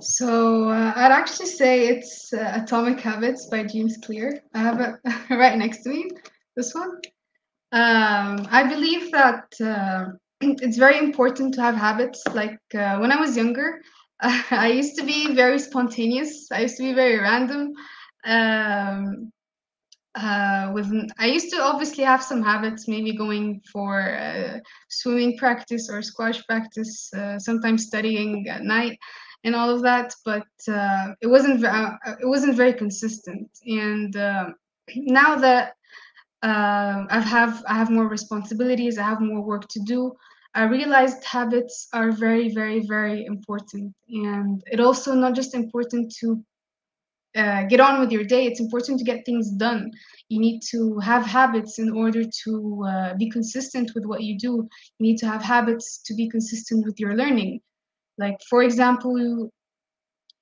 So 0.00 0.68
uh, 0.68 0.92
I'd 0.94 1.12
actually 1.12 1.46
say 1.46 1.88
it's 1.88 2.32
uh, 2.32 2.60
Atomic 2.62 3.00
Habits 3.00 3.46
by 3.46 3.64
James 3.64 3.96
Clear. 4.04 4.40
I 4.54 4.58
have 4.58 4.80
it 4.80 4.94
right 5.30 5.56
next 5.56 5.82
to 5.82 5.90
me, 5.90 6.10
this 6.56 6.74
one. 6.74 7.00
Um, 7.72 8.46
I 8.50 8.66
believe 8.68 9.10
that 9.12 9.52
uh, 9.60 10.12
it's 10.40 10.78
very 10.78 10.98
important 10.98 11.54
to 11.54 11.62
have 11.62 11.74
habits. 11.74 12.22
Like 12.32 12.58
uh, 12.74 12.98
when 12.98 13.12
I 13.12 13.20
was 13.20 13.36
younger, 13.36 13.80
I 14.20 14.68
used 14.68 14.96
to 14.98 15.04
be 15.04 15.34
very 15.34 15.58
spontaneous. 15.58 16.48
I 16.52 16.62
used 16.62 16.76
to 16.78 16.84
be 16.84 16.94
very 16.94 17.18
random. 17.18 17.72
Um, 18.24 19.32
uh, 20.14 20.72
with 20.74 20.92
I 21.18 21.26
used 21.26 21.50
to 21.50 21.62
obviously 21.62 22.04
have 22.04 22.22
some 22.22 22.42
habits, 22.42 22.88
maybe 22.88 23.16
going 23.16 23.60
for 23.72 24.16
uh, 24.16 24.58
swimming 24.88 25.36
practice 25.36 25.88
or 25.90 26.02
squash 26.02 26.44
practice, 26.46 27.12
uh, 27.14 27.38
sometimes 27.38 27.86
studying 27.86 28.48
at 28.48 28.62
night 28.62 28.98
and 29.44 29.54
all 29.54 29.70
of 29.70 29.82
that 29.82 30.14
but 30.24 30.46
uh, 30.68 31.14
it 31.20 31.26
wasn't 31.26 31.64
uh, 31.64 31.92
it 32.20 32.26
wasn't 32.26 32.56
very 32.56 32.72
consistent. 32.72 33.48
And 33.66 34.16
uh, 34.16 34.50
now 34.96 35.36
that 35.36 35.74
uh, 36.42 37.04
I 37.10 37.20
have 37.20 37.64
I 37.68 37.74
have 37.74 37.90
more 37.90 38.08
responsibilities 38.08 38.98
I 38.98 39.02
have 39.02 39.20
more 39.20 39.42
work 39.42 39.68
to 39.68 39.80
do 39.80 40.12
I 40.54 40.64
realized 40.64 41.24
habits 41.24 41.88
are 41.92 42.10
very 42.10 42.52
very 42.54 42.80
very 42.86 43.24
important. 43.26 43.94
And 44.08 44.62
it 44.66 44.80
also 44.80 45.14
not 45.14 45.34
just 45.34 45.54
important 45.54 46.14
to 46.20 46.42
uh, 47.36 47.64
get 47.64 47.78
on 47.78 48.00
with 48.00 48.10
your 48.10 48.24
day 48.24 48.46
it's 48.46 48.60
important 48.60 48.98
to 48.98 49.04
get 49.04 49.24
things 49.24 49.50
done. 49.50 49.90
You 50.28 50.40
need 50.40 50.60
to 50.70 50.98
have 50.98 51.24
habits 51.24 51.78
in 51.78 51.90
order 51.90 52.22
to 52.44 52.84
uh, 52.88 53.14
be 53.14 53.30
consistent 53.30 53.92
with 53.94 54.04
what 54.04 54.22
you 54.22 54.38
do. 54.38 54.68
You 54.98 55.06
need 55.06 55.18
to 55.18 55.26
have 55.26 55.42
habits 55.42 56.00
to 56.06 56.14
be 56.14 56.28
consistent 56.28 56.84
with 56.84 56.98
your 56.98 57.14
learning 57.14 57.60
Like 58.18 58.36
for 58.50 58.62
example, 58.62 59.50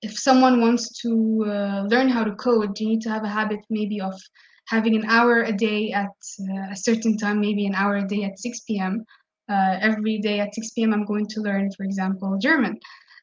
if 0.02 0.18
someone 0.18 0.60
wants 0.60 1.00
to 1.02 1.44
uh, 1.46 1.82
learn 1.88 2.08
how 2.08 2.24
to 2.24 2.34
code, 2.34 2.78
you 2.78 2.88
need 2.88 3.02
to 3.02 3.10
have 3.10 3.24
a 3.24 3.28
habit 3.28 3.60
maybe 3.70 4.00
of 4.00 4.14
having 4.66 4.94
an 4.96 5.04
hour 5.06 5.42
a 5.42 5.52
day 5.52 5.92
at 5.92 6.16
uh, 6.40 6.72
a 6.72 6.76
certain 6.76 7.16
time, 7.16 7.40
maybe 7.40 7.66
an 7.66 7.74
hour 7.74 7.96
a 7.96 8.06
day 8.06 8.24
at 8.24 8.38
6 8.38 8.60
p.m. 8.60 9.04
Uh, 9.48 9.78
every 9.80 10.18
day 10.18 10.40
at 10.40 10.54
6 10.54 10.70
p.m., 10.70 10.92
I'm 10.92 11.04
going 11.04 11.26
to 11.28 11.40
learn, 11.40 11.70
for 11.76 11.84
example, 11.84 12.36
German. 12.38 12.78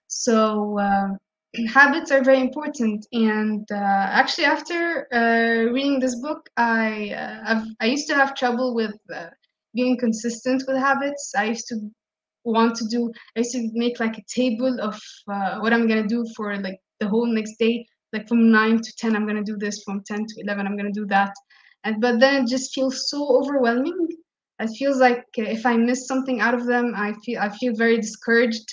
So 0.07 0.79
uh, 0.79 1.09
habits 1.73 2.11
are 2.11 2.23
very 2.23 2.39
important. 2.39 3.05
And 3.11 3.67
uh, 3.71 4.05
actually, 4.21 4.45
after 4.45 5.07
uh, 5.13 5.71
reading 5.71 5.99
this 5.99 6.15
book, 6.15 6.49
I 6.57 7.63
i 7.81 7.85
used 7.85 8.07
to 8.07 8.15
have 8.15 8.35
trouble 8.35 8.73
with 8.73 8.95
being 9.73 9.97
consistent 9.97 10.63
with 10.67 10.77
habits. 10.77 11.33
I 11.37 11.45
used 11.45 11.67
to 11.69 11.75
want 12.43 12.75
to 12.75 12.85
do. 12.87 13.11
I 13.35 13.39
used 13.39 13.51
to 13.53 13.69
make 13.73 13.99
like 13.99 14.17
a 14.17 14.23
table 14.33 14.79
of 14.81 14.99
uh, 15.31 15.59
what 15.59 15.73
I'm 15.73 15.87
gonna 15.87 16.07
do 16.07 16.25
for 16.35 16.57
like 16.57 16.79
the 16.99 17.07
whole 17.07 17.25
next 17.25 17.57
day. 17.57 17.85
Like 18.11 18.27
from 18.27 18.51
nine 18.51 18.81
to 18.81 18.95
ten, 18.97 19.15
I'm 19.15 19.25
gonna 19.25 19.43
do 19.43 19.57
this. 19.57 19.83
From 19.83 20.03
ten 20.05 20.25
to 20.25 20.41
eleven, 20.41 20.67
I'm 20.67 20.77
gonna 20.77 20.91
do 20.91 21.05
that. 21.07 21.33
And 21.83 21.99
but 22.01 22.19
then 22.19 22.43
it 22.43 22.49
just 22.49 22.73
feels 22.73 23.09
so 23.09 23.37
overwhelming. 23.39 24.07
It 24.59 24.69
feels 24.77 24.97
like 24.97 25.25
if 25.35 25.65
I 25.65 25.75
miss 25.77 26.07
something 26.07 26.39
out 26.39 26.53
of 26.53 26.65
them, 26.65 26.93
I 26.95 27.13
feel 27.25 27.39
I 27.39 27.49
feel 27.49 27.75
very 27.75 27.97
discouraged 27.97 28.67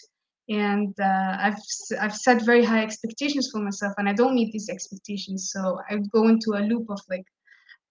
and 0.51 0.93
uh, 1.01 1.37
I've 1.39 1.63
I've 2.01 2.15
set 2.15 2.45
very 2.45 2.65
high 2.65 2.83
expectations 2.83 3.49
for 3.51 3.61
myself, 3.61 3.95
and 3.99 4.09
I 4.09 4.13
don't 4.13 4.35
meet 4.35 4.53
these 4.53 4.69
expectations. 4.69 5.51
So 5.53 5.81
I 5.89 5.97
go 6.13 6.29
into 6.29 6.55
a 6.55 6.67
loop 6.67 6.91
of 6.91 7.01
like, 7.09 7.25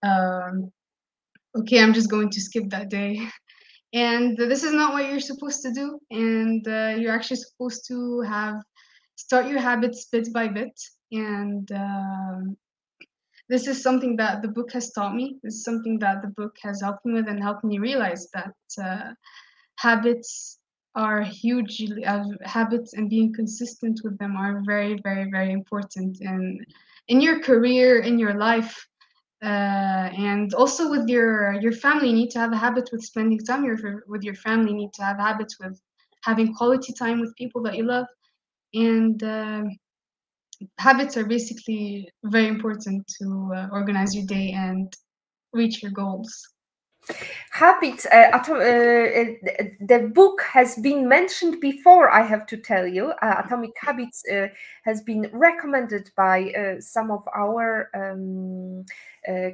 um, 0.03 0.71
okay, 1.57 1.81
I'm 1.81 1.93
just 1.93 2.11
going 2.11 2.29
to 2.29 2.41
skip 2.41 2.69
that 2.69 2.89
day, 2.89 3.17
and 3.93 4.37
this 4.37 4.63
is 4.63 4.73
not 4.73 4.93
what 4.93 5.09
you're 5.09 5.19
supposed 5.19 5.61
to 5.63 5.71
do. 5.71 5.99
And 6.11 6.67
uh, 6.67 6.95
you're 6.97 7.13
actually 7.13 7.37
supposed 7.37 7.87
to 7.87 8.21
have 8.21 8.55
start 9.15 9.47
your 9.47 9.59
habits 9.59 10.05
bit 10.11 10.31
by 10.33 10.47
bit, 10.47 10.79
and 11.11 11.69
um, 11.71 12.57
this 13.49 13.67
is 13.67 13.81
something 13.81 14.15
that 14.17 14.41
the 14.41 14.47
book 14.47 14.71
has 14.71 14.91
taught 14.91 15.15
me. 15.15 15.37
This 15.43 15.55
is 15.55 15.63
something 15.63 15.97
that 15.99 16.21
the 16.21 16.29
book 16.29 16.55
has 16.61 16.81
helped 16.81 17.05
me 17.05 17.13
with 17.13 17.27
and 17.27 17.41
helped 17.41 17.63
me 17.63 17.79
realize 17.79 18.29
that 18.33 18.55
uh, 18.81 19.13
habits 19.77 20.59
are 20.95 21.21
hugely 21.21 22.05
uh, 22.05 22.25
habits 22.43 22.93
and 22.93 23.09
being 23.09 23.33
consistent 23.33 24.01
with 24.03 24.17
them 24.17 24.35
are 24.35 24.61
very 24.65 24.99
very 25.03 25.29
very 25.29 25.51
important 25.51 26.19
in 26.21 26.59
in 27.07 27.21
your 27.21 27.39
career 27.41 27.99
in 27.99 28.17
your 28.17 28.33
life 28.33 28.88
uh, 29.41 30.09
and 30.17 30.53
also 30.53 30.89
with 30.89 31.07
your 31.07 31.53
your 31.61 31.71
family 31.71 32.09
you 32.09 32.15
need 32.15 32.29
to 32.31 32.39
have 32.39 32.51
a 32.51 32.57
habit 32.57 32.89
with 32.91 33.01
spending 33.03 33.39
time 33.39 33.63
your, 33.63 34.03
with 34.07 34.23
your 34.23 34.35
family. 34.35 34.71
You 34.71 34.77
need 34.77 34.93
to 34.93 35.03
have 35.03 35.17
habits 35.17 35.57
with 35.59 35.79
having 36.23 36.53
quality 36.53 36.93
time 36.93 37.21
with 37.21 37.35
people 37.35 37.61
that 37.63 37.75
you 37.75 37.83
love. 37.85 38.05
And 38.73 39.21
uh, 39.23 39.63
habits 40.77 41.15
are 41.17 41.25
basically 41.25 42.09
very 42.25 42.47
important 42.47 43.07
to 43.19 43.51
uh, 43.55 43.67
organize 43.71 44.13
your 44.13 44.25
day 44.25 44.51
and 44.51 44.93
reach 45.53 45.81
your 45.81 45.91
goals 45.91 46.49
Habits, 47.51 48.05
uh, 48.05 48.29
uh, 48.33 48.37
uh, 48.37 49.63
the 49.81 50.11
book 50.13 50.41
has 50.53 50.75
been 50.75 51.07
mentioned 51.07 51.59
before, 51.59 52.09
I 52.09 52.21
have 52.21 52.45
to 52.47 52.57
tell 52.57 52.87
you. 52.87 53.11
Uh, 53.21 53.41
Atomic 53.43 53.71
Habits 53.81 54.23
uh, 54.31 54.47
has 54.83 55.01
been 55.01 55.29
recommended 55.33 56.11
by 56.15 56.51
uh, 56.53 56.79
some 56.79 57.11
of 57.11 57.27
our 57.35 57.89
um, 57.95 58.85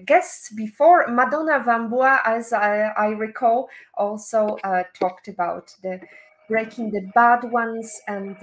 guests 0.06 0.52
before. 0.52 1.08
Madonna 1.08 1.60
Wambua, 1.66 2.20
as 2.26 2.54
I, 2.54 2.90
I 2.98 3.08
recall, 3.08 3.70
also 3.96 4.58
talked 4.94 5.28
about 5.28 5.74
the 5.82 6.00
breaking 6.48 6.92
the 6.92 7.02
bad 7.16 7.44
ones 7.46 8.00
and 8.08 8.36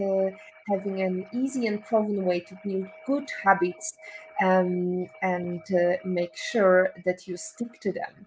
having 0.68 1.02
an 1.02 1.26
easy 1.32 1.66
and 1.66 1.84
proven 1.84 2.24
way 2.24 2.40
to 2.40 2.58
build 2.64 2.86
good 3.06 3.28
habits 3.44 3.94
um, 4.42 5.06
and 5.22 5.62
make 6.04 6.36
sure 6.36 6.90
that 7.04 7.28
you 7.28 7.36
stick 7.36 7.78
to 7.80 7.92
them. 7.92 8.26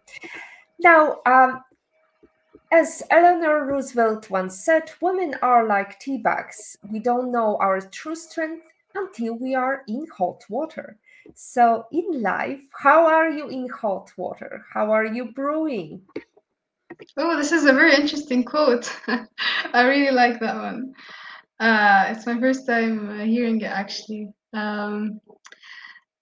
Now, 0.79 1.19
um, 1.25 1.61
as 2.71 3.03
Eleanor 3.09 3.65
Roosevelt 3.65 4.29
once 4.29 4.63
said, 4.63 4.91
women 5.01 5.35
are 5.41 5.65
like 5.65 5.99
tea 5.99 6.17
bags. 6.17 6.77
We 6.89 6.99
don't 6.99 7.31
know 7.31 7.57
our 7.57 7.79
true 7.79 8.15
strength 8.15 8.65
until 8.93 9.35
we 9.35 9.55
are 9.55 9.83
in 9.87 10.05
hot 10.17 10.43
water. 10.49 10.97
So, 11.33 11.85
in 11.91 12.21
life, 12.21 12.61
how 12.83 13.05
are 13.07 13.29
you 13.29 13.47
in 13.49 13.67
hot 13.69 14.11
water? 14.17 14.65
How 14.73 14.91
are 14.91 15.05
you 15.05 15.31
brewing? 15.31 16.01
Oh, 17.17 17.37
this 17.37 17.51
is 17.51 17.65
a 17.65 17.73
very 17.73 17.95
interesting 17.95 18.43
quote. 18.43 18.91
I 19.73 19.83
really 19.83 20.11
like 20.11 20.39
that 20.39 20.55
one. 20.55 20.93
Uh, 21.59 22.07
it's 22.09 22.25
my 22.25 22.39
first 22.39 22.67
time 22.67 23.19
hearing 23.19 23.61
it 23.61 23.71
actually. 23.71 24.29
Um, 24.53 25.19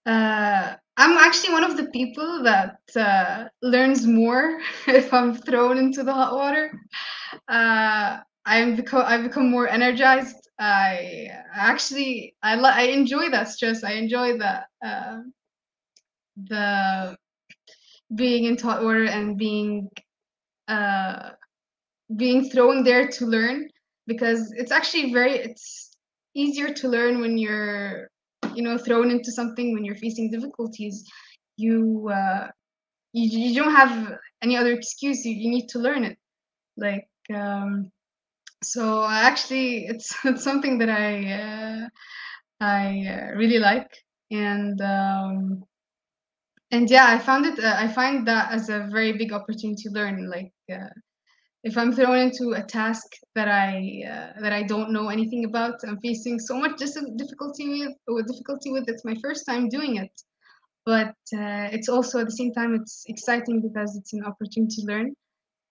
uh, 0.06 0.74
I'm 0.96 1.16
actually 1.18 1.52
one 1.52 1.64
of 1.64 1.76
the 1.76 1.86
people 1.86 2.42
that 2.44 2.78
uh, 2.96 3.46
learns 3.62 4.06
more 4.06 4.60
if 4.86 5.12
I'm 5.12 5.34
thrown 5.34 5.78
into 5.78 6.02
the 6.04 6.12
hot 6.12 6.34
water. 6.34 6.72
Uh, 7.48 8.18
I'm 8.46 8.76
become 8.76 9.04
I 9.06 9.20
become 9.20 9.50
more 9.50 9.68
energized. 9.68 10.36
I 10.58 11.28
actually 11.54 12.36
I 12.42 12.54
I 12.56 12.82
enjoy 12.82 13.30
that 13.30 13.48
stress. 13.48 13.82
I 13.82 13.92
enjoy 13.92 14.38
that 14.38 14.66
uh, 14.84 15.20
the 16.36 17.16
being 18.14 18.44
in 18.44 18.58
hot 18.58 18.84
water 18.84 19.04
and 19.04 19.38
being 19.38 19.88
uh, 20.68 21.30
being 22.16 22.48
thrown 22.50 22.84
there 22.84 23.08
to 23.08 23.26
learn 23.26 23.68
because 24.06 24.52
it's 24.56 24.72
actually 24.72 25.12
very 25.12 25.32
it's 25.32 25.96
easier 26.34 26.72
to 26.74 26.88
learn 26.88 27.20
when 27.20 27.38
you're 27.38 28.10
you 28.54 28.62
know 28.62 28.76
thrown 28.78 29.10
into 29.10 29.30
something 29.32 29.72
when 29.72 29.84
you're 29.84 29.96
facing 29.96 30.30
difficulties 30.30 31.04
you 31.56 32.10
uh, 32.12 32.48
you, 33.12 33.38
you 33.38 33.62
don't 33.62 33.74
have 33.74 34.18
any 34.42 34.56
other 34.56 34.72
excuse. 34.72 35.24
You, 35.24 35.34
you 35.34 35.50
need 35.50 35.68
to 35.68 35.78
learn 35.78 36.04
it. 36.04 36.18
Like 36.76 37.08
um, 37.32 37.90
so 38.62 39.06
actually 39.06 39.86
it's 39.86 40.14
it's 40.24 40.42
something 40.42 40.78
that 40.78 40.90
i 40.90 41.32
uh, 41.32 41.88
i 42.60 43.06
uh, 43.08 43.36
really 43.36 43.58
like. 43.58 43.90
And 44.30 44.80
um, 44.80 45.64
and 46.70 46.90
yeah 46.90 47.06
i 47.06 47.18
found 47.18 47.46
it 47.46 47.62
uh, 47.62 47.76
i 47.78 47.86
find 47.86 48.26
that 48.26 48.50
as 48.50 48.68
a 48.68 48.88
very 48.90 49.12
big 49.12 49.32
opportunity 49.32 49.82
to 49.84 49.90
learn 49.90 50.28
like 50.28 50.52
uh, 50.72 50.88
if 51.64 51.78
I'm 51.78 51.92
thrown 51.92 52.18
into 52.18 52.52
a 52.52 52.62
task 52.62 53.06
that 53.34 53.48
I 53.48 54.02
uh, 54.06 54.40
that 54.42 54.52
I 54.52 54.62
don't 54.62 54.92
know 54.92 55.08
anything 55.08 55.46
about, 55.46 55.80
I'm 55.88 55.98
facing 56.00 56.38
so 56.38 56.56
much 56.58 56.76
difficulty 56.78 57.86
with 58.06 58.26
difficulty 58.26 58.70
with. 58.70 58.84
It's 58.86 59.04
my 59.04 59.16
first 59.22 59.46
time 59.46 59.70
doing 59.70 59.96
it, 59.96 60.12
but 60.84 61.16
uh, 61.32 61.72
it's 61.72 61.88
also 61.88 62.20
at 62.20 62.26
the 62.26 62.36
same 62.40 62.52
time 62.52 62.74
it's 62.74 63.04
exciting 63.08 63.62
because 63.62 63.96
it's 63.96 64.12
an 64.12 64.24
opportunity 64.24 64.76
to 64.82 64.86
learn, 64.86 65.14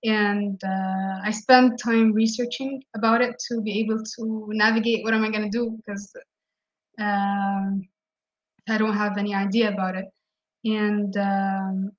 and 0.04 0.60
uh, 0.64 1.16
I 1.24 1.30
spend 1.30 1.78
time 1.78 2.12
researching 2.12 2.82
about 2.96 3.22
it 3.22 3.36
to 3.50 3.62
be 3.62 3.80
able 3.82 4.02
to 4.16 4.48
navigate 4.50 5.04
what 5.04 5.14
am 5.14 5.24
I 5.24 5.30
going 5.30 5.50
to 5.50 5.58
do 5.58 5.78
because 5.78 6.12
um, 7.00 7.88
I 8.68 8.80
don't 8.80 8.98
have 8.98 9.20
any 9.20 9.36
idea 9.36 9.72
about 9.72 9.96
it, 9.96 10.06
and 10.66 11.16
um, 11.18 11.92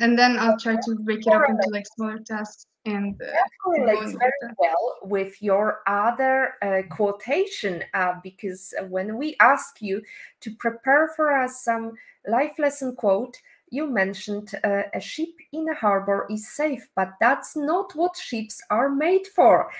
and 0.00 0.18
then 0.18 0.38
I'll 0.38 0.58
try 0.58 0.76
to 0.76 0.94
break 1.00 1.26
it 1.26 1.32
up 1.32 1.48
into 1.48 1.68
like 1.70 1.86
smaller 1.94 2.18
tasks 2.18 2.66
and 2.84 3.14
uh, 3.20 3.26
that 3.26 3.48
correlates 3.62 4.12
very 4.12 4.54
well 4.58 4.98
with 5.02 5.40
your 5.40 5.82
other 5.86 6.54
uh, 6.62 6.82
quotation 6.90 7.84
uh, 7.94 8.14
because 8.22 8.74
when 8.88 9.16
we 9.16 9.36
ask 9.40 9.80
you 9.80 10.02
to 10.40 10.50
prepare 10.56 11.12
for 11.14 11.32
us 11.32 11.62
some 11.62 11.92
life 12.26 12.58
lesson 12.58 12.94
quote 12.96 13.36
you 13.70 13.86
mentioned 13.86 14.52
uh, 14.64 14.82
a 14.94 15.00
ship 15.00 15.30
in 15.52 15.68
a 15.68 15.74
harbor 15.74 16.26
is 16.30 16.48
safe 16.48 16.88
but 16.94 17.12
that's 17.20 17.56
not 17.56 17.94
what 17.94 18.16
ships 18.16 18.60
are 18.70 18.88
made 18.88 19.26
for. 19.26 19.70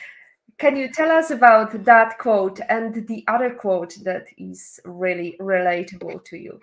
Can 0.58 0.76
you 0.76 0.88
tell 0.92 1.10
us 1.10 1.30
about 1.30 1.84
that 1.84 2.18
quote 2.18 2.60
and 2.68 3.06
the 3.08 3.24
other 3.26 3.50
quote 3.50 3.96
that 4.04 4.26
is 4.38 4.78
really 4.84 5.36
relatable 5.40 6.24
to 6.26 6.36
you 6.36 6.60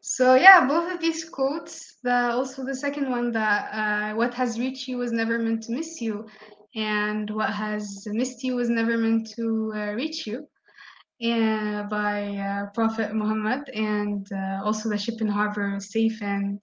so 0.00 0.34
yeah, 0.34 0.66
both 0.66 0.92
of 0.92 1.00
these 1.00 1.24
quotes, 1.24 1.96
the 2.02 2.30
also 2.32 2.64
the 2.64 2.74
second 2.74 3.10
one 3.10 3.32
that 3.32 3.70
uh, 3.72 4.16
what 4.16 4.34
has 4.34 4.58
reached 4.58 4.88
you 4.88 4.98
was 4.98 5.12
never 5.12 5.38
meant 5.38 5.62
to 5.64 5.72
miss 5.72 6.00
you, 6.00 6.26
and 6.74 7.30
what 7.30 7.50
has 7.50 8.04
missed 8.06 8.42
you 8.42 8.56
was 8.56 8.68
never 8.68 8.96
meant 8.96 9.30
to 9.36 9.72
uh, 9.74 9.92
reach 9.92 10.26
you, 10.26 10.46
and 11.20 11.88
by 11.88 12.36
uh, 12.36 12.66
Prophet 12.74 13.14
Muhammad, 13.14 13.68
and 13.74 14.26
uh, 14.32 14.64
also 14.64 14.88
the 14.88 14.98
ship 14.98 15.20
in 15.20 15.28
harbor 15.28 15.76
is 15.76 15.92
safe 15.92 16.20
and. 16.22 16.58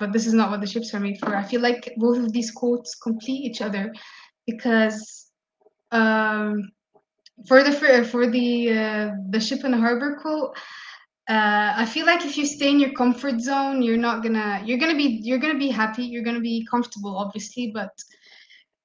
But 0.00 0.12
this 0.12 0.28
is 0.28 0.32
not 0.32 0.52
what 0.52 0.60
the 0.60 0.66
ships 0.68 0.94
are 0.94 1.00
made 1.00 1.18
for. 1.18 1.34
I 1.34 1.42
feel 1.42 1.60
like 1.60 1.92
both 1.96 2.18
of 2.18 2.32
these 2.32 2.52
quotes 2.52 2.94
complete 2.94 3.50
each 3.50 3.60
other, 3.60 3.92
because 4.46 5.26
um, 5.90 6.70
for 7.48 7.64
the 7.64 7.72
for, 7.72 8.04
for 8.04 8.30
the 8.30 8.70
uh, 8.70 9.10
the 9.30 9.40
ship 9.40 9.64
in 9.64 9.72
harbor 9.72 10.16
quote, 10.22 10.56
uh, 11.28 11.74
I 11.76 11.84
feel 11.86 12.06
like 12.06 12.24
if 12.24 12.36
you 12.36 12.46
stay 12.46 12.70
in 12.70 12.80
your 12.80 12.92
comfort 12.92 13.40
zone, 13.40 13.82
you're 13.82 13.98
not 13.98 14.22
gonna 14.22 14.62
you're 14.64 14.78
gonna 14.78 14.96
be 14.96 15.20
you're 15.22 15.38
gonna 15.38 15.58
be 15.58 15.70
happy, 15.70 16.04
you're 16.04 16.24
gonna 16.24 16.40
be 16.40 16.66
comfortable, 16.70 17.16
obviously, 17.16 17.70
but 17.72 17.90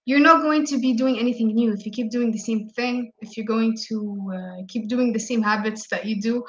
you're 0.05 0.19
not 0.19 0.41
going 0.41 0.65
to 0.65 0.77
be 0.79 0.93
doing 0.93 1.17
anything 1.17 1.55
new. 1.55 1.71
If 1.71 1.85
you 1.85 1.91
keep 1.91 2.11
doing 2.11 2.31
the 2.31 2.37
same 2.37 2.67
thing 2.67 3.13
if 3.21 3.37
you're 3.37 3.45
going 3.45 3.77
to 3.87 4.33
uh, 4.35 4.63
keep 4.67 4.89
doing 4.89 5.13
the 5.13 5.19
same 5.19 5.41
habits 5.41 5.87
that 5.87 6.05
you 6.05 6.21
do 6.21 6.43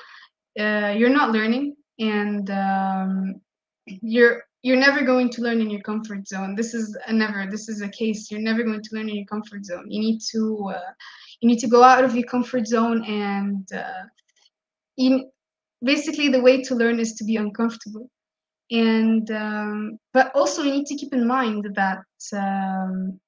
uh, 0.59 0.95
you're 0.97 1.11
not 1.11 1.33
learning 1.33 1.77
and 1.99 2.51
um, 2.51 3.41
you're 3.87 4.45
you're 4.63 4.77
never 4.77 5.03
going 5.03 5.29
to 5.29 5.43
learn 5.43 5.61
in 5.61 5.69
your 5.69 5.83
comfort 5.83 6.27
zone. 6.27 6.55
This 6.55 6.73
is 6.73 6.97
a 7.07 7.13
never 7.13 7.47
this 7.51 7.69
is 7.69 7.83
a 7.83 7.89
case. 7.89 8.31
You're 8.31 8.41
never 8.41 8.63
going 8.63 8.83
to 8.83 8.95
learn 8.95 9.09
in 9.09 9.17
your 9.17 9.27
comfort 9.27 9.65
zone. 9.65 9.91
You 9.91 10.01
need 10.01 10.21
to 10.33 10.73
uh, 10.75 10.93
you 11.41 11.49
need 11.49 11.59
to 11.59 11.67
go 11.67 11.83
out 11.83 12.05
of 12.05 12.15
your 12.15 12.27
comfort 12.27 12.67
zone 12.67 13.05
and 13.05 13.71
uh, 13.73 14.05
you, 14.97 15.29
basically 15.85 16.28
the 16.28 16.41
way 16.41 16.62
to 16.62 16.74
learn 16.74 16.99
is 16.99 17.14
to 17.14 17.24
be 17.24 17.37
uncomfortable. 17.37 18.11
And 18.70 19.30
um, 19.30 19.99
but 20.12 20.35
also 20.35 20.62
you 20.62 20.72
need 20.72 20.87
to 20.87 20.97
keep 20.97 21.12
in 21.12 21.26
mind 21.26 21.68
that 21.74 22.05
um, 22.32 23.20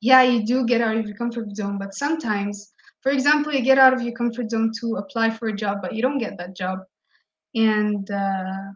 yeah 0.00 0.22
you 0.22 0.44
do 0.44 0.66
get 0.66 0.80
out 0.80 0.96
of 0.96 1.06
your 1.06 1.16
comfort 1.16 1.54
zone 1.54 1.78
but 1.78 1.94
sometimes 1.94 2.72
for 3.02 3.12
example 3.12 3.52
you 3.52 3.62
get 3.62 3.78
out 3.78 3.92
of 3.92 4.02
your 4.02 4.14
comfort 4.14 4.50
zone 4.50 4.72
to 4.80 4.96
apply 4.96 5.30
for 5.30 5.48
a 5.48 5.56
job 5.56 5.78
but 5.80 5.94
you 5.94 6.02
don't 6.02 6.18
get 6.18 6.36
that 6.38 6.56
job. 6.56 6.80
And 7.54 8.10
uh, 8.10 8.72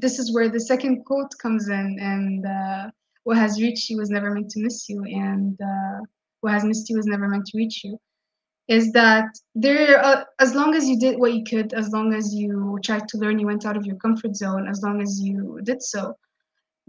this 0.00 0.18
is 0.18 0.34
where 0.34 0.50
the 0.50 0.60
second 0.60 1.04
quote 1.06 1.32
comes 1.40 1.68
in 1.68 1.96
and 1.98 2.44
uh, 2.44 2.90
what 3.24 3.38
has 3.38 3.60
reached 3.60 3.88
you 3.88 3.96
was 3.96 4.10
never 4.10 4.30
meant 4.30 4.50
to 4.50 4.60
miss 4.60 4.88
you 4.88 5.02
and 5.04 5.58
uh, 5.62 6.00
what 6.42 6.52
has 6.52 6.64
missed 6.64 6.90
you 6.90 6.96
was 6.96 7.06
never 7.06 7.26
meant 7.28 7.46
to 7.46 7.56
reach 7.56 7.84
you 7.84 7.98
is 8.68 8.92
that 8.92 9.26
there 9.54 10.04
uh, 10.04 10.24
as 10.40 10.54
long 10.54 10.74
as 10.74 10.86
you 10.88 10.98
did 10.98 11.18
what 11.18 11.32
you 11.32 11.42
could 11.42 11.72
as 11.72 11.88
long 11.90 12.12
as 12.12 12.34
you 12.34 12.78
tried 12.84 13.08
to 13.08 13.18
learn 13.18 13.38
you 13.38 13.46
went 13.46 13.64
out 13.64 13.76
of 13.76 13.86
your 13.86 13.96
comfort 13.96 14.36
zone 14.36 14.68
as 14.68 14.82
long 14.82 15.00
as 15.00 15.20
you 15.20 15.60
did 15.64 15.82
so 15.82 16.14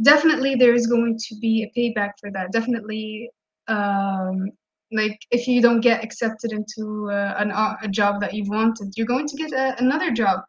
definitely 0.02 0.56
there 0.56 0.74
is 0.74 0.88
going 0.88 1.18
to 1.18 1.36
be 1.36 1.64
a 1.64 1.80
payback 1.80 2.12
for 2.20 2.32
that. 2.32 2.52
Definitely 2.52 3.30
um, 3.68 4.52
like 4.92 5.20
if 5.32 5.48
you 5.48 5.62
don't 5.62 5.82
get 5.82 6.04
accepted 6.04 6.52
into 6.52 7.10
uh, 7.12 7.36
an, 7.38 7.52
a 7.52 7.88
job 7.88 8.20
that 8.22 8.34
you've 8.34 8.50
wanted 8.50 8.94
you're 8.96 9.06
going 9.06 9.28
to 9.28 9.36
get 9.36 9.52
a, 9.52 9.76
another 9.80 10.12
job. 10.12 10.42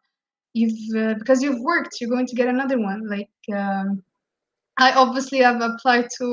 You've 0.53 0.95
uh, 0.97 1.13
because 1.15 1.41
you've 1.41 1.59
worked 1.59 1.97
you're 2.01 2.09
going 2.09 2.27
to 2.27 2.35
get 2.35 2.47
another 2.47 2.79
one. 2.79 3.07
Like 3.07 3.29
um, 3.53 4.03
i 4.77 4.93
obviously 4.93 5.39
have 5.39 5.61
applied 5.61 6.07
to 6.17 6.25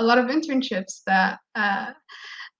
a 0.00 0.02
lot 0.02 0.18
of 0.18 0.26
internships 0.26 1.02
that 1.06 1.38
uh, 1.54 1.92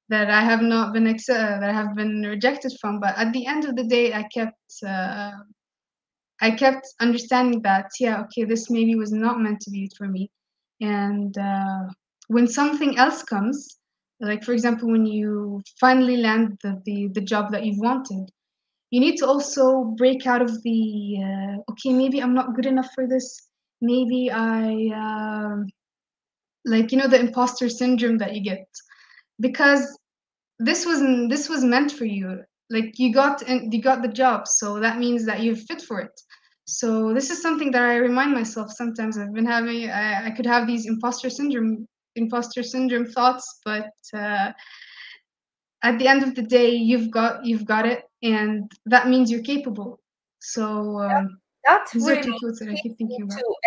that 0.08 0.30
i 0.30 0.40
have 0.40 0.62
not 0.62 0.92
been 0.92 1.06
ex- 1.06 1.28
uh, 1.28 1.58
that 1.60 1.70
i 1.70 1.72
have 1.72 1.94
been 1.94 2.22
rejected 2.22 2.72
from 2.80 3.00
but 3.00 3.16
at 3.18 3.32
the 3.32 3.46
end 3.46 3.64
of 3.64 3.74
the 3.76 3.84
day 3.84 4.12
i 4.12 4.22
kept 4.34 4.72
uh, 4.86 5.32
i 6.40 6.50
kept 6.50 6.86
understanding 7.00 7.60
that 7.62 7.90
yeah 8.00 8.20
okay 8.20 8.44
this 8.44 8.70
maybe 8.70 8.94
was 8.94 9.12
not 9.12 9.40
meant 9.40 9.60
to 9.60 9.70
be 9.70 9.90
for 9.96 10.08
me. 10.08 10.30
And 10.80 11.36
uh, 11.38 11.84
when 12.28 12.46
something 12.46 12.98
else 12.98 13.22
comes 13.22 13.78
like 14.20 14.44
for 14.44 14.52
example 14.52 14.90
when 14.90 15.06
you 15.06 15.62
finally 15.80 16.18
land 16.18 16.58
the, 16.62 16.80
the, 16.84 17.08
the 17.14 17.20
job 17.20 17.50
that 17.52 17.64
you've 17.64 17.78
wanted 17.78 18.30
you 18.90 19.00
need 19.00 19.16
to 19.16 19.26
also 19.26 19.84
break 19.96 20.26
out 20.26 20.42
of 20.42 20.62
the 20.62 21.16
uh, 21.24 21.72
okay 21.72 21.92
maybe 21.92 22.22
i'm 22.22 22.34
not 22.34 22.54
good 22.54 22.66
enough 22.66 22.90
for 22.94 23.06
this. 23.06 23.48
Maybe 23.80 24.30
i 24.30 24.90
um, 24.94 25.66
like 26.64 26.92
you 26.92 26.98
know 26.98 27.08
the 27.08 27.20
imposter 27.20 27.68
syndrome 27.68 28.18
that 28.18 28.34
you 28.34 28.42
get 28.42 28.66
because 29.40 29.98
this 30.58 30.86
was 30.86 31.00
this 31.28 31.48
was 31.48 31.64
meant 31.64 31.92
for 31.92 32.04
you. 32.04 32.42
Like 32.70 32.98
you 32.98 33.12
got 33.12 33.42
and 33.42 33.72
you 33.72 33.80
got 33.80 34.02
the 34.02 34.08
job 34.08 34.48
so 34.48 34.80
that 34.80 34.98
means 34.98 35.24
that 35.26 35.42
you're 35.42 35.56
fit 35.56 35.82
for 35.82 36.00
it. 36.00 36.20
So 36.66 37.14
this 37.14 37.30
is 37.30 37.40
something 37.40 37.70
that 37.70 37.82
i 37.82 37.96
remind 37.96 38.32
myself 38.32 38.72
sometimes. 38.72 39.18
I've 39.18 39.32
been 39.32 39.46
having 39.46 39.90
i, 39.90 40.26
I 40.26 40.30
could 40.30 40.46
have 40.46 40.66
these 40.66 40.86
imposter 40.86 41.30
syndrome 41.30 41.86
imposter 42.16 42.62
syndrome 42.62 43.06
thoughts 43.06 43.60
but 43.64 43.90
uh, 44.14 44.50
at 45.82 45.98
the 45.98 46.08
end 46.08 46.22
of 46.22 46.34
the 46.34 46.42
day 46.42 46.70
you've 46.70 47.10
got 47.10 47.44
you've 47.44 47.66
got 47.66 47.86
it 47.86 48.04
and 48.22 48.70
that 48.86 49.08
means 49.08 49.30
you're 49.30 49.42
capable. 49.42 50.00
So 50.40 51.00
um, 51.00 51.38
really 51.94 52.20
that 52.22 52.68
I 52.70 52.80
keep 52.82 52.96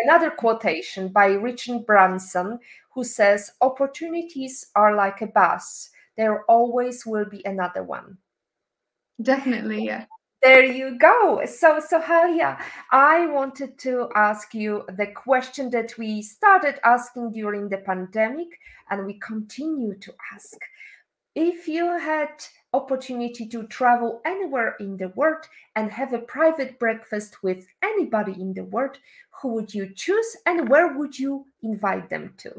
another 0.03 0.31
quotation 0.31 1.09
by 1.09 1.27
Richard 1.27 1.85
Branson 1.85 2.59
who 2.93 3.03
says 3.03 3.51
opportunities 3.61 4.67
are 4.75 4.95
like 4.95 5.21
a 5.21 5.27
bus. 5.27 5.89
There 6.17 6.43
always 6.45 7.05
will 7.05 7.25
be 7.25 7.41
another 7.45 7.83
one. 7.83 8.17
Definitely 9.21 9.85
yeah. 9.85 10.05
There 10.41 10.63
you 10.63 10.97
go. 10.97 11.41
So, 11.45 11.81
Sohaila, 11.81 12.61
I 12.91 13.25
wanted 13.25 13.77
to 13.79 14.07
ask 14.15 14.53
you 14.53 14.85
the 14.97 15.07
question 15.07 15.69
that 15.71 15.97
we 15.97 16.21
started 16.21 16.79
asking 16.85 17.33
during 17.33 17.67
the 17.67 17.79
pandemic, 17.79 18.47
and 18.89 19.05
we 19.05 19.15
continue 19.15 19.95
to 19.95 20.13
ask 20.33 20.57
if 21.39 21.69
you 21.69 21.85
had 21.97 22.29
opportunity 22.73 23.47
to 23.47 23.63
travel 23.67 24.21
anywhere 24.25 24.75
in 24.79 24.97
the 24.97 25.07
world 25.09 25.45
and 25.75 25.89
have 25.89 26.13
a 26.13 26.19
private 26.19 26.77
breakfast 26.77 27.41
with 27.41 27.65
anybody 27.81 28.33
in 28.33 28.53
the 28.53 28.65
world 28.65 28.97
who 29.41 29.53
would 29.53 29.73
you 29.73 29.89
choose 29.95 30.35
and 30.45 30.67
where 30.67 30.97
would 30.97 31.17
you 31.17 31.45
invite 31.63 32.09
them 32.09 32.33
to? 32.37 32.51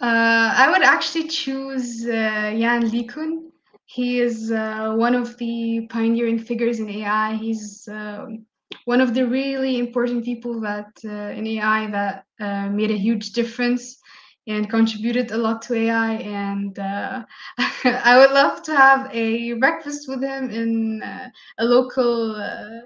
Uh, 0.00 0.48
i 0.62 0.70
would 0.70 0.82
actually 0.82 1.28
choose 1.28 2.06
uh, 2.06 2.52
Yann 2.62 2.82
LeCun 2.94 3.50
he 3.84 4.20
is 4.20 4.52
uh, 4.52 4.94
one 4.96 5.14
of 5.14 5.36
the 5.36 5.86
pioneering 5.90 6.38
figures 6.38 6.78
in 6.78 6.88
ai 6.88 7.34
he's 7.34 7.86
um, 7.88 8.46
one 8.84 9.00
of 9.00 9.12
the 9.14 9.26
really 9.26 9.78
important 9.78 10.24
people 10.24 10.60
that 10.60 10.92
uh, 11.04 11.38
in 11.38 11.46
ai 11.54 11.90
that 11.90 12.24
uh, 12.40 12.68
made 12.68 12.90
a 12.90 13.02
huge 13.06 13.32
difference 13.32 13.99
and 14.50 14.68
contributed 14.68 15.30
a 15.30 15.38
lot 15.38 15.62
to 15.62 15.74
AI. 15.74 16.12
And 16.14 16.78
uh, 16.78 17.22
I 17.84 18.18
would 18.18 18.32
love 18.32 18.62
to 18.64 18.76
have 18.76 19.08
a 19.12 19.54
breakfast 19.54 20.08
with 20.08 20.22
him 20.22 20.50
in 20.50 21.02
uh, 21.02 21.28
a 21.58 21.64
local 21.64 22.36
uh, 22.36 22.80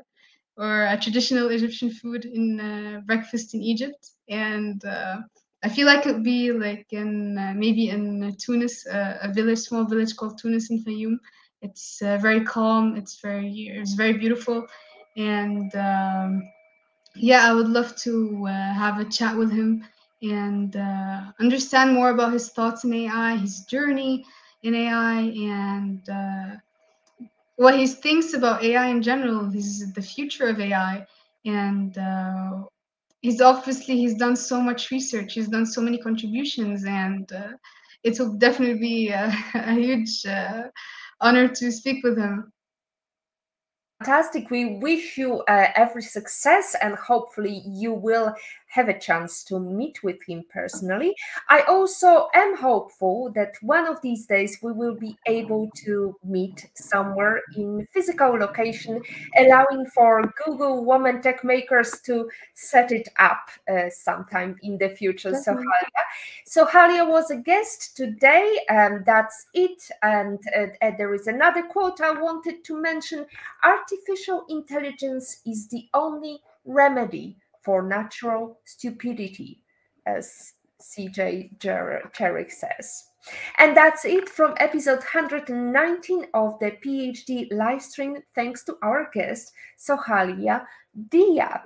or 0.57 0.85
a 0.85 0.99
traditional 1.01 1.49
Egyptian 1.49 1.91
food 1.91 2.27
in 2.27 2.61
uh, 2.61 3.01
breakfast 3.07 3.55
in 3.55 3.63
Egypt. 3.63 4.11
And 4.29 4.85
uh, 4.85 5.17
I 5.63 5.69
feel 5.69 5.87
like 5.87 6.07
it 6.07 6.15
would 6.15 6.25
be 6.25 6.53
like 6.53 6.87
in 6.91 7.39
uh, 7.39 7.55
maybe 7.57 7.89
in 7.89 8.37
Tunis, 8.39 8.87
a 8.87 9.31
village, 9.35 9.61
small 9.61 9.85
village 9.85 10.15
called 10.17 10.39
Tunis 10.39 10.71
in 10.71 10.85
Fayoum. 10.85 11.17
It's 11.63 12.01
very 12.01 12.45
calm. 12.45 12.97
It's 12.97 13.21
very 13.23 13.71
it's 13.73 13.95
very 13.95 14.13
beautiful, 14.13 14.67
and 15.17 15.75
um, 15.75 16.43
yeah, 17.17 17.51
I 17.51 17.55
would 17.55 17.69
love 17.69 17.97
to 18.05 18.45
have 18.45 19.01
a 19.01 19.07
chat 19.07 19.35
with 19.35 19.51
him 19.51 19.83
and 20.25 20.77
uh, 20.77 21.23
understand 21.41 21.93
more 21.93 22.11
about 22.11 22.33
his 22.33 22.51
thoughts 22.51 22.85
in 22.85 22.93
AI, 22.95 23.37
his 23.37 23.61
journey 23.61 24.25
in 24.63 24.75
AI, 24.75 25.21
and 25.21 26.09
uh, 26.09 26.57
what 27.57 27.79
he 27.79 27.87
thinks 27.87 28.35
about 28.35 28.63
AI 28.63 28.87
in 28.87 29.03
general. 29.03 29.51
This 29.51 29.67
is 29.67 29.93
the 29.93 30.03
future 30.03 30.49
of 30.49 30.61
AI, 30.61 31.07
and 31.45 31.97
uh, 31.99 32.63
he's 33.21 33.41
obviously 33.41 33.97
he's 33.97 34.17
done 34.17 34.37
so 34.37 34.61
much 34.61 34.91
research. 34.91 35.35
He's 35.35 35.49
done 35.49 35.67
so 35.67 35.81
many 35.81 35.99
contributions, 35.99 36.85
and 36.85 37.31
uh, 37.33 37.53
it 38.03 38.19
will 38.19 38.35
definitely 38.35 38.81
be 38.81 39.09
a, 39.09 39.33
a 39.55 39.75
huge 39.75 40.25
uh, 40.27 40.65
honor 41.21 41.49
to 41.49 41.71
speak 41.71 42.03
with 42.03 42.19
him 42.19 42.53
fantastic. 44.05 44.51
We 44.51 44.77
wish 44.77 45.17
you 45.17 45.41
uh, 45.49 45.69
every 45.75 46.03
success 46.03 46.77
and 46.81 46.95
hopefully 46.95 47.63
you 47.67 47.93
will 47.93 48.35
have 48.75 48.89
a 48.89 48.99
chance 48.99 49.45
to 49.45 49.61
meet 49.61 50.03
with 50.03 50.21
him 50.27 50.45
personally. 50.53 51.15
I 51.49 51.61
also 51.63 52.29
am 52.35 52.57
hopeful 52.57 53.31
that 53.37 53.55
one 53.63 53.87
of 53.87 54.01
these 54.03 54.27
days 54.27 54.59
we 54.63 54.73
will 54.73 54.97
be 54.97 55.17
able 55.27 55.71
to 55.85 56.17
meet 56.25 56.67
somewhere 56.75 57.41
in 57.57 57.87
physical 57.93 58.31
location, 58.31 59.01
allowing 59.39 59.87
for 59.95 60.33
Google 60.45 60.85
woman 60.85 61.23
Tech 61.23 61.45
Makers 61.45 62.01
to 62.07 62.29
set 62.55 62.91
it 62.91 63.09
up 63.19 63.49
uh, 63.71 63.89
sometime 63.91 64.57
in 64.63 64.77
the 64.79 64.89
future. 64.89 65.31
Sohaila, 65.31 66.03
so 66.45 66.67
Halia 66.67 67.09
was 67.09 67.31
a 67.31 67.37
guest 67.37 67.97
today, 67.97 68.59
and 68.69 69.05
that's 69.07 69.47
it. 69.55 69.89
And 70.03 70.41
uh, 70.57 70.67
uh, 70.83 70.91
there 70.99 71.15
is 71.15 71.29
another 71.29 71.63
quote 71.63 72.01
I 72.01 72.11
wanted 72.11 72.65
to 72.65 72.81
mention: 72.81 73.27
"Artificial 73.63 74.45
intelligence 74.49 75.43
is 75.47 75.69
the 75.69 75.87
only 75.95 76.41
remedy." 76.65 77.37
For 77.65 77.83
natural 77.83 78.59
stupidity, 78.65 79.63
as 80.07 80.53
CJ 80.83 81.59
Cherrick 81.59 82.53
says. 82.53 83.05
And 83.57 83.75
that's 83.75 84.05
it 84.05 84.29
from 84.29 84.55
episode 84.59 84.99
119 84.99 86.27
of 86.35 86.59
the 86.59 86.73
PhD 86.73 87.51
live 87.53 87.81
stream. 87.81 88.19
Thanks 88.35 88.65
to 88.65 88.77
our 88.83 89.09
guest, 89.15 89.53
Sohaila 89.79 90.67
Diab. 91.09 91.63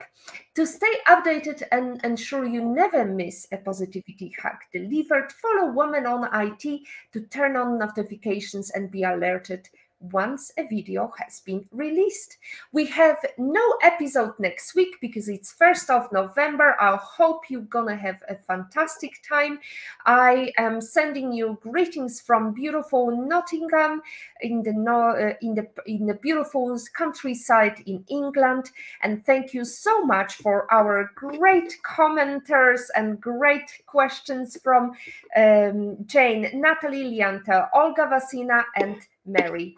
To 0.55 0.66
stay 0.66 0.94
updated 1.09 1.62
and 1.72 2.01
ensure 2.05 2.46
you 2.46 2.64
never 2.64 3.05
miss 3.05 3.46
a 3.51 3.59
positivity 3.59 4.32
hack 4.40 4.61
delivered, 4.72 5.32
follow 5.32 5.72
Women 5.72 6.07
on 6.07 6.28
IT 6.32 6.80
to 7.12 7.20
turn 7.22 7.57
on 7.57 7.78
notifications 7.78 8.70
and 8.70 8.90
be 8.90 9.03
alerted 9.03 9.68
once 10.01 10.53
a 10.59 10.66
video 10.66 11.12
has 11.18 11.40
been 11.40 11.64
released. 11.72 12.38
We 12.72 12.86
have 12.86 13.18
no 13.36 13.62
episode 13.82 14.32
next 14.38 14.74
week 14.74 14.96
because 15.01 15.28
it's 15.28 15.55
1st 15.55 15.90
of 15.90 16.12
November. 16.12 16.76
I 16.80 16.96
hope 16.96 17.51
you're 17.51 17.62
gonna 17.62 17.96
have 17.96 18.18
a 18.28 18.36
fantastic 18.36 19.22
time. 19.28 19.59
I 20.07 20.53
am 20.59 20.80
sending 20.80 21.32
you 21.32 21.59
greetings 21.62 22.20
from 22.20 22.55
beautiful 22.55 23.26
Nottingham 23.26 24.03
in 24.40 24.62
the 24.62 24.72
uh, 24.88 25.34
in 25.42 25.55
the 25.55 25.66
in 25.86 26.07
the 26.07 26.14
beautiful 26.14 26.78
countryside 26.96 27.82
in 27.86 28.05
England 28.09 28.70
and 29.03 29.24
thank 29.24 29.55
you 29.55 29.64
so 29.64 30.05
much 30.05 30.34
for 30.34 30.72
our 30.72 31.11
great 31.14 31.76
commenters 31.84 32.82
and 32.94 33.20
great 33.20 33.70
questions 33.86 34.57
from 34.62 34.92
um, 35.36 35.96
Jane, 36.07 36.51
Natalie 36.55 37.05
Lianta, 37.05 37.68
Olga 37.74 38.07
Vasina 38.07 38.64
and 38.76 38.96
Mary. 39.29 39.76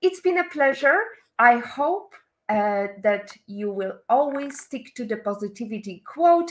It's 0.00 0.20
been 0.20 0.38
a 0.38 0.48
pleasure. 0.48 0.98
I 1.38 1.58
hope 1.58 2.14
uh, 2.48 2.88
that 3.02 3.32
you 3.46 3.72
will 3.72 3.94
always 4.08 4.60
stick 4.60 4.94
to 4.94 5.04
the 5.04 5.16
positivity 5.18 6.02
quote. 6.06 6.50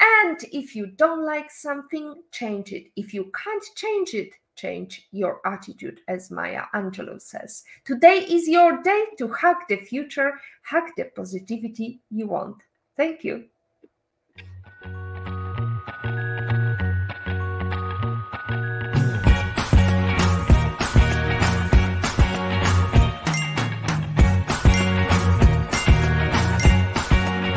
And 0.00 0.38
if 0.52 0.74
you 0.74 0.86
don't 0.86 1.24
like 1.24 1.50
something, 1.50 2.22
change 2.32 2.72
it. 2.72 2.86
If 2.96 3.12
you 3.12 3.30
can't 3.34 3.64
change 3.76 4.14
it, 4.14 4.30
change 4.56 5.08
your 5.12 5.40
attitude, 5.44 6.00
as 6.08 6.30
Maya 6.30 6.62
Angelou 6.74 7.20
says. 7.20 7.64
Today 7.84 8.18
is 8.18 8.48
your 8.48 8.82
day 8.82 9.04
to 9.18 9.28
hug 9.28 9.56
the 9.68 9.76
future, 9.76 10.32
hug 10.64 10.84
the 10.96 11.04
positivity 11.16 12.00
you 12.10 12.28
want. 12.28 12.56
Thank 12.96 13.24
you. 13.24 13.44